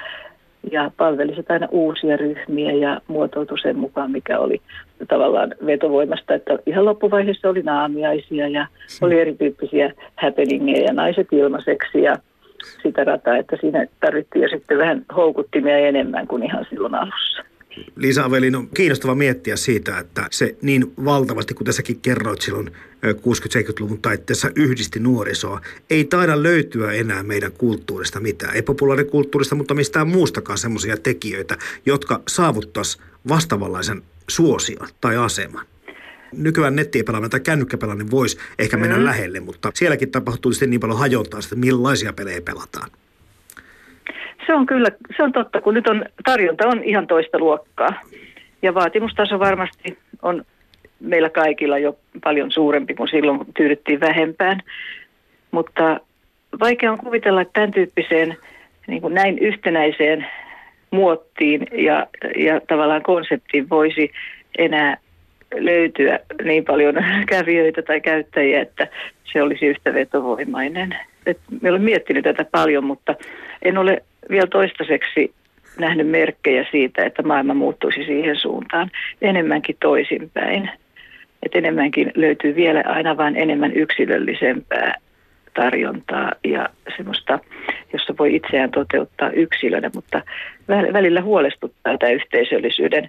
ja 0.73 0.91
palveli 0.97 1.45
aina 1.49 1.69
uusia 1.71 2.17
ryhmiä 2.17 2.73
ja 2.73 3.01
muotoutui 3.09 3.59
sen 3.59 3.79
mukaan, 3.79 4.11
mikä 4.11 4.39
oli 4.39 4.61
tavallaan 5.09 5.55
vetovoimasta, 5.67 6.35
että 6.35 6.59
ihan 6.67 6.85
loppuvaiheessa 6.85 7.49
oli 7.49 7.63
naamiaisia 7.63 8.49
ja 8.49 8.67
oli 9.01 9.21
erityyppisiä 9.21 9.93
happeningeja 10.17 10.85
ja 10.85 10.93
naiset 10.93 11.27
ilmaiseksi 11.33 12.03
ja 12.03 12.17
sitä 12.83 13.05
rataa, 13.05 13.37
että 13.37 13.57
siinä 13.61 13.87
tarvittiin 14.01 14.43
jo 14.43 14.49
sitten 14.49 14.79
vähän 14.79 15.05
houkuttimia 15.17 15.79
enemmän 15.79 16.27
kuin 16.27 16.43
ihan 16.43 16.67
silloin 16.71 16.95
alussa. 16.95 17.56
Liisa 17.97 18.25
Avelin 18.25 18.57
on 18.57 18.69
kiinnostava 18.75 19.15
miettiä 19.15 19.57
siitä, 19.57 19.99
että 19.99 20.27
se 20.31 20.57
niin 20.63 20.93
valtavasti, 21.05 21.55
kun 21.55 21.67
tässäkin 21.67 22.01
kerroit 22.01 22.41
silloin 22.41 22.71
60-70-luvun 23.13 24.03
taitteessa 24.03 24.51
yhdisti 24.57 25.01
nuorisoa, 25.01 25.61
ei 25.91 26.05
taida 26.05 26.43
löytyä 26.43 26.93
enää 26.93 27.23
meidän 27.23 27.53
kulttuurista 27.53 28.21
mitään. 28.21 28.55
Ei 28.55 28.63
populaarikulttuurista, 28.63 29.55
mutta 29.55 29.75
mistään 29.75 30.09
muustakaan 30.09 30.59
semmoisia 30.59 30.97
tekijöitä, 30.97 31.59
jotka 31.87 32.23
saavuttaisi 32.29 32.99
vastaavallaisen 33.29 34.03
suosion 34.29 34.89
tai 35.01 35.17
aseman. 35.17 35.67
Nykyään 36.33 36.77
nettipelaaminen 36.77 37.31
tai 37.31 37.41
kännykkäpelaaminen 37.41 38.11
voisi 38.11 38.39
ehkä 38.59 38.77
mennä 38.77 38.99
mm. 38.99 39.05
lähelle, 39.05 39.41
mutta 39.41 39.73
sielläkin 39.75 40.11
tapahtuu 40.11 40.53
sitten 40.53 40.71
niin 40.71 40.81
paljon 40.81 40.99
hajontaa, 40.99 41.41
että 41.41 41.57
millaisia 41.57 42.13
pelejä 42.13 42.41
pelataan. 42.41 42.91
Se 44.47 44.55
on 44.55 44.67
kyllä, 44.67 44.89
se 45.17 45.23
on 45.23 45.33
totta, 45.33 45.61
kun 45.61 45.75
nyt 45.75 45.89
on, 45.89 46.05
tarjonta 46.25 46.69
on 46.69 46.85
ihan 46.85 47.07
toista 47.07 47.39
luokkaa. 47.39 47.93
Ja 48.63 48.75
vaatimustaso 48.75 49.39
varmasti 49.39 49.99
on 50.23 50.45
meillä 51.01 51.31
kaikilla 51.31 51.79
jo 51.79 51.97
paljon 52.25 52.53
suurempi 52.53 52.95
kuin 52.95 53.09
silloin, 53.09 53.39
kun 53.39 53.55
tyydyttiin 53.55 54.01
vähempään. 54.01 54.61
Mutta 55.51 56.01
vaikea 56.61 56.93
on 56.93 56.99
kuvitella, 56.99 57.41
että 57.41 57.53
tämän 57.53 57.71
tyyppiseen 57.71 58.37
niin 58.87 59.03
kuin 59.03 59.15
näin 59.15 59.39
yhtenäiseen 59.39 60.27
muottiin 60.91 61.67
ja, 61.73 62.07
ja 62.37 62.61
tavallaan 62.61 63.03
konseptiin 63.03 63.69
voisi 63.71 64.11
enää 64.59 64.97
löytyä 65.55 66.19
niin 66.45 66.65
paljon 66.65 66.95
kävijöitä 67.29 67.83
tai 67.83 68.01
käyttäjiä, 68.01 68.63
että 68.63 68.89
se 69.33 69.43
olisi 69.43 69.67
yhtä 69.67 69.95
vetovoimainen. 69.95 70.97
Et 71.27 71.39
me 71.63 71.71
olen 71.71 71.83
miettinyt 71.83 72.25
tätä 72.25 72.45
paljon, 72.45 72.85
mutta 72.85 73.15
en 73.63 73.79
ole 73.79 74.03
vielä 74.31 74.47
toistaiseksi 74.47 75.35
nähnyt 75.79 76.09
merkkejä 76.09 76.67
siitä, 76.71 77.05
että 77.05 77.23
maailma 77.23 77.55
muuttuisi 77.55 78.05
siihen 78.05 78.37
suuntaan 78.37 78.91
enemmänkin 79.23 79.77
toisinpäin. 79.81 80.71
Että 81.43 81.59
enemmänkin 81.59 82.13
löytyy 82.15 82.55
vielä 82.55 82.83
aina 82.87 83.17
vain 83.17 83.37
enemmän 83.37 83.73
yksilöllisempää 83.73 84.95
tarjontaa 85.55 86.33
ja 86.45 86.69
semmoista, 86.97 87.39
jossa 87.93 88.15
voi 88.19 88.37
itseään 88.37 88.71
toteuttaa 88.71 89.31
yksilönä, 89.31 89.91
mutta 89.95 90.23
välillä 90.69 91.23
huolestuttaa 91.23 91.99
tämä 91.99 92.13
yhteisöllisyyden 92.13 93.09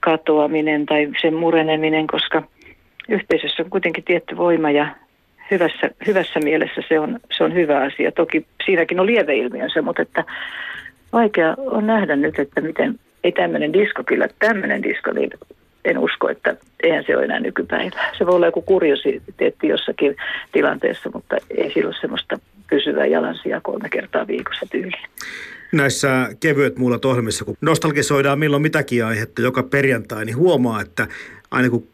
katoaminen 0.00 0.86
tai 0.86 1.08
sen 1.20 1.34
mureneminen, 1.34 2.06
koska 2.06 2.42
yhteisössä 3.08 3.62
on 3.62 3.70
kuitenkin 3.70 4.04
tietty 4.04 4.36
voima 4.36 4.70
ja 4.70 4.86
hyvässä, 5.50 5.90
hyvässä 6.06 6.40
mielessä 6.40 6.82
se 6.88 7.00
on, 7.00 7.20
se 7.36 7.44
on 7.44 7.54
hyvä 7.54 7.80
asia. 7.80 8.12
Toki 8.12 8.46
siinäkin 8.66 9.00
on 9.00 9.06
lieveilmiönsä, 9.06 9.82
mutta 9.82 10.02
että 10.02 10.24
vaikea 11.12 11.54
on 11.58 11.86
nähdä 11.86 12.16
nyt, 12.16 12.38
että 12.38 12.60
miten, 12.60 12.98
ei 13.24 13.32
tämmöinen 13.32 13.72
disko, 13.72 14.04
kyllä 14.04 14.28
tämmöinen 14.38 14.82
disko, 14.82 15.12
niin 15.12 15.30
en 15.84 15.98
usko, 15.98 16.28
että 16.28 16.56
eihän 16.82 17.04
se 17.06 17.16
ole 17.16 17.24
enää 17.24 17.40
nykypäivää. 17.40 18.12
Se 18.18 18.26
voi 18.26 18.34
olla 18.34 18.46
joku 18.46 18.62
kuriositeetti 18.62 19.68
jossakin 19.68 20.16
tilanteessa, 20.52 21.10
mutta 21.14 21.36
ei 21.50 21.72
sillä 21.72 21.88
ole 21.88 21.96
semmoista 22.00 22.38
pysyvää 22.70 23.06
jalansijaa 23.06 23.60
kolme 23.60 23.88
kertaa 23.88 24.26
viikossa 24.26 24.66
tyyliin. 24.70 25.08
Näissä 25.72 26.28
kevyet 26.40 26.78
muulla 26.78 26.98
ohjelmissa, 27.04 27.44
kun 27.44 27.56
nostalgisoidaan 27.60 28.38
milloin 28.38 28.62
mitäkin 28.62 29.04
aihetta 29.04 29.42
joka 29.42 29.62
perjantai, 29.62 30.24
niin 30.24 30.36
huomaa, 30.36 30.80
että 30.80 31.06
aina 31.50 31.70
kun 31.70 31.88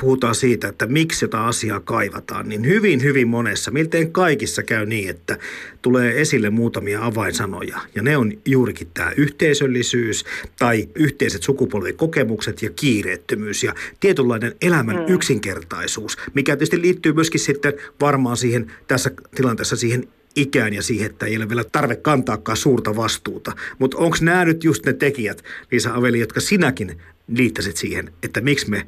puhutaan 0.00 0.34
siitä, 0.34 0.68
että 0.68 0.86
miksi 0.86 1.24
jotain 1.24 1.44
asiaa 1.44 1.80
kaivataan, 1.80 2.48
niin 2.48 2.66
hyvin, 2.66 3.02
hyvin 3.02 3.28
monessa, 3.28 3.70
miltei 3.70 4.06
kaikissa 4.06 4.62
käy 4.62 4.86
niin, 4.86 5.10
että 5.10 5.38
tulee 5.82 6.20
esille 6.20 6.50
muutamia 6.50 7.04
avainsanoja. 7.04 7.78
Ja 7.94 8.02
ne 8.02 8.16
on 8.16 8.32
juurikin 8.44 8.88
tämä 8.94 9.12
yhteisöllisyys 9.16 10.24
tai 10.58 10.88
yhteiset 10.94 11.42
sukupolvikokemukset 11.42 12.62
ja 12.62 12.70
kiireettömyys 12.70 13.64
ja 13.64 13.74
tietynlainen 14.00 14.54
elämän 14.62 14.96
mm. 14.96 15.14
yksinkertaisuus, 15.14 16.16
mikä 16.34 16.52
tietysti 16.52 16.82
liittyy 16.82 17.12
myöskin 17.12 17.40
sitten 17.40 17.72
varmaan 18.00 18.36
siihen 18.36 18.72
tässä 18.88 19.10
tilanteessa 19.34 19.76
siihen 19.76 20.08
ikään 20.36 20.74
ja 20.74 20.82
siihen, 20.82 21.10
että 21.10 21.26
ei 21.26 21.36
ole 21.36 21.48
vielä 21.48 21.64
tarve 21.64 21.96
kantaakaan 21.96 22.56
suurta 22.56 22.96
vastuuta. 22.96 23.52
Mutta 23.78 23.98
onko 23.98 24.16
nämä 24.20 24.44
nyt 24.44 24.64
just 24.64 24.86
ne 24.86 24.92
tekijät, 24.92 25.44
Liisa 25.72 25.94
Aveli, 25.94 26.20
jotka 26.20 26.40
sinäkin 26.40 26.98
liittäsit 27.28 27.76
siihen, 27.76 28.12
että 28.22 28.40
miksi 28.40 28.70
me 28.70 28.86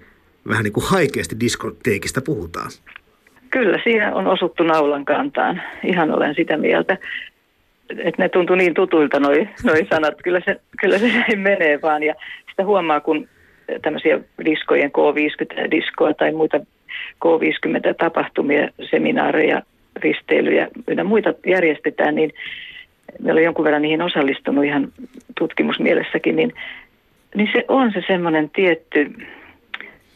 vähän 0.49 0.65
niin 0.65 0.73
kuin 0.73 0.85
haikeasti 0.89 1.41
diskoteekista 1.41 2.21
puhutaan. 2.23 2.71
Kyllä, 3.51 3.79
siinä 3.85 4.15
on 4.15 4.27
osuttu 4.27 4.63
naulan 4.63 5.05
kantaan. 5.05 5.63
Ihan 5.85 6.11
olen 6.11 6.35
sitä 6.35 6.57
mieltä. 6.57 6.99
Että 7.91 8.23
ne 8.23 8.29
tuntuu 8.29 8.57
niin 8.57 8.75
tutuilta 8.75 9.21
noi, 9.21 9.49
noi 9.65 9.87
sanat. 9.91 10.15
Kyllä 10.23 10.41
se, 10.45 10.61
kyllä 10.81 10.99
se 10.99 11.09
näin 11.13 11.39
menee 11.39 11.83
vaan. 11.83 12.03
Ja 12.03 12.15
sitä 12.51 12.65
huomaa, 12.65 13.01
kun 13.01 13.29
tämmöisiä 13.83 14.21
diskojen 14.45 14.91
K50-diskoa 14.91 16.15
tai 16.15 16.33
muita 16.33 16.61
K50-tapahtumia, 17.25 18.71
seminaareja, 18.91 19.63
risteilyjä 19.97 20.69
ynnä 20.89 21.05
muita 21.05 21.35
järjestetään, 21.47 22.15
niin 22.15 22.33
meillä 23.23 23.39
on 23.39 23.45
jonkun 23.45 23.65
verran 23.65 23.83
niihin 23.83 24.03
osallistunut 24.03 24.65
ihan 24.65 24.93
tutkimusmielessäkin, 25.39 26.37
niin, 26.37 26.53
niin 27.35 27.49
se 27.53 27.65
on 27.69 27.93
se 27.93 28.03
semmoinen 28.07 28.51
tietty, 28.51 29.11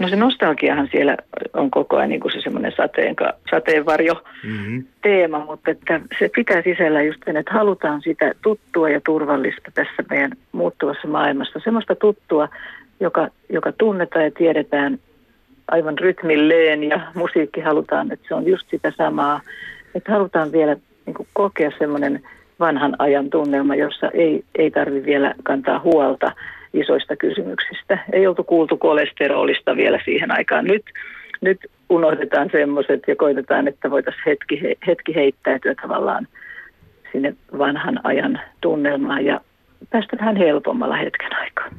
no 0.05 0.11
se 0.11 0.17
nostalgiahan 0.17 0.89
siellä 0.93 1.17
on 1.53 1.71
koko 1.71 1.97
ajan 1.97 2.09
niin 2.09 2.21
kuin 2.21 2.33
se 2.33 2.41
semmoinen 2.41 2.73
sateen, 2.77 3.17
sateenvarjo 3.51 4.23
mm-hmm. 4.45 4.85
teema, 5.03 5.45
mutta 5.45 5.71
että 5.71 6.01
se 6.19 6.31
pitää 6.35 6.63
sisällä 6.63 7.03
just 7.03 7.21
sen, 7.25 7.37
että 7.37 7.53
halutaan 7.53 8.03
sitä 8.03 8.33
tuttua 8.43 8.91
ja 8.91 9.01
turvallista 9.07 9.71
tässä 9.75 10.03
meidän 10.11 10.33
muuttuvassa 10.53 11.09
maailmassa, 11.09 11.61
semmoista 11.65 11.95
tuttua, 11.95 12.49
joka, 13.01 13.29
joka 13.49 13.73
tunnetaan 13.73 14.25
ja 14.25 14.31
tiedetään 14.31 14.99
aivan 15.69 15.99
rytmilleen 15.99 16.85
ja 16.85 17.01
musiikki 17.15 17.61
halutaan, 17.61 18.13
että 18.13 18.29
se 18.29 18.35
on 18.35 18.47
just 18.47 18.71
sitä 18.71 18.93
samaa, 18.97 19.41
että 19.95 20.13
halutaan 20.13 20.53
vielä 20.53 20.77
niin 21.07 21.15
kuin 21.15 21.29
kokea 21.33 21.71
semmoinen 21.79 22.23
vanhan 22.61 22.97
ajan 22.99 23.31
tunnelma, 23.31 23.75
jossa 23.75 24.11
ei, 24.15 24.45
ei 24.55 24.71
tarvi 24.71 25.05
vielä 25.05 25.35
kantaa 25.43 25.79
huolta 25.79 26.33
isoista 26.75 27.17
kysymyksistä. 27.17 27.99
Ei 28.13 28.27
oltu 28.27 28.45
kuultu 28.45 28.77
kolesterolista 28.77 29.77
vielä 29.77 30.01
siihen 30.05 30.31
aikaan. 30.31 30.65
Nyt, 30.65 30.85
nyt 31.41 31.59
unohdetaan 31.89 32.49
semmoiset 32.53 33.03
ja 33.07 33.17
koitetaan, 33.17 33.69
että 33.69 33.91
voitaisiin 33.91 34.25
hetki, 34.27 34.61
hetki 34.87 35.15
heittäytyä 35.15 35.75
tavallaan 35.83 36.29
sinne 37.13 37.35
vanhan 37.59 38.01
ajan 38.05 38.41
tunnelmaan 38.61 39.25
ja 39.25 39.41
päästä 39.91 40.17
vähän 40.21 40.37
helpommalla 40.37 40.97
hetken 40.97 41.37
aikaa. 41.37 41.71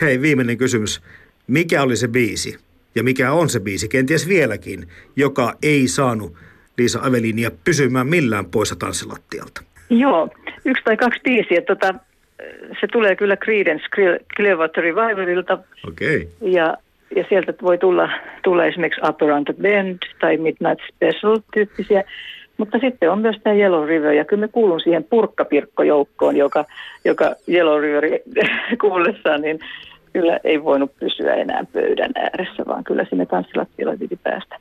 Hei, 0.00 0.20
viimeinen 0.20 0.58
kysymys. 0.58 1.02
Mikä 1.46 1.82
oli 1.82 1.96
se 1.96 2.08
biisi 2.08 2.58
ja 2.94 3.02
mikä 3.02 3.32
on 3.32 3.48
se 3.48 3.60
biisi, 3.60 3.88
kenties 3.88 4.28
vieläkin, 4.28 4.88
joka 5.16 5.52
ei 5.62 5.88
saanut 5.88 6.36
Liisa 6.78 7.00
Avelinia 7.02 7.50
pysymään 7.64 8.06
millään 8.06 8.46
poissa 8.46 8.76
tanssilattialta? 8.76 9.62
Joo, 9.90 10.28
yksi 10.64 10.84
tai 10.84 10.96
kaksi 10.96 11.20
biisiä. 11.24 11.60
Tota, 11.62 11.94
se 12.80 12.86
tulee 12.92 13.16
kyllä 13.16 13.36
Creedence 13.36 13.84
Clearwater 14.36 14.84
Revivalilta. 14.84 15.58
Okei. 15.88 16.16
Okay. 16.16 16.50
Ja, 16.50 16.76
ja 17.16 17.24
sieltä 17.28 17.54
voi 17.62 17.78
tulla, 17.78 18.10
tulla 18.44 18.64
esimerkiksi 18.64 19.00
Up 19.08 19.22
Around 19.22 19.44
the 19.44 19.62
Bend 19.62 19.98
tai 20.20 20.36
Midnight 20.36 20.80
Special 20.94 21.38
tyyppisiä. 21.54 22.04
Mutta 22.56 22.78
sitten 22.78 23.10
on 23.10 23.18
myös 23.18 23.36
tämä 23.44 23.56
Yellow 23.56 23.88
River, 23.88 24.12
ja 24.12 24.24
kyllä 24.24 24.40
me 24.40 24.48
kuulun 24.48 24.80
siihen 24.80 25.04
purkkapirkkojoukkoon, 25.04 26.36
joka, 26.36 26.64
joka 27.04 27.34
Yellow 27.48 27.80
River 27.80 28.04
kuullessaan, 28.80 29.40
niin 29.40 29.58
kyllä 30.12 30.40
ei 30.44 30.64
voinut 30.64 30.92
pysyä 31.00 31.34
enää 31.34 31.64
pöydän 31.72 32.10
ääressä, 32.14 32.62
vaan 32.66 32.84
kyllä 32.84 33.06
sinne 33.08 33.26
tanssilattialle 33.26 33.96
piti 33.96 34.18
päästä. 34.22 34.56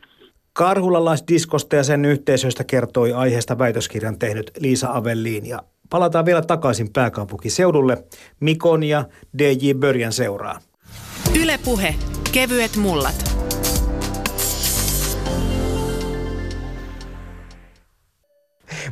Karhulalaisdiskosta 0.53 1.75
ja 1.75 1.83
sen 1.83 2.05
yhteisöistä 2.05 2.63
kertoi 2.63 3.13
aiheesta 3.13 3.59
väitöskirjan 3.59 4.19
tehnyt 4.19 4.51
Liisa 4.59 4.87
Avelliin 4.91 5.45
ja 5.45 5.59
palataan 5.89 6.25
vielä 6.25 6.41
takaisin 6.41 6.89
pääkaupunkiseudulle 6.93 8.03
Mikon 8.39 8.83
ja 8.83 9.05
DJ 9.37 9.73
Början 9.73 10.13
seuraa. 10.13 10.59
Ylepuhe 11.41 11.95
kevyet 12.31 12.75
mullat. 12.75 13.37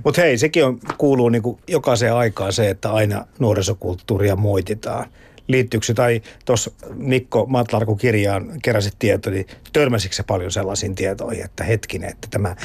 Mutta 0.03 0.21
hei, 0.21 0.37
sekin 0.37 0.65
on, 0.65 0.79
kuuluu 0.97 1.29
niinku 1.29 1.59
jokaiseen 1.67 2.13
aikaan 2.13 2.53
se, 2.53 2.69
että 2.69 2.91
aina 2.91 3.25
nuorisokulttuuria 3.39 4.35
moititaan– 4.35 5.09
liittyykö 5.47 5.93
tai 5.93 6.21
tuossa 6.45 6.71
Mikko 6.93 7.45
Matlarku 7.45 7.95
kirjaan 7.95 8.61
keräsit 8.61 8.93
tietoa, 8.99 9.33
niin 9.33 9.47
törmäsikö 9.73 10.15
se 10.15 10.23
paljon 10.23 10.51
sellaisiin 10.51 10.95
tietoihin, 10.95 11.45
että 11.45 11.63
hetkinen, 11.63 12.09
että 12.09 12.27
tämä 12.31 12.55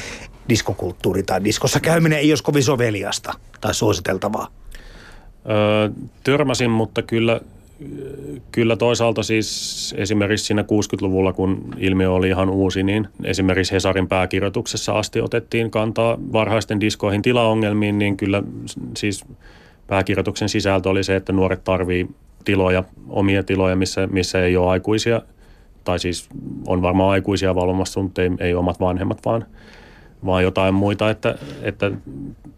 diskokulttuuri 0.49 1.23
tai 1.23 1.43
diskossa 1.43 1.79
käyminen 1.79 2.19
ei 2.19 2.31
olisi 2.31 2.43
kovin 2.43 2.63
soveliasta 2.63 3.33
tai 3.61 3.73
suositeltavaa? 3.73 4.47
Öö, 5.49 5.89
törmäsin, 6.23 6.71
mutta 6.71 7.01
kyllä, 7.01 7.41
kyllä 8.51 8.75
toisaalta 8.75 9.23
siis 9.23 9.95
esimerkiksi 9.97 10.45
siinä 10.45 10.61
60-luvulla, 10.61 11.33
kun 11.33 11.75
ilmiö 11.77 12.11
oli 12.11 12.27
ihan 12.27 12.49
uusi, 12.49 12.83
niin 12.83 13.07
esimerkiksi 13.23 13.73
Hesarin 13.73 14.07
pääkirjoituksessa 14.07 14.99
asti 14.99 15.21
otettiin 15.21 15.71
kantaa 15.71 16.17
varhaisten 16.33 16.79
diskoihin 16.79 17.21
tilaongelmiin, 17.21 17.97
niin 17.97 18.17
kyllä 18.17 18.43
siis 18.97 19.25
pääkirjoituksen 19.87 20.49
sisältö 20.49 20.89
oli 20.89 21.03
se, 21.03 21.15
että 21.15 21.33
nuoret 21.33 21.63
tarvii 21.63 22.07
tiloja, 22.45 22.83
omia 23.09 23.43
tiloja, 23.43 23.75
missä, 23.75 24.07
missä 24.07 24.43
ei 24.43 24.57
ole 24.57 24.69
aikuisia, 24.69 25.21
tai 25.83 25.99
siis 25.99 26.29
on 26.67 26.81
varmaan 26.81 27.09
aikuisia 27.09 27.55
valvomassa, 27.55 28.01
mutta 28.01 28.21
ei, 28.21 28.29
ei 28.39 28.53
omat 28.53 28.79
vanhemmat, 28.79 29.19
vaan, 29.25 29.45
vaan 30.25 30.43
jotain 30.43 30.73
muita. 30.73 31.09
Että, 31.09 31.35
että 31.61 31.91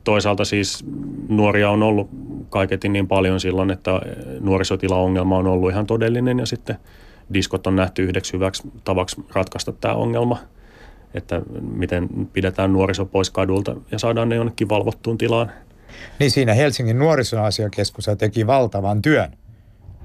toisaalta 0.03 0.45
siis 0.45 0.86
nuoria 1.30 1.70
on 1.70 1.84
ollut 1.84 2.09
kaiketin 2.49 2.93
niin 2.93 3.07
paljon 3.07 3.39
silloin, 3.39 3.72
että 3.72 3.91
nuorisotilaongelma 4.39 5.38
on 5.38 5.47
ollut 5.47 5.72
ihan 5.72 5.86
todellinen 5.86 6.39
ja 6.39 6.45
sitten 6.45 6.76
diskot 7.34 7.68
on 7.68 7.76
nähty 7.76 8.03
yhdeksi 8.03 8.34
hyväksi 8.34 8.72
tavaksi 8.84 9.22
ratkaista 9.34 9.72
tämä 9.72 9.93
ongelma, 9.93 10.39
että 11.14 11.41
miten 11.61 12.09
pidetään 12.34 12.74
nuoriso 12.74 13.05
pois 13.05 13.30
kadulta 13.30 13.76
ja 13.91 13.99
saadaan 13.99 14.30
ne 14.30 14.36
jonnekin 14.36 14.70
valvottuun 14.70 15.18
tilaan. 15.18 15.51
Niin 16.20 16.32
siinä 16.32 16.53
Helsingin 16.53 16.99
nuorisoasiakeskus 16.99 18.09
teki 18.18 18.47
valtavan 18.47 19.01
työn 19.01 19.34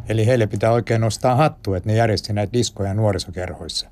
Eli 0.09 0.27
heille 0.27 0.47
pitää 0.47 0.73
oikein 0.73 1.01
nostaa 1.01 1.35
hattu, 1.35 1.75
että 1.75 1.89
ne 1.89 1.97
järjesti 1.97 2.33
näitä 2.33 2.53
diskoja 2.53 2.95
nuorisokerhoissa. 2.95 3.91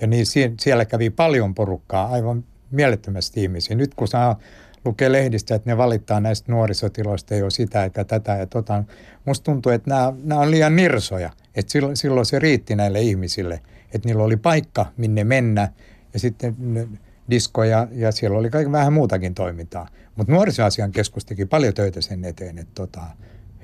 Ja 0.00 0.06
niin 0.06 0.26
siellä 0.60 0.84
kävi 0.84 1.10
paljon 1.10 1.54
porukkaa, 1.54 2.06
aivan 2.06 2.44
mielettömästi 2.70 3.42
ihmisiä. 3.42 3.76
Nyt 3.76 3.94
kun 3.94 4.08
saa 4.08 4.38
lukee 4.84 5.12
lehdistä, 5.12 5.54
että 5.54 5.70
ne 5.70 5.76
valittaa 5.76 6.20
näistä 6.20 6.52
nuorisotiloista, 6.52 7.34
ole 7.34 7.50
sitä 7.50 7.84
eikä 7.84 8.04
tätä 8.04 8.36
ja 8.36 8.46
tota. 8.46 8.84
Musta 9.24 9.44
tuntuu, 9.44 9.72
että 9.72 9.90
nämä, 9.90 10.12
nämä 10.22 10.40
on 10.40 10.50
liian 10.50 10.76
nirsoja. 10.76 11.30
Että 11.54 11.72
silloin, 11.72 11.96
silloin 11.96 12.26
se 12.26 12.38
riitti 12.38 12.76
näille 12.76 13.00
ihmisille, 13.00 13.60
että 13.94 14.08
niillä 14.08 14.22
oli 14.22 14.36
paikka, 14.36 14.86
minne 14.96 15.24
mennä 15.24 15.68
ja 16.12 16.20
sitten 16.20 16.56
diskoja 17.30 17.88
ja 17.92 18.12
siellä 18.12 18.38
oli 18.38 18.50
kaiken 18.50 18.72
vähän 18.72 18.92
muutakin 18.92 19.34
toimintaa. 19.34 19.88
Mutta 20.16 20.32
nuorisoasian 20.32 20.92
keskus 20.92 21.24
teki 21.24 21.46
paljon 21.46 21.74
töitä 21.74 22.00
sen 22.00 22.24
eteen, 22.24 22.58
että 22.58 22.74
tota, 22.74 23.00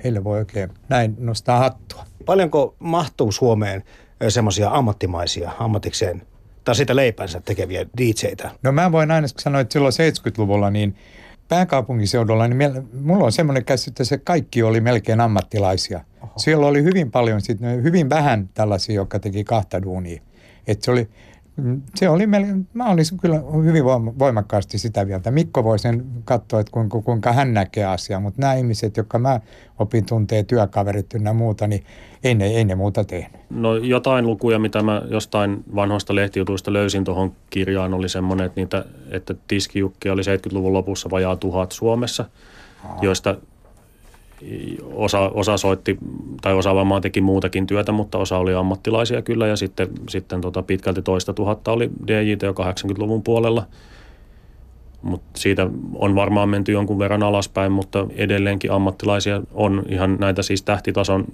heille 0.04 0.24
voi 0.24 0.38
oikein 0.38 0.70
näin 0.88 1.16
nostaa 1.18 1.58
hattua. 1.58 2.04
Paljonko 2.26 2.76
mahtuu 2.78 3.32
Suomeen 3.32 3.82
semmoisia 4.28 4.70
ammattimaisia, 4.70 5.52
ammatikseen 5.58 6.22
tai 6.64 6.74
sitä 6.74 6.96
leipänsä 6.96 7.40
tekeviä 7.40 7.86
DJitä? 7.98 8.50
No 8.62 8.72
mä 8.72 8.92
voin 8.92 9.10
aina 9.10 9.28
sanoa, 9.38 9.60
että 9.60 9.72
silloin 9.72 9.92
70-luvulla 9.92 10.70
niin 10.70 10.96
pääkaupunkiseudulla, 11.48 12.48
niin 12.48 12.88
mulla 13.00 13.24
on 13.24 13.32
semmoinen 13.32 13.64
käsitys, 13.64 13.88
että 13.88 14.04
se 14.04 14.18
kaikki 14.18 14.62
oli 14.62 14.80
melkein 14.80 15.20
ammattilaisia. 15.20 16.00
Oho. 16.22 16.32
Siellä 16.36 16.66
oli 16.66 16.82
hyvin 16.82 17.10
paljon, 17.10 17.40
sit, 17.40 17.58
hyvin 17.82 18.10
vähän 18.10 18.48
tällaisia, 18.54 18.94
jotka 18.94 19.18
teki 19.18 19.44
kahta 19.44 19.82
duunia. 19.82 20.22
Et 20.66 20.82
se 20.82 20.90
oli, 20.90 21.08
se 21.94 22.08
oli 22.08 22.26
melkein, 22.26 22.68
mä 22.74 22.90
olisin 22.90 23.18
kyllä 23.18 23.42
hyvin 23.64 23.84
voimakkaasti 24.18 24.78
sitä 24.78 25.04
mieltä. 25.04 25.30
Mikko 25.30 25.64
voi 25.64 25.78
sen 25.78 26.06
katsoa, 26.24 26.60
että 26.60 26.72
kuinka, 26.72 27.00
kuinka 27.00 27.32
hän 27.32 27.54
näkee 27.54 27.84
asiaa, 27.84 28.20
mutta 28.20 28.40
nämä 28.40 28.54
ihmiset, 28.54 28.96
jotka 28.96 29.18
mä 29.18 29.40
opin 29.78 30.06
tuntee 30.06 30.42
työkaverit 30.42 31.06
ja 31.24 31.32
muuta, 31.32 31.66
niin 31.66 31.84
ei 32.24 32.34
ne, 32.34 32.46
ei 32.46 32.64
ne 32.64 32.74
muuta 32.74 33.04
tehnyt. 33.04 33.40
No 33.50 33.76
jotain 33.76 34.26
lukuja, 34.26 34.58
mitä 34.58 34.82
mä 34.82 35.02
jostain 35.10 35.64
vanhoista 35.74 36.14
lehtijutuista 36.14 36.72
löysin 36.72 37.04
tuohon 37.04 37.32
kirjaan, 37.50 37.94
oli 37.94 38.08
semmoinen, 38.08 38.46
että, 38.46 38.60
niitä, 38.60 38.84
että 39.10 39.34
tiskijukki 39.48 40.10
oli 40.10 40.22
70-luvun 40.22 40.72
lopussa 40.72 41.10
vajaa 41.10 41.36
tuhat 41.36 41.72
Suomessa, 41.72 42.24
Aha. 42.84 42.98
joista 43.02 43.36
osa, 44.94 45.20
osa 45.20 45.56
soitti, 45.56 45.98
tai 46.42 46.54
osa 46.54 46.74
varmaan 46.74 47.02
teki 47.02 47.20
muutakin 47.20 47.66
työtä, 47.66 47.92
mutta 47.92 48.18
osa 48.18 48.38
oli 48.38 48.54
ammattilaisia 48.54 49.22
kyllä, 49.22 49.46
ja 49.46 49.56
sitten, 49.56 49.88
sitten 50.08 50.40
tota 50.40 50.62
pitkälti 50.62 51.02
toista 51.02 51.32
tuhatta 51.32 51.72
oli 51.72 51.90
DJT 52.06 52.42
jo 52.42 52.52
80-luvun 52.52 53.22
puolella. 53.22 53.66
Mutta 55.02 55.40
siitä 55.40 55.66
on 55.94 56.14
varmaan 56.14 56.48
menty 56.48 56.72
jonkun 56.72 56.98
verran 56.98 57.22
alaspäin, 57.22 57.72
mutta 57.72 58.06
edelleenkin 58.16 58.72
ammattilaisia 58.72 59.42
on 59.54 59.82
ihan 59.88 60.16
näitä 60.20 60.42
siis 60.42 60.62
tähtitason 60.62 61.24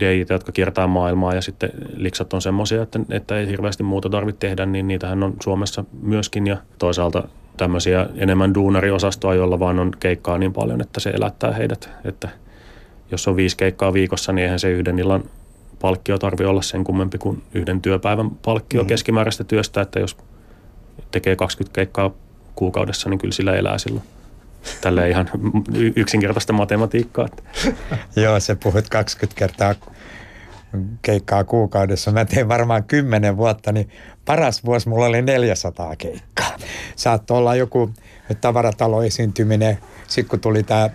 DJt, 0.00 0.30
jotka 0.30 0.52
kiertää 0.52 0.86
maailmaa 0.86 1.34
ja 1.34 1.42
sitten 1.42 1.70
liksat 1.96 2.32
on 2.32 2.42
semmoisia, 2.42 2.82
että, 2.82 3.00
että 3.10 3.38
ei 3.38 3.48
hirveästi 3.48 3.82
muuta 3.82 4.08
tarvitse 4.08 4.38
tehdä, 4.38 4.66
niin 4.66 4.88
niitähän 4.88 5.22
on 5.22 5.34
Suomessa 5.42 5.84
myöskin 6.02 6.46
ja 6.46 6.56
toisaalta 6.78 7.28
tämmöisiä 7.56 8.06
enemmän 8.16 8.54
duunariosastoa, 8.54 9.34
jolla 9.34 9.58
vaan 9.58 9.78
on 9.78 9.92
keikkaa 10.00 10.38
niin 10.38 10.52
paljon, 10.52 10.80
että 10.80 11.00
se 11.00 11.10
elättää 11.10 11.52
heidät, 11.52 11.90
että– 12.04 12.28
jos 13.10 13.28
on 13.28 13.36
viisi 13.36 13.56
keikkaa 13.56 13.92
viikossa, 13.92 14.32
niin 14.32 14.42
eihän 14.42 14.58
se 14.58 14.70
yhden 14.70 14.98
illan 14.98 15.24
palkkio 15.80 16.18
tarvi 16.18 16.44
olla 16.44 16.62
sen 16.62 16.84
kummempi 16.84 17.18
kuin 17.18 17.42
yhden 17.54 17.80
työpäivän 17.80 18.30
palkkio 18.30 18.80
mm-hmm. 18.80 18.88
keskimääräistä 18.88 19.44
työstä, 19.44 19.80
että 19.80 20.00
jos 20.00 20.16
tekee 21.10 21.36
20 21.36 21.74
keikkaa 21.74 22.10
kuukaudessa, 22.54 23.10
niin 23.10 23.18
kyllä 23.18 23.32
sillä 23.32 23.56
elää 23.56 23.78
silloin. 23.78 24.04
Tällä 24.80 25.06
ihan 25.06 25.30
yksinkertaista 25.96 26.52
matematiikkaa. 26.52 27.28
Joo, 28.16 28.40
se 28.40 28.54
puhut 28.54 28.88
20 28.88 29.38
kertaa 29.38 29.74
keikkaa 31.02 31.44
kuukaudessa. 31.44 32.12
Mä 32.12 32.24
tein 32.24 32.48
varmaan 32.48 32.84
kymmenen 32.84 33.36
vuotta, 33.36 33.72
niin 33.72 33.90
paras 34.24 34.64
vuosi 34.64 34.88
mulla 34.88 35.06
oli 35.06 35.22
400 35.22 35.96
keikkaa. 35.96 36.56
Saattoi 36.96 37.38
olla 37.38 37.54
joku 37.54 37.90
tavarataloesiintyminen. 38.40 39.78
Sitten 40.08 40.30
kun 40.30 40.40
tuli 40.40 40.62
tämä 40.62 40.90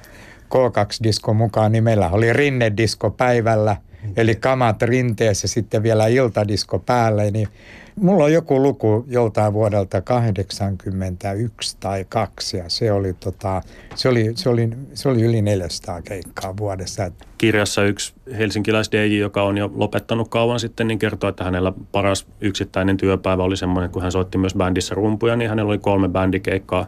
K2-disko 0.56 1.34
mukaan, 1.34 1.72
niin 1.72 1.84
meillä 1.84 2.10
oli 2.10 2.34
rinnedisko 2.34 3.12
päivällä, 3.12 3.78
eli 4.18 4.36
kamat 4.36 4.82
rinteessä 4.82 5.48
sitten 5.48 5.84
vielä 5.84 6.08
iltadisko 6.08 6.80
päälle, 6.80 7.32
niin 7.32 7.48
Mulla 7.96 8.24
on 8.24 8.34
joku 8.34 8.64
luku 8.64 9.06
joltain 9.08 9.54
vuodelta 9.54 10.02
81 10.02 11.78
tai 11.80 12.06
2 12.10 12.58
ja 12.58 12.64
se 12.68 12.92
oli, 12.92 13.14
tota, 13.14 13.62
se 13.96 14.10
oli, 14.10 14.32
se 14.36 14.50
oli, 14.50 14.70
se 14.94 15.10
oli 15.10 15.22
yli 15.22 15.42
400 15.42 16.02
keikkaa 16.02 16.58
vuodessa. 16.58 17.12
Kirjassa 17.38 17.84
yksi 17.84 18.14
helsinkiläis 18.38 18.92
DJ, 18.92 19.18
joka 19.18 19.44
on 19.44 19.58
jo 19.58 19.72
lopettanut 19.76 20.30
kauan 20.30 20.60
sitten, 20.60 20.88
niin 20.88 21.00
kertoi, 21.00 21.30
että 21.30 21.44
hänellä 21.44 21.74
paras 21.92 22.28
yksittäinen 22.42 22.98
työpäivä 22.98 23.44
oli 23.44 23.58
semmoinen, 23.58 23.92
kun 23.92 24.02
hän 24.02 24.12
soitti 24.12 24.38
myös 24.38 24.56
bändissä 24.56 24.96
rumpuja, 24.96 25.36
niin 25.36 25.50
hänellä 25.50 25.70
oli 25.70 25.80
kolme 25.80 26.10
bändikeikkaa 26.10 26.88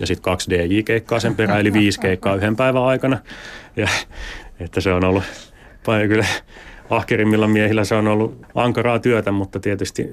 ja 0.00 0.06
sitten 0.06 0.22
kaksi 0.22 0.50
DJ-keikkaa 0.50 1.20
sen 1.20 1.34
perään, 1.34 1.60
eli 1.60 1.72
viisi 1.72 2.00
keikkaa 2.00 2.34
yhden 2.34 2.56
päivän 2.56 2.82
aikana. 2.82 3.18
Ja, 3.76 3.88
että 4.60 4.80
se 4.80 4.92
on 4.92 5.04
ollut 5.04 5.22
paljon 5.86 6.08
kyllä 6.08 6.26
ahkerimmilla 6.90 7.48
miehillä 7.48 7.84
se 7.84 7.94
on 7.94 8.08
ollut 8.08 8.34
ankaraa 8.54 8.98
työtä, 8.98 9.32
mutta 9.32 9.60
tietysti 9.60 10.10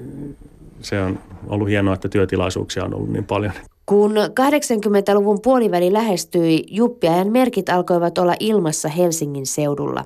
se 0.80 1.00
on 1.00 1.18
ollut 1.48 1.68
hienoa, 1.68 1.94
että 1.94 2.08
työtilaisuuksia 2.08 2.84
on 2.84 2.94
ollut 2.94 3.12
niin 3.12 3.24
paljon. 3.24 3.52
Kun 3.86 4.14
80-luvun 4.16 5.40
puoliväli 5.42 5.92
lähestyi, 5.92 6.64
juppiajan 6.70 7.32
merkit 7.32 7.68
alkoivat 7.68 8.18
olla 8.18 8.34
ilmassa 8.40 8.88
Helsingin 8.88 9.46
seudulla. 9.46 10.04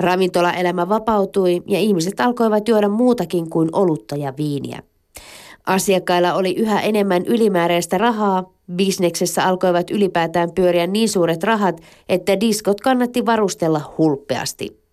Ravintolaelämä 0.00 0.88
vapautui 0.88 1.62
ja 1.66 1.78
ihmiset 1.78 2.20
alkoivat 2.20 2.68
juoda 2.68 2.88
muutakin 2.88 3.50
kuin 3.50 3.68
olutta 3.72 4.16
ja 4.16 4.32
viiniä. 4.36 4.82
Asiakkailla 5.66 6.34
oli 6.34 6.54
yhä 6.54 6.80
enemmän 6.80 7.22
ylimääräistä 7.26 7.98
rahaa, 7.98 8.52
bisneksessä 8.72 9.44
alkoivat 9.44 9.90
ylipäätään 9.90 10.52
pyöriä 10.54 10.86
niin 10.86 11.08
suuret 11.08 11.42
rahat, 11.42 11.80
että 12.08 12.40
diskot 12.40 12.80
kannatti 12.80 13.26
varustella 13.26 13.94
hulppeasti. 13.98 14.84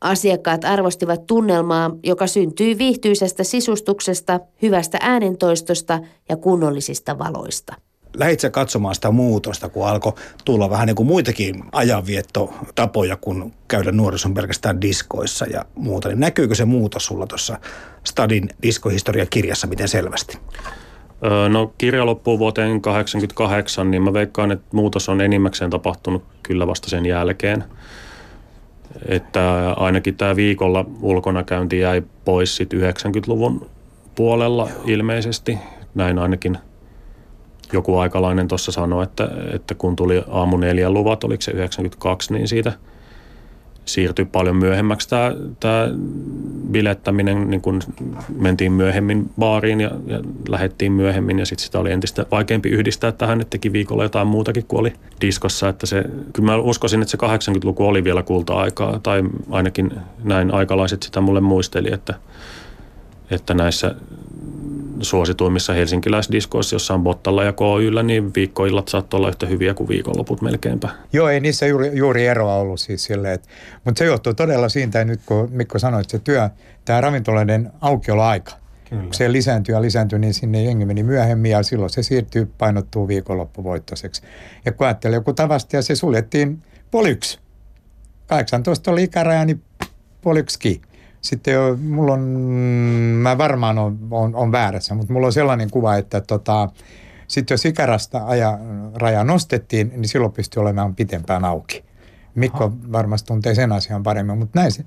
Asiakkaat 0.00 0.64
arvostivat 0.64 1.26
tunnelmaa, 1.26 1.90
joka 2.04 2.26
syntyi 2.26 2.78
viihtyisestä 2.78 3.44
sisustuksesta, 3.44 4.40
hyvästä 4.62 4.98
äänentoistosta 5.00 6.00
ja 6.28 6.36
kunnollisista 6.36 7.18
valoista. 7.18 7.74
Lähitsä 8.16 8.50
katsomaan 8.50 8.94
sitä 8.94 9.10
muutosta, 9.10 9.68
kun 9.68 9.88
alkoi 9.88 10.12
tulla 10.44 10.70
vähän 10.70 10.86
niin 10.86 10.96
kuin 10.96 11.06
muitakin 11.06 11.64
ajanviettotapoja 11.72 13.16
kuin 13.16 13.54
käydä 13.68 13.92
nuorison 13.92 14.34
pelkästään 14.34 14.80
diskoissa 14.80 15.46
ja 15.46 15.64
muuta. 15.74 16.08
Niin 16.08 16.20
näkyykö 16.20 16.54
se 16.54 16.64
muutos 16.64 17.06
sulla 17.06 17.26
tuossa 17.26 17.58
Stadin 18.04 18.48
diskohistoria-kirjassa 18.62 19.66
miten 19.66 19.88
selvästi? 19.88 20.38
No 21.48 21.72
kirja 21.78 22.06
loppuu 22.06 22.38
vuoteen 22.38 22.66
1988, 22.82 23.90
niin 23.90 24.02
mä 24.02 24.12
veikkaan, 24.12 24.52
että 24.52 24.66
muutos 24.72 25.08
on 25.08 25.20
enimmäkseen 25.20 25.70
tapahtunut 25.70 26.24
kyllä 26.42 26.66
vasta 26.66 26.90
sen 26.90 27.06
jälkeen. 27.06 27.64
Että 29.08 29.72
ainakin 29.76 30.16
tämä 30.16 30.36
viikolla 30.36 30.84
ulkona 31.00 31.42
käynti 31.44 31.78
jäi 31.78 32.02
pois 32.24 32.56
sitten 32.56 32.80
90-luvun 32.80 33.70
puolella 34.14 34.68
ilmeisesti. 34.84 35.58
Näin 35.94 36.18
ainakin 36.18 36.58
joku 37.72 37.98
aikalainen 37.98 38.48
tuossa 38.48 38.72
sanoi, 38.72 39.02
että, 39.02 39.28
että 39.54 39.74
kun 39.74 39.96
tuli 39.96 40.22
aamu 40.30 40.56
neljän 40.56 40.94
luvat, 40.94 41.24
oliko 41.24 41.42
se 41.42 41.50
92, 41.50 42.32
niin 42.32 42.48
siitä– 42.48 42.72
siirtyi 43.84 44.24
paljon 44.24 44.56
myöhemmäksi 44.56 45.08
tämä, 45.08 45.32
tämä 45.60 45.88
bilettäminen, 46.70 47.50
niin 47.50 47.60
kun 47.60 47.80
mentiin 48.36 48.72
myöhemmin 48.72 49.30
baariin 49.38 49.80
ja, 49.80 49.90
ja 50.06 50.20
lähettiin 50.48 50.92
myöhemmin 50.92 51.38
ja 51.38 51.46
sitten 51.46 51.64
sitä 51.64 51.78
oli 51.78 51.92
entistä 51.92 52.26
vaikeampi 52.30 52.68
yhdistää 52.68 53.12
tähän, 53.12 53.40
että 53.40 53.50
teki 53.50 53.72
viikolla 53.72 54.02
jotain 54.02 54.26
muutakin 54.26 54.64
kuin 54.68 54.80
oli 54.80 54.92
diskossa, 55.20 55.68
että 55.68 55.86
se, 55.86 56.04
kyllä 56.32 56.46
mä 56.46 56.56
uskoisin, 56.56 57.02
että 57.02 57.10
se 57.10 57.18
80-luku 57.50 57.86
oli 57.86 58.04
vielä 58.04 58.22
kulta-aikaa 58.22 59.00
tai 59.02 59.22
ainakin 59.50 59.90
näin 60.24 60.54
aikalaiset 60.54 61.02
sitä 61.02 61.20
mulle 61.20 61.40
muisteli, 61.40 61.92
että, 61.92 62.14
että 63.30 63.54
näissä 63.54 63.94
suosituimmissa 65.02 65.72
helsinkiläisdiskoissa, 65.72 66.74
jossa 66.74 66.94
on 66.94 67.02
Bottalla 67.02 67.44
ja 67.44 67.52
KYllä, 67.52 68.02
niin 68.02 68.34
viikkoillat 68.34 68.88
saattoi 68.88 69.18
olla 69.18 69.28
yhtä 69.28 69.46
hyviä 69.46 69.74
kuin 69.74 69.88
viikonloput 69.88 70.42
melkeinpä. 70.42 70.88
Joo, 71.12 71.28
ei 71.28 71.40
niissä 71.40 71.66
juuri, 71.66 71.90
juuri 71.94 72.26
eroa 72.26 72.54
ollut 72.54 72.80
siis 72.80 73.04
silleen, 73.04 73.34
että, 73.34 73.48
mutta 73.84 73.98
se 73.98 74.04
johtuu 74.04 74.34
todella 74.34 74.68
siitä, 74.68 75.04
nyt 75.04 75.20
kun 75.26 75.48
Mikko 75.52 75.78
sanoi, 75.78 76.00
että 76.00 76.10
se 76.10 76.18
työ, 76.18 76.50
tämä 76.84 77.00
ravintoloiden 77.00 77.72
aukioloaika, 77.80 78.52
Kyllä. 78.90 79.02
kun 79.02 79.14
se 79.14 79.32
lisääntyy 79.32 79.74
ja 79.74 79.82
lisääntyy, 79.82 80.18
niin 80.18 80.34
sinne 80.34 80.62
jengi 80.62 80.84
meni 80.84 81.02
myöhemmin 81.02 81.50
ja 81.50 81.62
silloin 81.62 81.90
se 81.90 82.02
siirtyy, 82.02 82.52
painottuu 82.58 83.08
viikonloppuvoittoiseksi. 83.08 84.22
Ja 84.64 84.72
kun 84.72 84.86
ajattelee 84.86 85.16
joku 85.16 85.32
tavasti 85.32 85.76
ja 85.76 85.82
se 85.82 85.96
suljettiin 85.96 86.62
puoli 86.90 87.10
yksi. 87.10 87.38
18 88.26 88.90
oli 88.90 89.02
ikäraja, 89.02 89.44
niin 89.44 89.62
puoli 90.20 90.40
yksi 90.40 90.58
sitten 91.22 91.54
jo, 91.54 91.76
mulla 91.82 92.12
on, 92.12 92.20
mä 93.22 93.38
varmaan 93.38 93.78
on, 93.78 93.98
on, 94.10 94.34
on 94.34 94.52
väärässä, 94.52 94.94
mutta 94.94 95.12
mulla 95.12 95.26
on 95.26 95.32
sellainen 95.32 95.70
kuva, 95.70 95.96
että 95.96 96.20
tota, 96.20 96.68
sitten 97.28 97.54
jos 97.54 97.64
ikärasta 97.64 98.24
aja, 98.24 98.58
raja 98.94 99.24
nostettiin, 99.24 99.88
niin 99.88 100.08
silloin 100.08 100.32
pystyi 100.32 100.60
olemaan 100.60 100.94
pitempään 100.94 101.44
auki. 101.44 101.84
Mikko 102.34 102.64
Aha. 102.64 102.76
varmasti 102.92 103.26
tuntee 103.26 103.54
sen 103.54 103.72
asian 103.72 104.02
paremmin, 104.02 104.38
mutta 104.38 104.60
näin 104.60 104.72
se. 104.72 104.84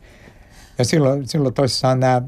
Ja 0.77 0.85
silloin, 0.85 1.27
silloin 1.27 1.53
toisessaan 1.53 1.99
nämä 1.99 2.21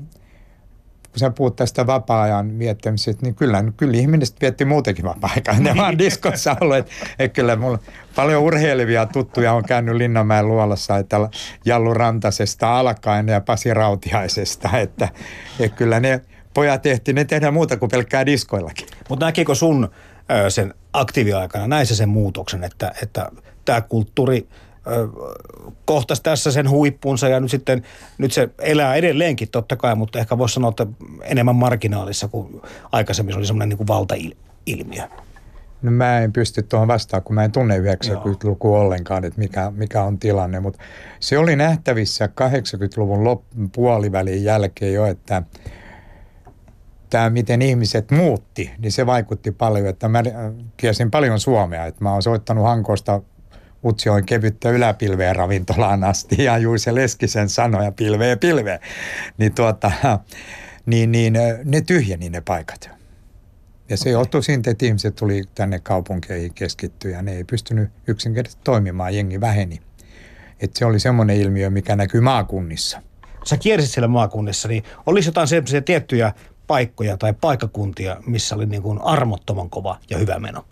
kun 1.18 1.20
sä 1.20 1.30
puhut 1.30 1.56
tästä 1.56 1.88
vapaa-ajan 1.88 2.60
viettämisestä, 2.60 3.26
niin 3.26 3.36
kyllä, 3.36 3.64
kyllä 3.78 3.98
ihminen 3.98 4.28
vietti 4.42 4.66
muutenkin 4.66 5.06
vapaa-aikaa. 5.06 5.60
Ne 5.60 5.76
vaan 5.78 5.98
diskossa 5.98 6.58
ollut. 6.62 6.76
Että, 6.76 6.92
että 7.20 7.36
kyllä 7.36 7.56
mulla 7.56 7.80
paljon 8.16 8.44
urheilevia 8.44 9.06
tuttuja 9.06 9.54
on 9.54 9.64
käynyt 9.64 9.96
Linnanmäen 9.96 10.48
luolassa, 10.48 10.98
että 10.98 11.30
Jallu 11.66 11.94
Rantasesta 11.94 12.80
alkaen 12.80 13.28
ja 13.28 13.42
Pasi 13.42 13.74
Rautiaisesta. 13.74 14.78
Että, 14.78 15.10
että 15.60 15.78
kyllä 15.78 16.00
ne 16.00 16.22
pojat 16.54 16.82
tehtiin, 16.82 17.16
ne 17.16 17.26
tehdään 17.26 17.54
muuta 17.54 17.78
kuin 17.78 17.92
pelkkää 17.92 18.26
diskoillakin. 18.26 18.88
Mutta 19.10 19.26
näkikö 19.26 19.56
sun 19.56 19.90
sen 20.50 20.74
aktiiviaikana 20.94 21.68
näissä 21.68 21.96
sen 21.96 22.10
muutoksen, 22.10 22.64
että, 22.64 22.92
että 23.04 23.32
tämä 23.66 23.82
kulttuuri– 23.82 24.48
kohtasi 25.86 26.24
tässä 26.24 26.52
sen 26.52 26.70
huippunsa 26.70 27.30
ja 27.30 27.40
nyt 27.40 27.52
sitten 27.52 27.84
nyt 28.18 28.32
se 28.32 28.50
elää 28.60 28.96
edelleenkin 28.96 29.50
totta 29.50 29.76
kai, 29.76 29.96
mutta 29.96 30.20
ehkä 30.20 30.38
voisi 30.38 30.54
sanoa, 30.54 30.70
että 30.70 30.88
enemmän 31.22 31.56
marginaalissa 31.56 32.28
kuin 32.28 32.62
aikaisemmin. 32.92 33.34
Se 33.34 33.38
oli 33.38 33.46
semmoinen 33.46 33.70
niin 33.70 33.78
kuin 33.78 33.88
valtailmiö. 33.88 35.04
No 35.82 35.92
mä 35.92 36.20
en 36.20 36.34
pysty 36.34 36.64
tuohon 36.64 36.88
vastaan, 36.88 37.24
kun 37.24 37.36
mä 37.36 37.44
en 37.44 37.52
tunne 37.52 37.78
90-lukua 37.78 38.80
ollenkaan, 38.80 39.26
että 39.26 39.40
mikä, 39.40 39.72
mikä 39.76 40.04
on 40.04 40.20
tilanne, 40.20 40.60
mutta 40.60 40.80
se 41.20 41.38
oli 41.38 41.56
nähtävissä 41.56 42.26
80-luvun 42.26 43.24
lop- 43.24 43.70
puolivälin 43.76 44.44
jälkeen 44.44 44.94
jo, 44.94 45.06
että 45.06 45.44
tämä, 47.10 47.30
miten 47.30 47.62
ihmiset 47.62 48.12
muutti, 48.12 48.72
niin 48.78 48.92
se 48.92 49.06
vaikutti 49.06 49.52
paljon, 49.52 49.88
että 49.88 50.10
mä 50.10 50.24
kiesin 50.78 51.12
paljon 51.12 51.40
Suomea, 51.40 51.86
että 51.86 52.04
mä 52.04 52.14
oon 52.14 52.24
soittanut 52.24 52.64
Hankosta 52.64 53.22
Utsjoen 53.88 54.26
kevyttä 54.26 54.70
yläpilveä 54.70 55.34
ravintolaan 55.34 56.04
asti 56.04 56.44
ja 56.44 56.58
Juise 56.58 56.96
Leskisen 56.96 57.50
sanoja 57.50 57.92
pilveä 57.92 58.38
pilveä. 58.38 58.80
Niin, 59.38 59.56
tuota, 59.56 59.92
niin, 60.86 61.12
niin 61.12 61.34
ne 61.64 61.82
tyhjeni 61.82 62.30
ne 62.30 62.42
paikat. 62.42 62.90
Ja 63.90 63.98
se 63.98 64.02
okay. 64.02 64.12
johtui 64.12 64.44
siitä, 64.44 64.72
että 64.72 64.86
ihmiset 64.86 65.16
tuli 65.16 65.44
tänne 65.56 65.80
kaupunkeihin 65.80 66.54
keskittyä 66.54 67.12
ja 67.12 67.22
ne 67.22 67.32
ei 67.32 67.44
pystynyt 67.44 67.90
yksinkertaisesti 68.08 68.62
toimimaan, 68.64 69.16
jengi 69.16 69.42
väheni. 69.42 69.82
Et 70.60 70.76
se 70.76 70.86
oli 70.86 71.00
semmoinen 71.00 71.36
ilmiö, 71.36 71.70
mikä 71.70 71.96
näkyy 71.96 72.22
maakunnissa. 72.22 73.02
Sä 73.44 73.58
kiersit 73.58 73.92
siellä 73.92 74.08
maakunnissa, 74.08 74.68
niin 74.68 74.84
olisi 75.06 75.30
jotain 75.30 75.48
sellaisia 75.48 75.82
tiettyjä 75.82 76.34
paikkoja 76.68 77.18
tai 77.18 77.34
paikkakuntia, 77.34 78.18
missä 78.26 78.56
oli 78.56 78.66
niin 78.66 78.82
kuin 78.82 79.02
armottoman 79.02 79.70
kova 79.70 80.00
ja 80.10 80.18
hyvä 80.18 80.40
meno? 80.40 80.66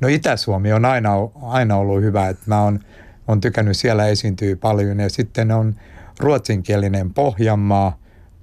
No 0.00 0.08
Itä-Suomi 0.08 0.72
on 0.72 0.84
aina, 0.84 1.12
aina 1.42 1.76
ollut 1.76 2.02
hyvä, 2.02 2.28
että 2.28 2.42
mä 2.46 2.62
oon, 2.62 2.80
on 3.28 3.40
tykännyt 3.40 3.76
siellä 3.76 4.06
esiintyä 4.06 4.56
paljon. 4.56 5.00
Ja 5.00 5.10
sitten 5.10 5.52
on 5.52 5.74
ruotsinkielinen 6.20 7.14
Pohjanmaa, 7.14 7.98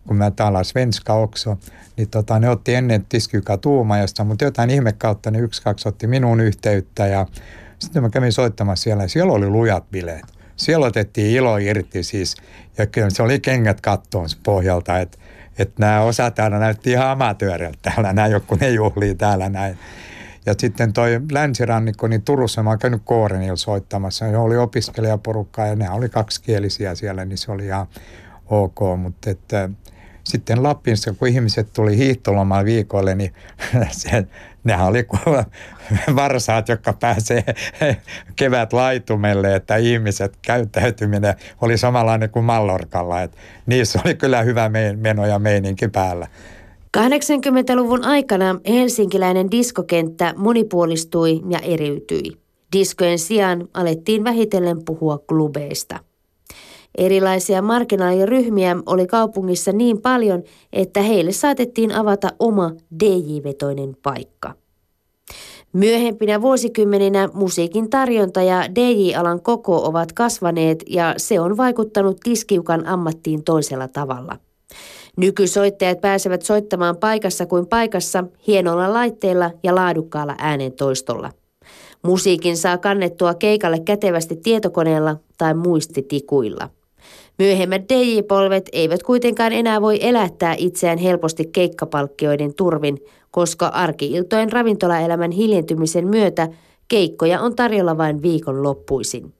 kun 0.08 0.18
mä 0.18 0.32
täällä 0.32 0.64
svenska 0.64 1.14
också, 1.14 1.58
niin 1.98 2.10
tota, 2.10 2.40
ne 2.40 2.50
otti 2.50 2.74
ennen 2.74 3.06
Tiskyka 3.10 3.58
Tuumajasta, 3.58 4.24
mutta 4.24 4.46
jotain 4.46 4.70
ihme 4.70 4.94
kautta 4.94 5.32
ne 5.32 5.40
yksi, 5.40 5.62
kaksi 5.62 5.90
otti 5.90 6.08
minun 6.08 6.42
yhteyttä. 6.42 7.08
Ja 7.08 7.26
sitten 7.80 8.04
mä 8.04 8.10
kävin 8.10 8.34
soittamassa 8.34 8.84
siellä 8.84 9.04
ja 9.04 9.10
siellä 9.10 9.34
oli 9.34 9.50
lujat 9.50 9.92
bileet. 9.92 10.26
Siellä 10.56 10.86
otettiin 10.86 11.36
ilo 11.36 11.58
irti 11.58 12.04
siis. 12.04 12.36
Ja 12.78 12.86
kyllä 12.86 13.10
se 13.10 13.24
oli 13.24 13.40
kengät 13.40 13.82
kattoon 13.82 14.28
pohjalta, 14.44 15.00
että 15.00 15.18
että 15.60 15.76
nämä 15.80 16.02
osa 16.02 16.32
täällä 16.32 16.60
näytti 16.60 16.92
ihan 16.92 17.08
amatööriltä 17.08 17.78
täällä, 17.82 18.14
nämä 18.14 18.28
joku 18.28 18.56
ne 18.56 18.70
juhlii 18.70 19.16
täällä 19.16 19.50
näin. 19.50 19.78
Ja 20.46 20.54
sitten 20.58 20.94
toi 20.94 21.22
länsirannikko, 21.32 22.08
niin 22.08 22.22
Turussa 22.22 22.64
mä 22.64 22.70
oon 22.70 22.80
käynyt 22.80 23.02
Koorenilla 23.06 23.56
soittamassa. 23.56 24.30
Se 24.30 24.38
oli 24.38 24.58
opiskelijaporukka 24.58 25.66
ja 25.66 25.76
ne 25.76 25.90
oli 25.90 26.10
kaksikielisiä 26.10 26.96
siellä, 26.96 27.26
niin 27.26 27.38
se 27.38 27.52
oli 27.52 27.66
ihan 27.66 27.88
ok, 28.46 28.80
mutta 28.98 29.30
että 29.30 29.70
sitten 30.24 30.64
Lappinsa, 30.64 31.14
kun 31.14 31.28
ihmiset 31.28 31.74
tuli 31.74 31.98
hiihtolomaan 31.98 32.66
viikolle, 32.66 33.16
niin 33.16 33.34
se, 33.92 34.28
nehän 34.64 34.88
oli 34.88 35.08
varsaat, 36.16 36.70
jotka 36.70 36.94
pääsee 36.94 37.44
kevät 38.36 38.74
laitumelle, 38.74 39.56
että 39.56 39.76
ihmiset 39.76 40.38
käyttäytyminen 40.42 41.34
oli 41.62 41.78
samanlainen 41.78 42.30
kuin 42.30 42.46
Mallorkalla. 42.46 43.22
Että 43.22 43.38
niissä 43.66 44.00
oli 44.06 44.16
kyllä 44.16 44.42
hyvä 44.42 44.72
meno 44.98 45.26
ja 45.26 45.40
meininki 45.40 45.88
päällä. 45.88 46.28
80-luvun 46.98 48.06
aikana 48.06 48.60
helsinkiläinen 48.68 49.52
diskokenttä 49.52 50.34
monipuolistui 50.38 51.42
ja 51.50 51.60
eriytyi. 51.60 52.32
Diskojen 52.74 53.20
sijaan 53.20 53.68
alettiin 53.74 54.24
vähitellen 54.24 54.86
puhua 54.86 55.18
klubeista. 55.18 56.00
Erilaisia 56.98 57.62
marginaaliryhmiä 57.62 58.76
oli 58.86 59.08
kaupungissa 59.08 59.72
niin 59.72 60.02
paljon, 60.02 60.44
että 60.74 61.02
heille 61.02 61.32
saatettiin 61.32 61.92
avata 61.92 62.30
oma 62.40 62.72
DJ-vetoinen 63.04 63.98
paikka. 64.04 64.54
Myöhempinä 65.74 66.42
vuosikymmeninä 66.42 67.30
musiikin 67.34 67.90
tarjonta 67.90 68.42
ja 68.42 68.76
DJ-alan 68.76 69.42
koko 69.42 69.84
ovat 69.86 70.14
kasvaneet 70.14 70.84
ja 70.90 71.14
se 71.18 71.40
on 71.40 71.58
vaikuttanut 71.58 72.20
tiskiukan 72.24 72.88
ammattiin 72.88 73.44
toisella 73.44 73.88
tavalla. 73.88 74.45
Nykysoittajat 75.18 76.02
pääsevät 76.02 76.42
soittamaan 76.42 76.98
paikassa 76.98 77.46
kuin 77.46 77.68
paikassa 77.68 78.24
hienolla 78.48 78.94
laitteilla 78.94 79.52
ja 79.64 79.76
laadukkaalla 79.76 80.36
äänentoistolla. 80.38 81.32
Musiikin 82.04 82.58
saa 82.58 82.78
kannettua 82.78 83.34
keikalle 83.34 83.80
kätevästi 83.80 84.36
tietokoneella 84.36 85.16
tai 85.38 85.54
muistitikuilla. 85.54 86.70
Myöhemmät 87.40 87.82
DJ-polvet 87.90 88.70
eivät 88.72 89.04
kuitenkaan 89.04 89.54
enää 89.54 89.82
voi 89.82 90.00
elättää 90.02 90.56
itseään 90.58 90.98
helposti 90.98 91.46
keikkapalkkioiden 91.46 92.54
turvin, 92.54 93.00
koska 93.32 93.68
arkiiltojen 93.68 94.52
ravintolaelämän 94.52 95.32
hiljentymisen 95.32 96.08
myötä 96.08 96.48
keikkoja 96.88 97.42
on 97.42 97.56
tarjolla 97.56 97.98
vain 97.98 98.22
viikon 98.22 98.64
loppuisin. 98.64 99.35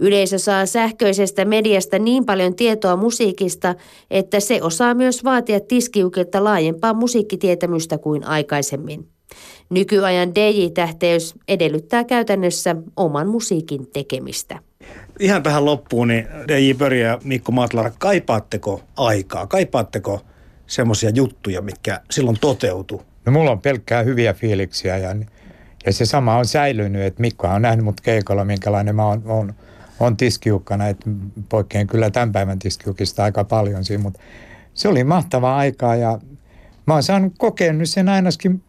Yleisö 0.00 0.38
saa 0.38 0.66
sähköisestä 0.66 1.44
mediasta 1.44 1.98
niin 1.98 2.24
paljon 2.24 2.56
tietoa 2.56 2.96
musiikista, 2.96 3.74
että 4.10 4.40
se 4.40 4.62
osaa 4.62 4.94
myös 4.94 5.24
vaatia 5.24 5.60
tiskiukilta 5.60 6.44
laajempaa 6.44 6.94
musiikkitietämystä 6.94 7.98
kuin 7.98 8.26
aikaisemmin. 8.26 9.08
Nykyajan 9.70 10.34
DJ-tähteys 10.34 11.34
edellyttää 11.48 12.04
käytännössä 12.04 12.76
oman 12.96 13.28
musiikin 13.28 13.86
tekemistä. 13.92 14.58
Ihan 15.20 15.42
tähän 15.42 15.64
loppuun, 15.64 16.08
niin 16.08 16.26
DJ 16.48 16.74
Pöri 16.74 17.00
ja 17.00 17.18
Mikko 17.24 17.52
Matlara, 17.52 17.90
kaipaatteko 17.98 18.80
aikaa? 18.96 19.46
Kaipaatteko 19.46 20.20
semmoisia 20.66 21.10
juttuja, 21.10 21.62
mitkä 21.62 22.00
silloin 22.10 22.36
toteutu? 22.40 23.02
No 23.26 23.32
mulla 23.32 23.50
on 23.50 23.60
pelkkää 23.60 24.02
hyviä 24.02 24.34
fiiliksiä 24.34 24.98
ja, 24.98 25.16
ja 25.86 25.92
se 25.92 26.06
sama 26.06 26.36
on 26.36 26.46
säilynyt, 26.46 27.02
että 27.02 27.20
Mikko 27.20 27.46
on 27.46 27.62
nähnyt 27.62 27.84
mut 27.84 28.00
keikalla, 28.00 28.44
minkälainen 28.44 28.96
mä 28.96 29.06
oon, 29.06 29.22
oon, 29.26 29.54
on 30.06 30.16
tiskiukkana, 30.16 30.88
että 30.88 31.10
poikkeen 31.48 31.86
kyllä 31.86 32.10
tämän 32.10 32.32
päivän 32.32 32.58
tiskiukista 32.58 33.24
aika 33.24 33.44
paljon 33.44 33.84
siinä, 33.84 34.02
mutta 34.02 34.20
se 34.74 34.88
oli 34.88 35.04
mahtavaa 35.04 35.56
aikaa 35.56 35.96
ja 35.96 36.18
mä 36.86 36.94
oon 36.94 37.02
saanut 37.02 37.32
kokenut 37.38 37.88
sen 37.88 38.08
ainakin 38.08 38.62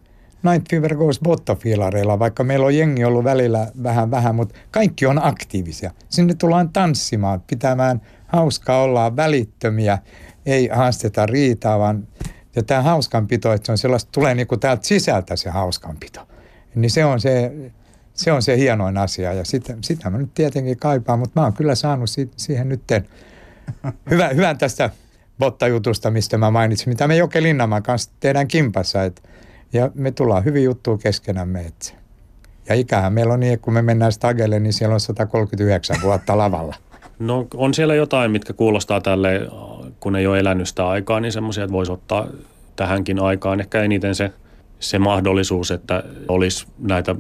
Night 0.52 0.70
Fever 0.70 0.96
Goes 0.96 1.20
Bottafilareilla, 1.20 2.20
vaikka 2.20 2.44
meillä 2.44 2.66
on 2.66 2.78
jengi 2.78 3.06
ollut 3.06 3.24
välillä 3.24 3.72
vähän 3.84 4.12
vähän, 4.12 4.36
mutta 4.36 4.56
kaikki 4.72 5.06
on 5.06 5.26
aktiivisia. 5.26 5.92
Sinne 6.10 6.34
tullaan 6.34 6.70
tanssimaan, 6.70 7.42
pitämään 7.42 8.02
hauskaa, 8.28 8.82
ollaan 8.82 9.16
välittömiä, 9.16 9.98
ei 10.46 10.70
haasteta 10.74 11.26
riitaa, 11.26 11.80
vaan 11.80 12.08
ja 12.56 12.64
tämä 12.64 12.82
hauskanpito, 12.82 13.54
että 13.54 13.66
se 13.66 13.72
on 13.72 13.78
sellaista, 13.78 14.12
tulee 14.12 14.36
niin 14.36 14.48
kuin 14.48 14.60
täältä 14.60 14.88
sisältä 14.88 15.36
se 15.36 15.50
hauskanpito. 15.50 16.28
Niin 16.76 16.92
se 16.92 17.06
on 17.06 17.22
se, 17.22 17.52
se 18.14 18.32
on 18.32 18.42
se 18.42 18.58
hienoin 18.58 18.98
asia 18.98 19.34
ja 19.34 19.46
sitä, 19.46 19.78
sitä 19.82 20.10
mä 20.10 20.18
nyt 20.18 20.34
tietenkin 20.34 20.78
kaipaan, 20.78 21.20
mutta 21.20 21.40
mä 21.40 21.44
oon 21.44 21.54
kyllä 21.54 21.76
saanut 21.76 22.10
si- 22.10 22.32
siihen 22.36 22.70
nyt 22.70 22.82
hyvä, 24.12 24.28
hyvän 24.28 24.58
tästä 24.58 24.90
bottajutusta, 25.40 26.12
mistä 26.12 26.38
mä 26.38 26.52
mainitsin, 26.52 26.90
mitä 26.90 27.08
me 27.08 27.18
Joke 27.18 27.44
Linnaman 27.44 27.84
kanssa 27.84 28.12
tehdään 28.20 28.48
kimpassa, 28.48 29.04
että 29.04 29.22
ja 29.74 29.92
me 29.96 30.12
tullaan 30.12 30.46
hyvin 30.46 30.64
juttuun 30.64 31.00
keskenämme. 31.00 31.62
Että. 31.62 31.94
Ja 32.70 32.76
ikähän 32.76 33.14
meillä 33.14 33.34
on 33.34 33.40
niin, 33.40 33.54
että 33.54 33.64
kun 33.64 33.74
me 33.74 33.82
mennään 33.82 34.12
Stagelle, 34.12 34.60
niin 34.60 34.74
siellä 34.74 34.94
on 34.94 35.00
139 35.00 35.96
vuotta 36.02 36.38
lavalla. 36.38 36.76
No 37.20 37.48
on 37.54 37.74
siellä 37.74 37.96
jotain, 37.96 38.32
mitkä 38.32 38.54
kuulostaa 38.54 39.02
tälle, 39.02 39.42
kun 40.00 40.16
ei 40.16 40.28
ole 40.28 40.40
elänyt 40.40 40.68
sitä 40.68 40.88
aikaa, 40.88 41.20
niin 41.20 41.32
semmoisia, 41.32 41.64
että 41.64 41.72
voisi 41.72 41.92
ottaa 41.92 42.28
tähänkin 42.76 43.20
aikaan. 43.20 43.60
Ehkä 43.60 43.84
eniten 43.84 44.16
se 44.16 44.32
se 44.84 45.00
mahdollisuus, 45.00 45.72
että 45.72 46.04
olisi 46.28 46.66
näitä 46.80 47.16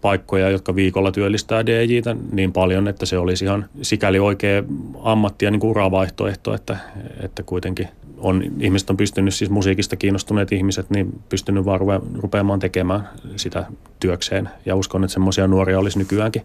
paikkoja, 0.00 0.50
jotka 0.50 0.74
viikolla 0.74 1.12
työllistää 1.12 1.66
DJtä 1.66 2.16
niin 2.32 2.52
paljon, 2.52 2.88
että 2.88 3.06
se 3.06 3.18
olisi 3.18 3.44
ihan 3.44 3.68
sikäli 3.82 4.18
oikea 4.18 4.62
ammatti 5.02 5.44
ja 5.44 5.50
niin 5.50 5.64
uravaihtoehto, 5.64 6.54
että, 6.54 6.76
että 7.20 7.42
kuitenkin 7.42 7.88
on, 8.18 8.42
ihmiset 8.60 8.90
on 8.90 8.96
pystynyt, 8.96 9.34
siis 9.34 9.50
musiikista 9.50 9.96
kiinnostuneet 9.96 10.52
ihmiset, 10.52 10.90
niin 10.90 11.20
pystynyt 11.28 11.64
vaan 11.64 11.80
rupeamaan 12.14 12.60
tekemään 12.60 13.08
sitä 13.36 13.66
työkseen. 14.00 14.48
Ja 14.66 14.76
uskon, 14.76 15.04
että 15.04 15.12
semmoisia 15.12 15.46
nuoria 15.46 15.78
olisi 15.78 15.98
nykyäänkin, 15.98 16.42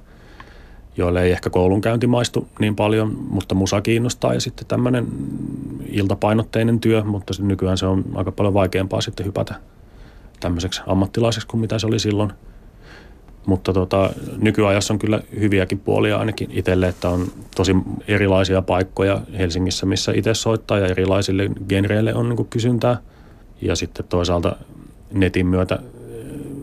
joille 0.97 1.23
ei 1.23 1.31
ehkä 1.31 1.49
koulunkäynti 1.49 2.07
maistu 2.07 2.47
niin 2.59 2.75
paljon, 2.75 3.17
mutta 3.29 3.55
musa 3.55 3.81
kiinnostaa 3.81 4.33
ja 4.33 4.41
sitten 4.41 4.67
tämmöinen 4.67 5.07
iltapainotteinen 5.89 6.79
työ, 6.79 7.03
mutta 7.03 7.33
nykyään 7.39 7.77
se 7.77 7.85
on 7.85 8.05
aika 8.15 8.31
paljon 8.31 8.53
vaikeampaa 8.53 9.01
sitten 9.01 9.25
hypätä 9.25 9.55
tämmöiseksi 10.39 10.81
ammattilaiseksi 10.87 11.47
kuin 11.47 11.61
mitä 11.61 11.79
se 11.79 11.87
oli 11.87 11.99
silloin. 11.99 12.31
Mutta 13.45 13.73
tota, 13.73 14.09
nykyajassa 14.37 14.93
on 14.93 14.99
kyllä 14.99 15.21
hyviäkin 15.39 15.79
puolia 15.79 16.17
ainakin 16.17 16.49
itselle, 16.51 16.87
että 16.87 17.09
on 17.09 17.27
tosi 17.55 17.75
erilaisia 18.07 18.61
paikkoja 18.61 19.21
Helsingissä, 19.37 19.85
missä 19.85 20.11
itse 20.15 20.33
soittaa 20.33 20.79
ja 20.79 20.87
erilaisille 20.87 21.49
genreille 21.69 22.13
on 22.13 22.29
niin 22.29 22.47
kysyntää. 22.49 22.97
Ja 23.61 23.75
sitten 23.75 24.05
toisaalta 24.09 24.55
netin 25.11 25.47
myötä 25.47 25.79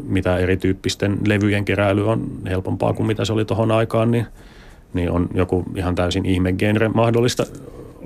mitä 0.06 0.38
erityyppisten 0.38 1.18
levyjen 1.26 1.64
keräily 1.64 2.08
on 2.08 2.30
helpompaa 2.48 2.92
kuin 2.92 3.06
mitä 3.06 3.24
se 3.24 3.32
oli 3.32 3.44
tuohon 3.44 3.70
aikaan, 3.70 4.10
niin, 4.10 4.26
niin 4.94 5.10
on 5.10 5.28
joku 5.34 5.64
ihan 5.76 5.94
täysin 5.94 6.26
ihme 6.26 6.52
genre 6.52 6.88
mahdollista 6.88 7.46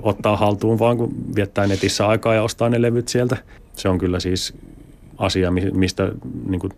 ottaa 0.01 0.37
haltuun 0.37 0.79
vaan 0.79 0.97
kun 0.97 1.13
viettää 1.35 1.67
netissä 1.67 2.07
aikaa 2.07 2.33
ja 2.33 2.43
ostaa 2.43 2.69
ne 2.69 2.81
levyt 2.81 3.07
sieltä. 3.07 3.37
Se 3.75 3.89
on 3.89 3.97
kyllä 3.97 4.19
siis 4.19 4.53
asia, 5.21 5.51
mistä, 5.73 6.11
niin 6.47 6.59
kuin, 6.59 6.73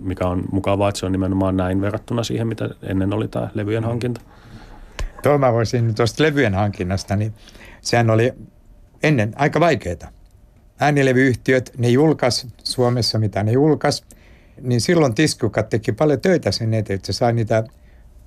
mikä 0.00 0.28
on 0.28 0.44
mukavaa, 0.52 0.88
että 0.88 0.98
se 0.98 1.06
on 1.06 1.12
nimenomaan 1.12 1.56
näin 1.56 1.80
verrattuna 1.80 2.22
siihen, 2.22 2.46
mitä 2.46 2.70
ennen 2.82 3.12
oli 3.12 3.28
tämä 3.28 3.50
levyjen 3.54 3.84
hankinta. 3.84 4.20
Tuo 5.22 5.38
mä 5.38 5.52
voisin 5.52 5.94
tuosta 5.94 6.22
levyjen 6.22 6.54
hankinnasta, 6.54 7.16
niin 7.16 7.34
sehän 7.80 8.10
oli 8.10 8.32
ennen 9.02 9.32
aika 9.36 9.60
vaikeaa. 9.60 10.10
Äänilevyyhtiöt, 10.80 11.72
ne 11.78 11.88
julkaisi 11.88 12.48
Suomessa, 12.64 13.18
mitä 13.18 13.42
ne 13.42 13.52
julkaisi, 13.52 14.04
niin 14.60 14.80
silloin 14.80 15.14
tiskukat 15.14 15.68
teki 15.68 15.92
paljon 15.92 16.20
töitä 16.20 16.50
sen 16.50 16.74
eteen, 16.74 16.94
että 16.94 17.06
se 17.06 17.12
sai 17.12 17.32
niitä 17.32 17.64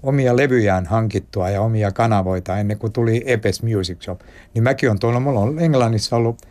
omia 0.03 0.38
levyjään 0.38 0.86
hankittua 0.86 1.49
ja 1.49 1.61
omia 1.61 1.91
kanavoita 1.91 2.57
ennen 2.57 2.78
kuin 2.78 2.93
tuli 2.93 3.24
Epes 3.26 3.63
Music 3.63 4.01
Shop. 4.03 4.22
Niin 4.53 4.63
mäkin 4.63 4.91
on 4.91 4.99
tuolla, 4.99 5.20
mulla 5.20 5.39
on 5.39 5.59
Englannissa 5.59 6.15
ollut 6.15 6.41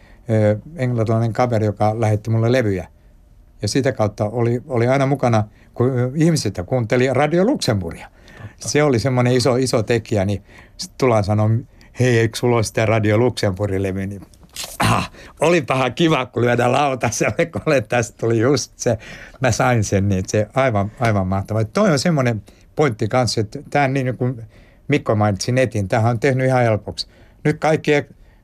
englantilainen 0.77 1.33
kaveri, 1.33 1.67
joka 1.67 2.01
lähetti 2.01 2.31
mulle 2.31 2.53
levyjä. 2.53 2.89
Ja 3.63 3.69
sitä 3.69 3.93
kautta 3.93 4.25
oli, 4.25 4.63
oli 4.67 4.89
aina 4.89 5.07
mukana, 5.07 5.45
kun 5.75 6.13
ihmiset 6.15 6.61
kuunteli 6.67 7.09
Radio 7.13 7.45
Luxemburgia. 7.45 8.09
Totta. 8.37 8.69
Se 8.69 8.83
oli 8.83 8.99
semmoinen 8.99 9.33
iso, 9.33 9.57
iso 9.57 9.83
tekijä, 9.83 10.25
niin 10.25 10.43
sitten 10.77 10.99
tullaan 10.99 11.25
sanoa, 11.25 11.51
hei, 12.01 12.19
eikö 12.19 12.39
sulla 12.39 12.57
ole 12.57 12.63
sitä 12.63 12.87
Radio 12.87 13.19
Luxemburgin 13.19 13.83
levy, 13.83 14.07
niin 14.07 14.23
ah, 14.79 15.11
olipahan 15.41 15.95
kiva, 15.95 16.27
kun 16.27 16.43
lyödään 16.43 16.73
lautaselle, 16.73 17.47
kun 17.47 17.63
tästä 17.89 18.19
tuli 18.19 18.39
just 18.39 18.73
se, 18.77 18.99
mä 19.41 19.51
sain 19.51 19.85
sen, 19.85 20.09
niin 20.09 20.25
se 20.27 20.47
aivan, 20.55 20.93
aivan 21.01 21.27
mahtavaa. 21.27 21.65
Toi 21.65 21.91
on 21.91 21.99
semmoinen 21.99 22.43
pointti 22.77 23.09
kanssa, 23.09 23.41
että 23.41 23.59
tämä 23.71 23.89
niin 23.89 24.17
kuin 24.17 24.43
Mikko 24.89 25.15
mainitsi 25.15 25.53
netin, 25.53 25.89
tähän 25.89 26.11
on 26.11 26.21
tehnyt 26.21 26.47
ihan 26.47 26.63
helpoksi. 26.63 27.07
Nyt 27.45 27.59
kaikki, 27.59 27.93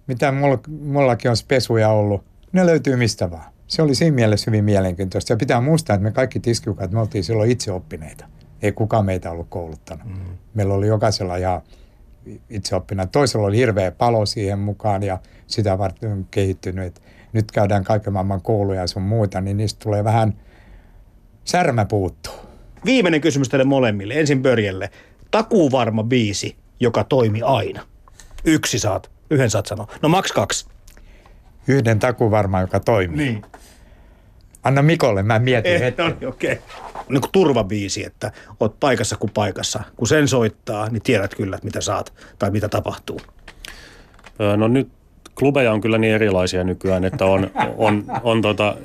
mitä 0.07 0.33
mulla, 0.33 0.59
mullakin 0.69 1.31
on 1.31 1.37
spesuja 1.37 1.89
ollut, 1.89 2.25
ne 2.53 2.67
löytyy 2.67 2.97
mistä 2.97 3.31
vaan 3.31 3.52
se 3.73 3.83
oli 3.83 3.95
siinä 3.95 4.15
mielessä 4.15 4.51
hyvin 4.51 4.65
mielenkiintoista. 4.65 5.33
Ja 5.33 5.37
pitää 5.37 5.61
muistaa, 5.61 5.95
että 5.95 6.05
me 6.05 6.11
kaikki 6.11 6.41
tiskiukat, 6.41 6.91
me 6.91 7.01
oltiin 7.01 7.25
silloin 7.25 7.51
itse 7.51 7.73
oppineita. 7.73 8.25
Ei 8.63 8.73
kukaan 8.73 9.05
meitä 9.05 9.31
ollut 9.31 9.47
kouluttanut. 9.49 10.07
Mm. 10.07 10.39
Meillä 10.55 10.75
oli 10.75 10.87
jokaisella 10.87 11.39
ja 11.39 11.63
itse 12.51 12.77
oppina. 12.77 13.07
Toisella 13.07 13.47
oli 13.47 13.57
hirveä 13.57 13.91
palo 13.91 14.27
siihen 14.27 14.59
mukaan 14.59 15.03
ja 15.03 15.19
sitä 15.47 15.79
varten 15.79 16.13
on 16.13 16.27
kehittynyt. 16.31 16.87
Et 16.87 17.03
nyt 17.33 17.53
käydään 17.53 17.85
kaiken 17.85 18.13
maailman 18.13 18.43
kouluja 18.43 18.81
ja 18.81 18.87
sun 18.87 19.03
muuta, 19.03 19.41
niin 19.41 19.57
niistä 19.57 19.81
tulee 19.83 20.05
vähän 20.05 20.35
särmä 21.45 21.85
puuttuu. 21.85 22.35
Viimeinen 22.85 23.21
kysymys 23.21 23.49
teille 23.49 23.65
molemmille. 23.65 24.15
Ensin 24.15 24.43
Börjelle. 24.43 24.91
Takuuvarma 25.31 26.05
biisi, 26.05 26.57
joka 26.81 27.05
toimi 27.05 27.43
aina. 27.43 27.83
Yksi 28.45 28.79
saat. 28.79 29.11
Yhden 29.31 29.51
saat 29.51 29.67
sanoa. 29.67 29.87
No 30.03 30.09
maks 30.09 30.33
kaksi. 30.33 30.67
Yhden 31.69 31.99
taku 31.99 32.31
varmaan, 32.31 32.63
joka 32.63 32.81
toimii. 32.81 33.17
Niin. 33.17 33.43
Anna 34.63 34.83
Mikolle, 34.83 35.23
mä 35.23 35.39
mietin 35.39 35.73
Eh, 35.73 35.81
hetken. 35.81 36.07
no 36.07 36.15
niin, 36.21 36.29
okei. 36.29 36.53
Okay. 36.53 36.65
Niin 37.09 37.21
kuin 37.21 37.33
turvabiisi, 37.33 38.07
että 38.07 38.33
oot 38.61 38.81
paikassa 38.81 39.17
kuin 39.17 39.31
paikassa. 39.35 39.83
Kun 39.97 40.09
sen 40.09 40.29
soittaa, 40.29 40.89
niin 40.89 41.03
tiedät 41.03 41.35
kyllä, 41.35 41.59
mitä 41.63 41.81
saat 41.81 42.13
tai 42.39 42.51
mitä 42.51 42.69
tapahtuu. 42.69 43.21
No 44.57 44.69
nyt 44.69 44.89
klubeja 45.35 45.73
on 45.73 45.81
kyllä 45.81 45.99
niin 45.99 46.15
erilaisia 46.15 46.65
nykyään, 46.65 47.05
että 47.05 47.25
on, 47.25 47.51
on, 47.77 48.05
on 48.23 48.43
tota, 48.43 48.77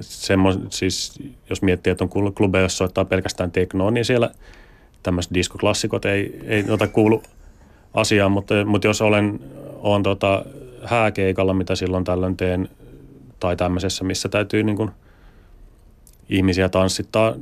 semmos, 0.00 0.58
siis 0.70 1.22
jos 1.50 1.62
miettii, 1.62 1.90
että 1.90 2.04
on 2.04 2.34
klubeja, 2.34 2.62
jossa 2.62 2.76
soittaa 2.76 3.04
pelkästään 3.04 3.50
teknoa, 3.50 3.90
niin 3.90 4.04
siellä 4.04 4.30
tämmöiset 5.02 5.34
diskoklassikot 5.34 6.04
ei, 6.04 6.40
ei 6.44 6.64
ota 6.70 6.86
kuulu 6.86 7.22
asiaan, 7.94 8.32
mutta, 8.32 8.54
mutta 8.64 8.86
jos 8.86 9.02
olen 9.02 9.40
on 9.82 10.02
tota 10.02 10.44
hääkeikalla, 10.84 11.54
mitä 11.54 11.74
silloin 11.74 12.04
tällöin 12.04 12.36
teen, 12.36 12.68
tai 13.40 13.56
tämmöisessä, 13.56 14.04
missä 14.04 14.28
täytyy 14.28 14.62
niin 14.62 14.76
kuin 14.76 14.90
ihmisiä 16.28 16.68
tanssittaa 16.68 17.34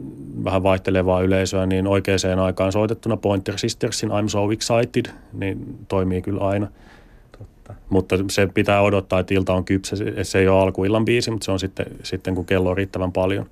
vähän 0.45 0.63
vaihtelevaa 0.63 1.21
yleisöä, 1.21 1.67
niin 1.67 1.87
oikeaan 1.87 2.39
aikaan 2.39 2.73
soitettuna 2.73 3.17
Pointer 3.17 3.59
Sistersin 3.59 4.11
I'm 4.11 4.29
So 4.29 4.51
Excited, 4.51 5.13
niin 5.33 5.79
toimii 5.89 6.23
kyllä 6.23 6.41
aina. 6.41 6.69
Totta. 7.39 7.75
Mutta 7.89 8.17
se 8.31 8.47
pitää 8.47 8.81
odottaa, 8.81 9.21
että 9.21 9.35
ilta 9.35 9.55
on 9.55 9.65
kypsä. 9.65 9.97
Se- 10.23 10.39
ei 10.39 10.49
ole 10.49 10.63
alkuillan 10.63 11.05
biisi, 11.05 11.31
mutta 11.31 11.45
se 11.45 11.53
on 11.53 11.61
sitten, 11.61 11.87
sitten 12.03 12.35
kun 12.35 12.47
kello 12.47 12.71
on 12.71 12.77
riittävän 12.77 13.13
paljon. 13.13 13.47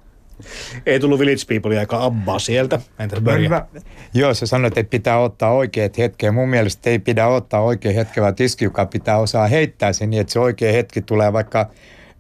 Ei 0.86 1.01
tullut 1.01 1.18
Village 1.18 1.45
People 1.49 1.78
aika 1.78 2.05
abbaa 2.05 2.38
sieltä. 2.38 2.80
Entäs 2.99 3.18
hyvä. 3.38 3.66
Joo, 4.14 4.34
sä 4.34 4.47
sanoit, 4.47 4.78
että 4.78 4.90
pitää 4.90 5.18
ottaa 5.18 5.53
oikeat 5.53 5.99
hetkeä. 5.99 6.32
Mun 6.32 6.49
mielestä 6.49 6.90
ei 6.90 6.99
pidä 6.99 7.26
ottaa 7.26 7.61
oikea 7.61 7.93
hetkeä, 7.93 8.22
vaan 8.22 8.34
tiski, 8.34 8.64
joka 8.64 8.86
pitää 8.86 9.18
osaa 9.18 9.47
heittää 9.47 9.93
sen 9.93 10.11
niin, 10.11 10.20
että 10.20 10.32
se 10.32 10.38
oikea 10.38 10.72
hetki 10.72 11.03
tulee 11.03 11.32
vaikka 11.32 11.70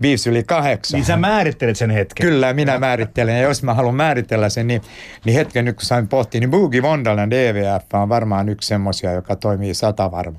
viisi 0.02 0.30
yli 0.30 0.44
kahdeksan. 0.44 0.98
Niin 0.98 1.04
sä 1.04 1.16
määrittelet 1.16 1.76
sen 1.76 1.90
hetken. 1.90 2.26
Kyllä, 2.26 2.52
minä 2.52 2.78
määrittelen. 2.78 3.36
Ja 3.36 3.42
jos 3.42 3.62
mä 3.62 3.74
haluan 3.74 3.94
määritellä 3.94 4.48
sen, 4.48 4.66
niin, 4.66 4.82
niin 5.24 5.36
hetken 5.36 5.64
nyt 5.64 5.76
kun 5.76 5.84
sain 5.84 6.08
pohtia, 6.08 6.40
niin 6.40 6.50
Boogie 6.50 6.80
Wonderland 6.80 7.32
EVF 7.32 7.84
on 7.92 8.08
varmaan 8.08 8.48
yksi 8.48 8.68
semmosia, 8.68 9.12
joka 9.12 9.36
toimii 9.36 9.74
sata 9.74 10.10
varma. 10.10 10.38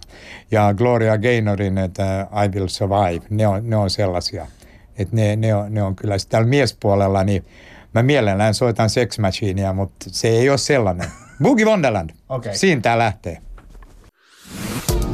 Ja 0.51 0.73
Gloria 0.73 1.17
Gaynorin, 1.17 1.77
että 1.77 2.27
I 2.45 2.47
Will 2.55 2.67
Survive, 2.67 3.25
ne 3.29 3.47
on, 3.47 3.69
ne 3.69 3.75
on 3.75 3.89
sellaisia. 3.89 4.47
Että 4.97 5.15
ne, 5.15 5.35
ne, 5.35 5.55
on, 5.55 5.73
ne 5.73 5.83
on 5.83 5.95
kyllä. 5.95 6.17
Sitten 6.17 6.31
täällä 6.31 6.49
miespuolella, 6.49 7.23
niin 7.23 7.45
mä 7.93 8.03
mielellään 8.03 8.53
soitan 8.53 8.89
Sex 8.89 9.19
Machinea, 9.19 9.73
mutta 9.73 10.05
se 10.07 10.27
ei 10.27 10.49
ole 10.49 10.57
sellainen. 10.57 11.07
Boogie 11.43 11.65
Wonderland. 11.65 12.09
Okei. 12.29 12.57
Siinä 12.57 12.81
tää 12.81 12.97
lähtee. 12.97 13.37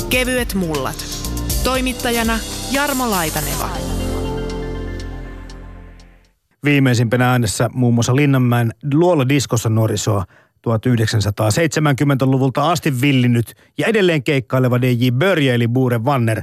Kevyet 0.10 0.54
mullat. 0.54 1.06
Toimittajana 1.64 2.40
Jarmo 2.72 3.10
Laitaneva. 3.10 3.99
Viimeisimpänä 6.64 7.32
äänessä 7.32 7.70
muun 7.74 7.94
muassa 7.94 8.16
Linnanmäen 8.16 8.74
Luola 8.94 9.30
Diskossa 9.30 9.70
nuorisoa 9.70 10.26
1970-luvulta 10.68 12.72
asti 12.72 13.02
villinnyt 13.02 13.56
ja 13.78 13.88
edelleen 13.88 14.24
keikkaileva 14.24 14.82
DJ 14.82 15.12
Börje 15.12 15.56
eli 15.56 15.68
Buure 15.68 16.06
Vanner 16.06 16.42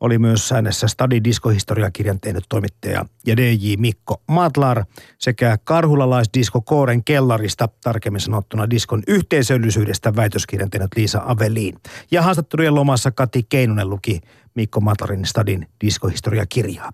oli 0.00 0.18
myös 0.18 0.52
äänessä 0.52 0.88
Stadi 0.88 1.20
diskohistoriakirjan 1.24 2.20
tehnyt 2.20 2.44
toimittaja 2.48 3.04
ja 3.26 3.36
DJ 3.36 3.74
Mikko 3.78 4.22
Matlar 4.28 4.84
sekä 5.18 5.58
karhulalaisdisko 5.64 6.60
Kooren 6.60 7.04
kellarista, 7.04 7.68
tarkemmin 7.84 8.20
sanottuna 8.20 8.70
diskon 8.70 9.02
yhteisöllisyydestä 9.08 10.16
väitöskirjan 10.16 10.70
tehnyt 10.70 10.90
Liisa 10.96 11.22
Aveliin. 11.26 11.74
Ja 12.10 12.22
haastattelujen 12.22 12.74
lomassa 12.74 13.10
Kati 13.10 13.42
Keinonen 13.48 13.90
luki 13.90 14.20
Mikko 14.54 14.80
Matlarin 14.80 15.26
Stadin 15.26 15.66
diskohistoriakirjaa. 15.80 16.90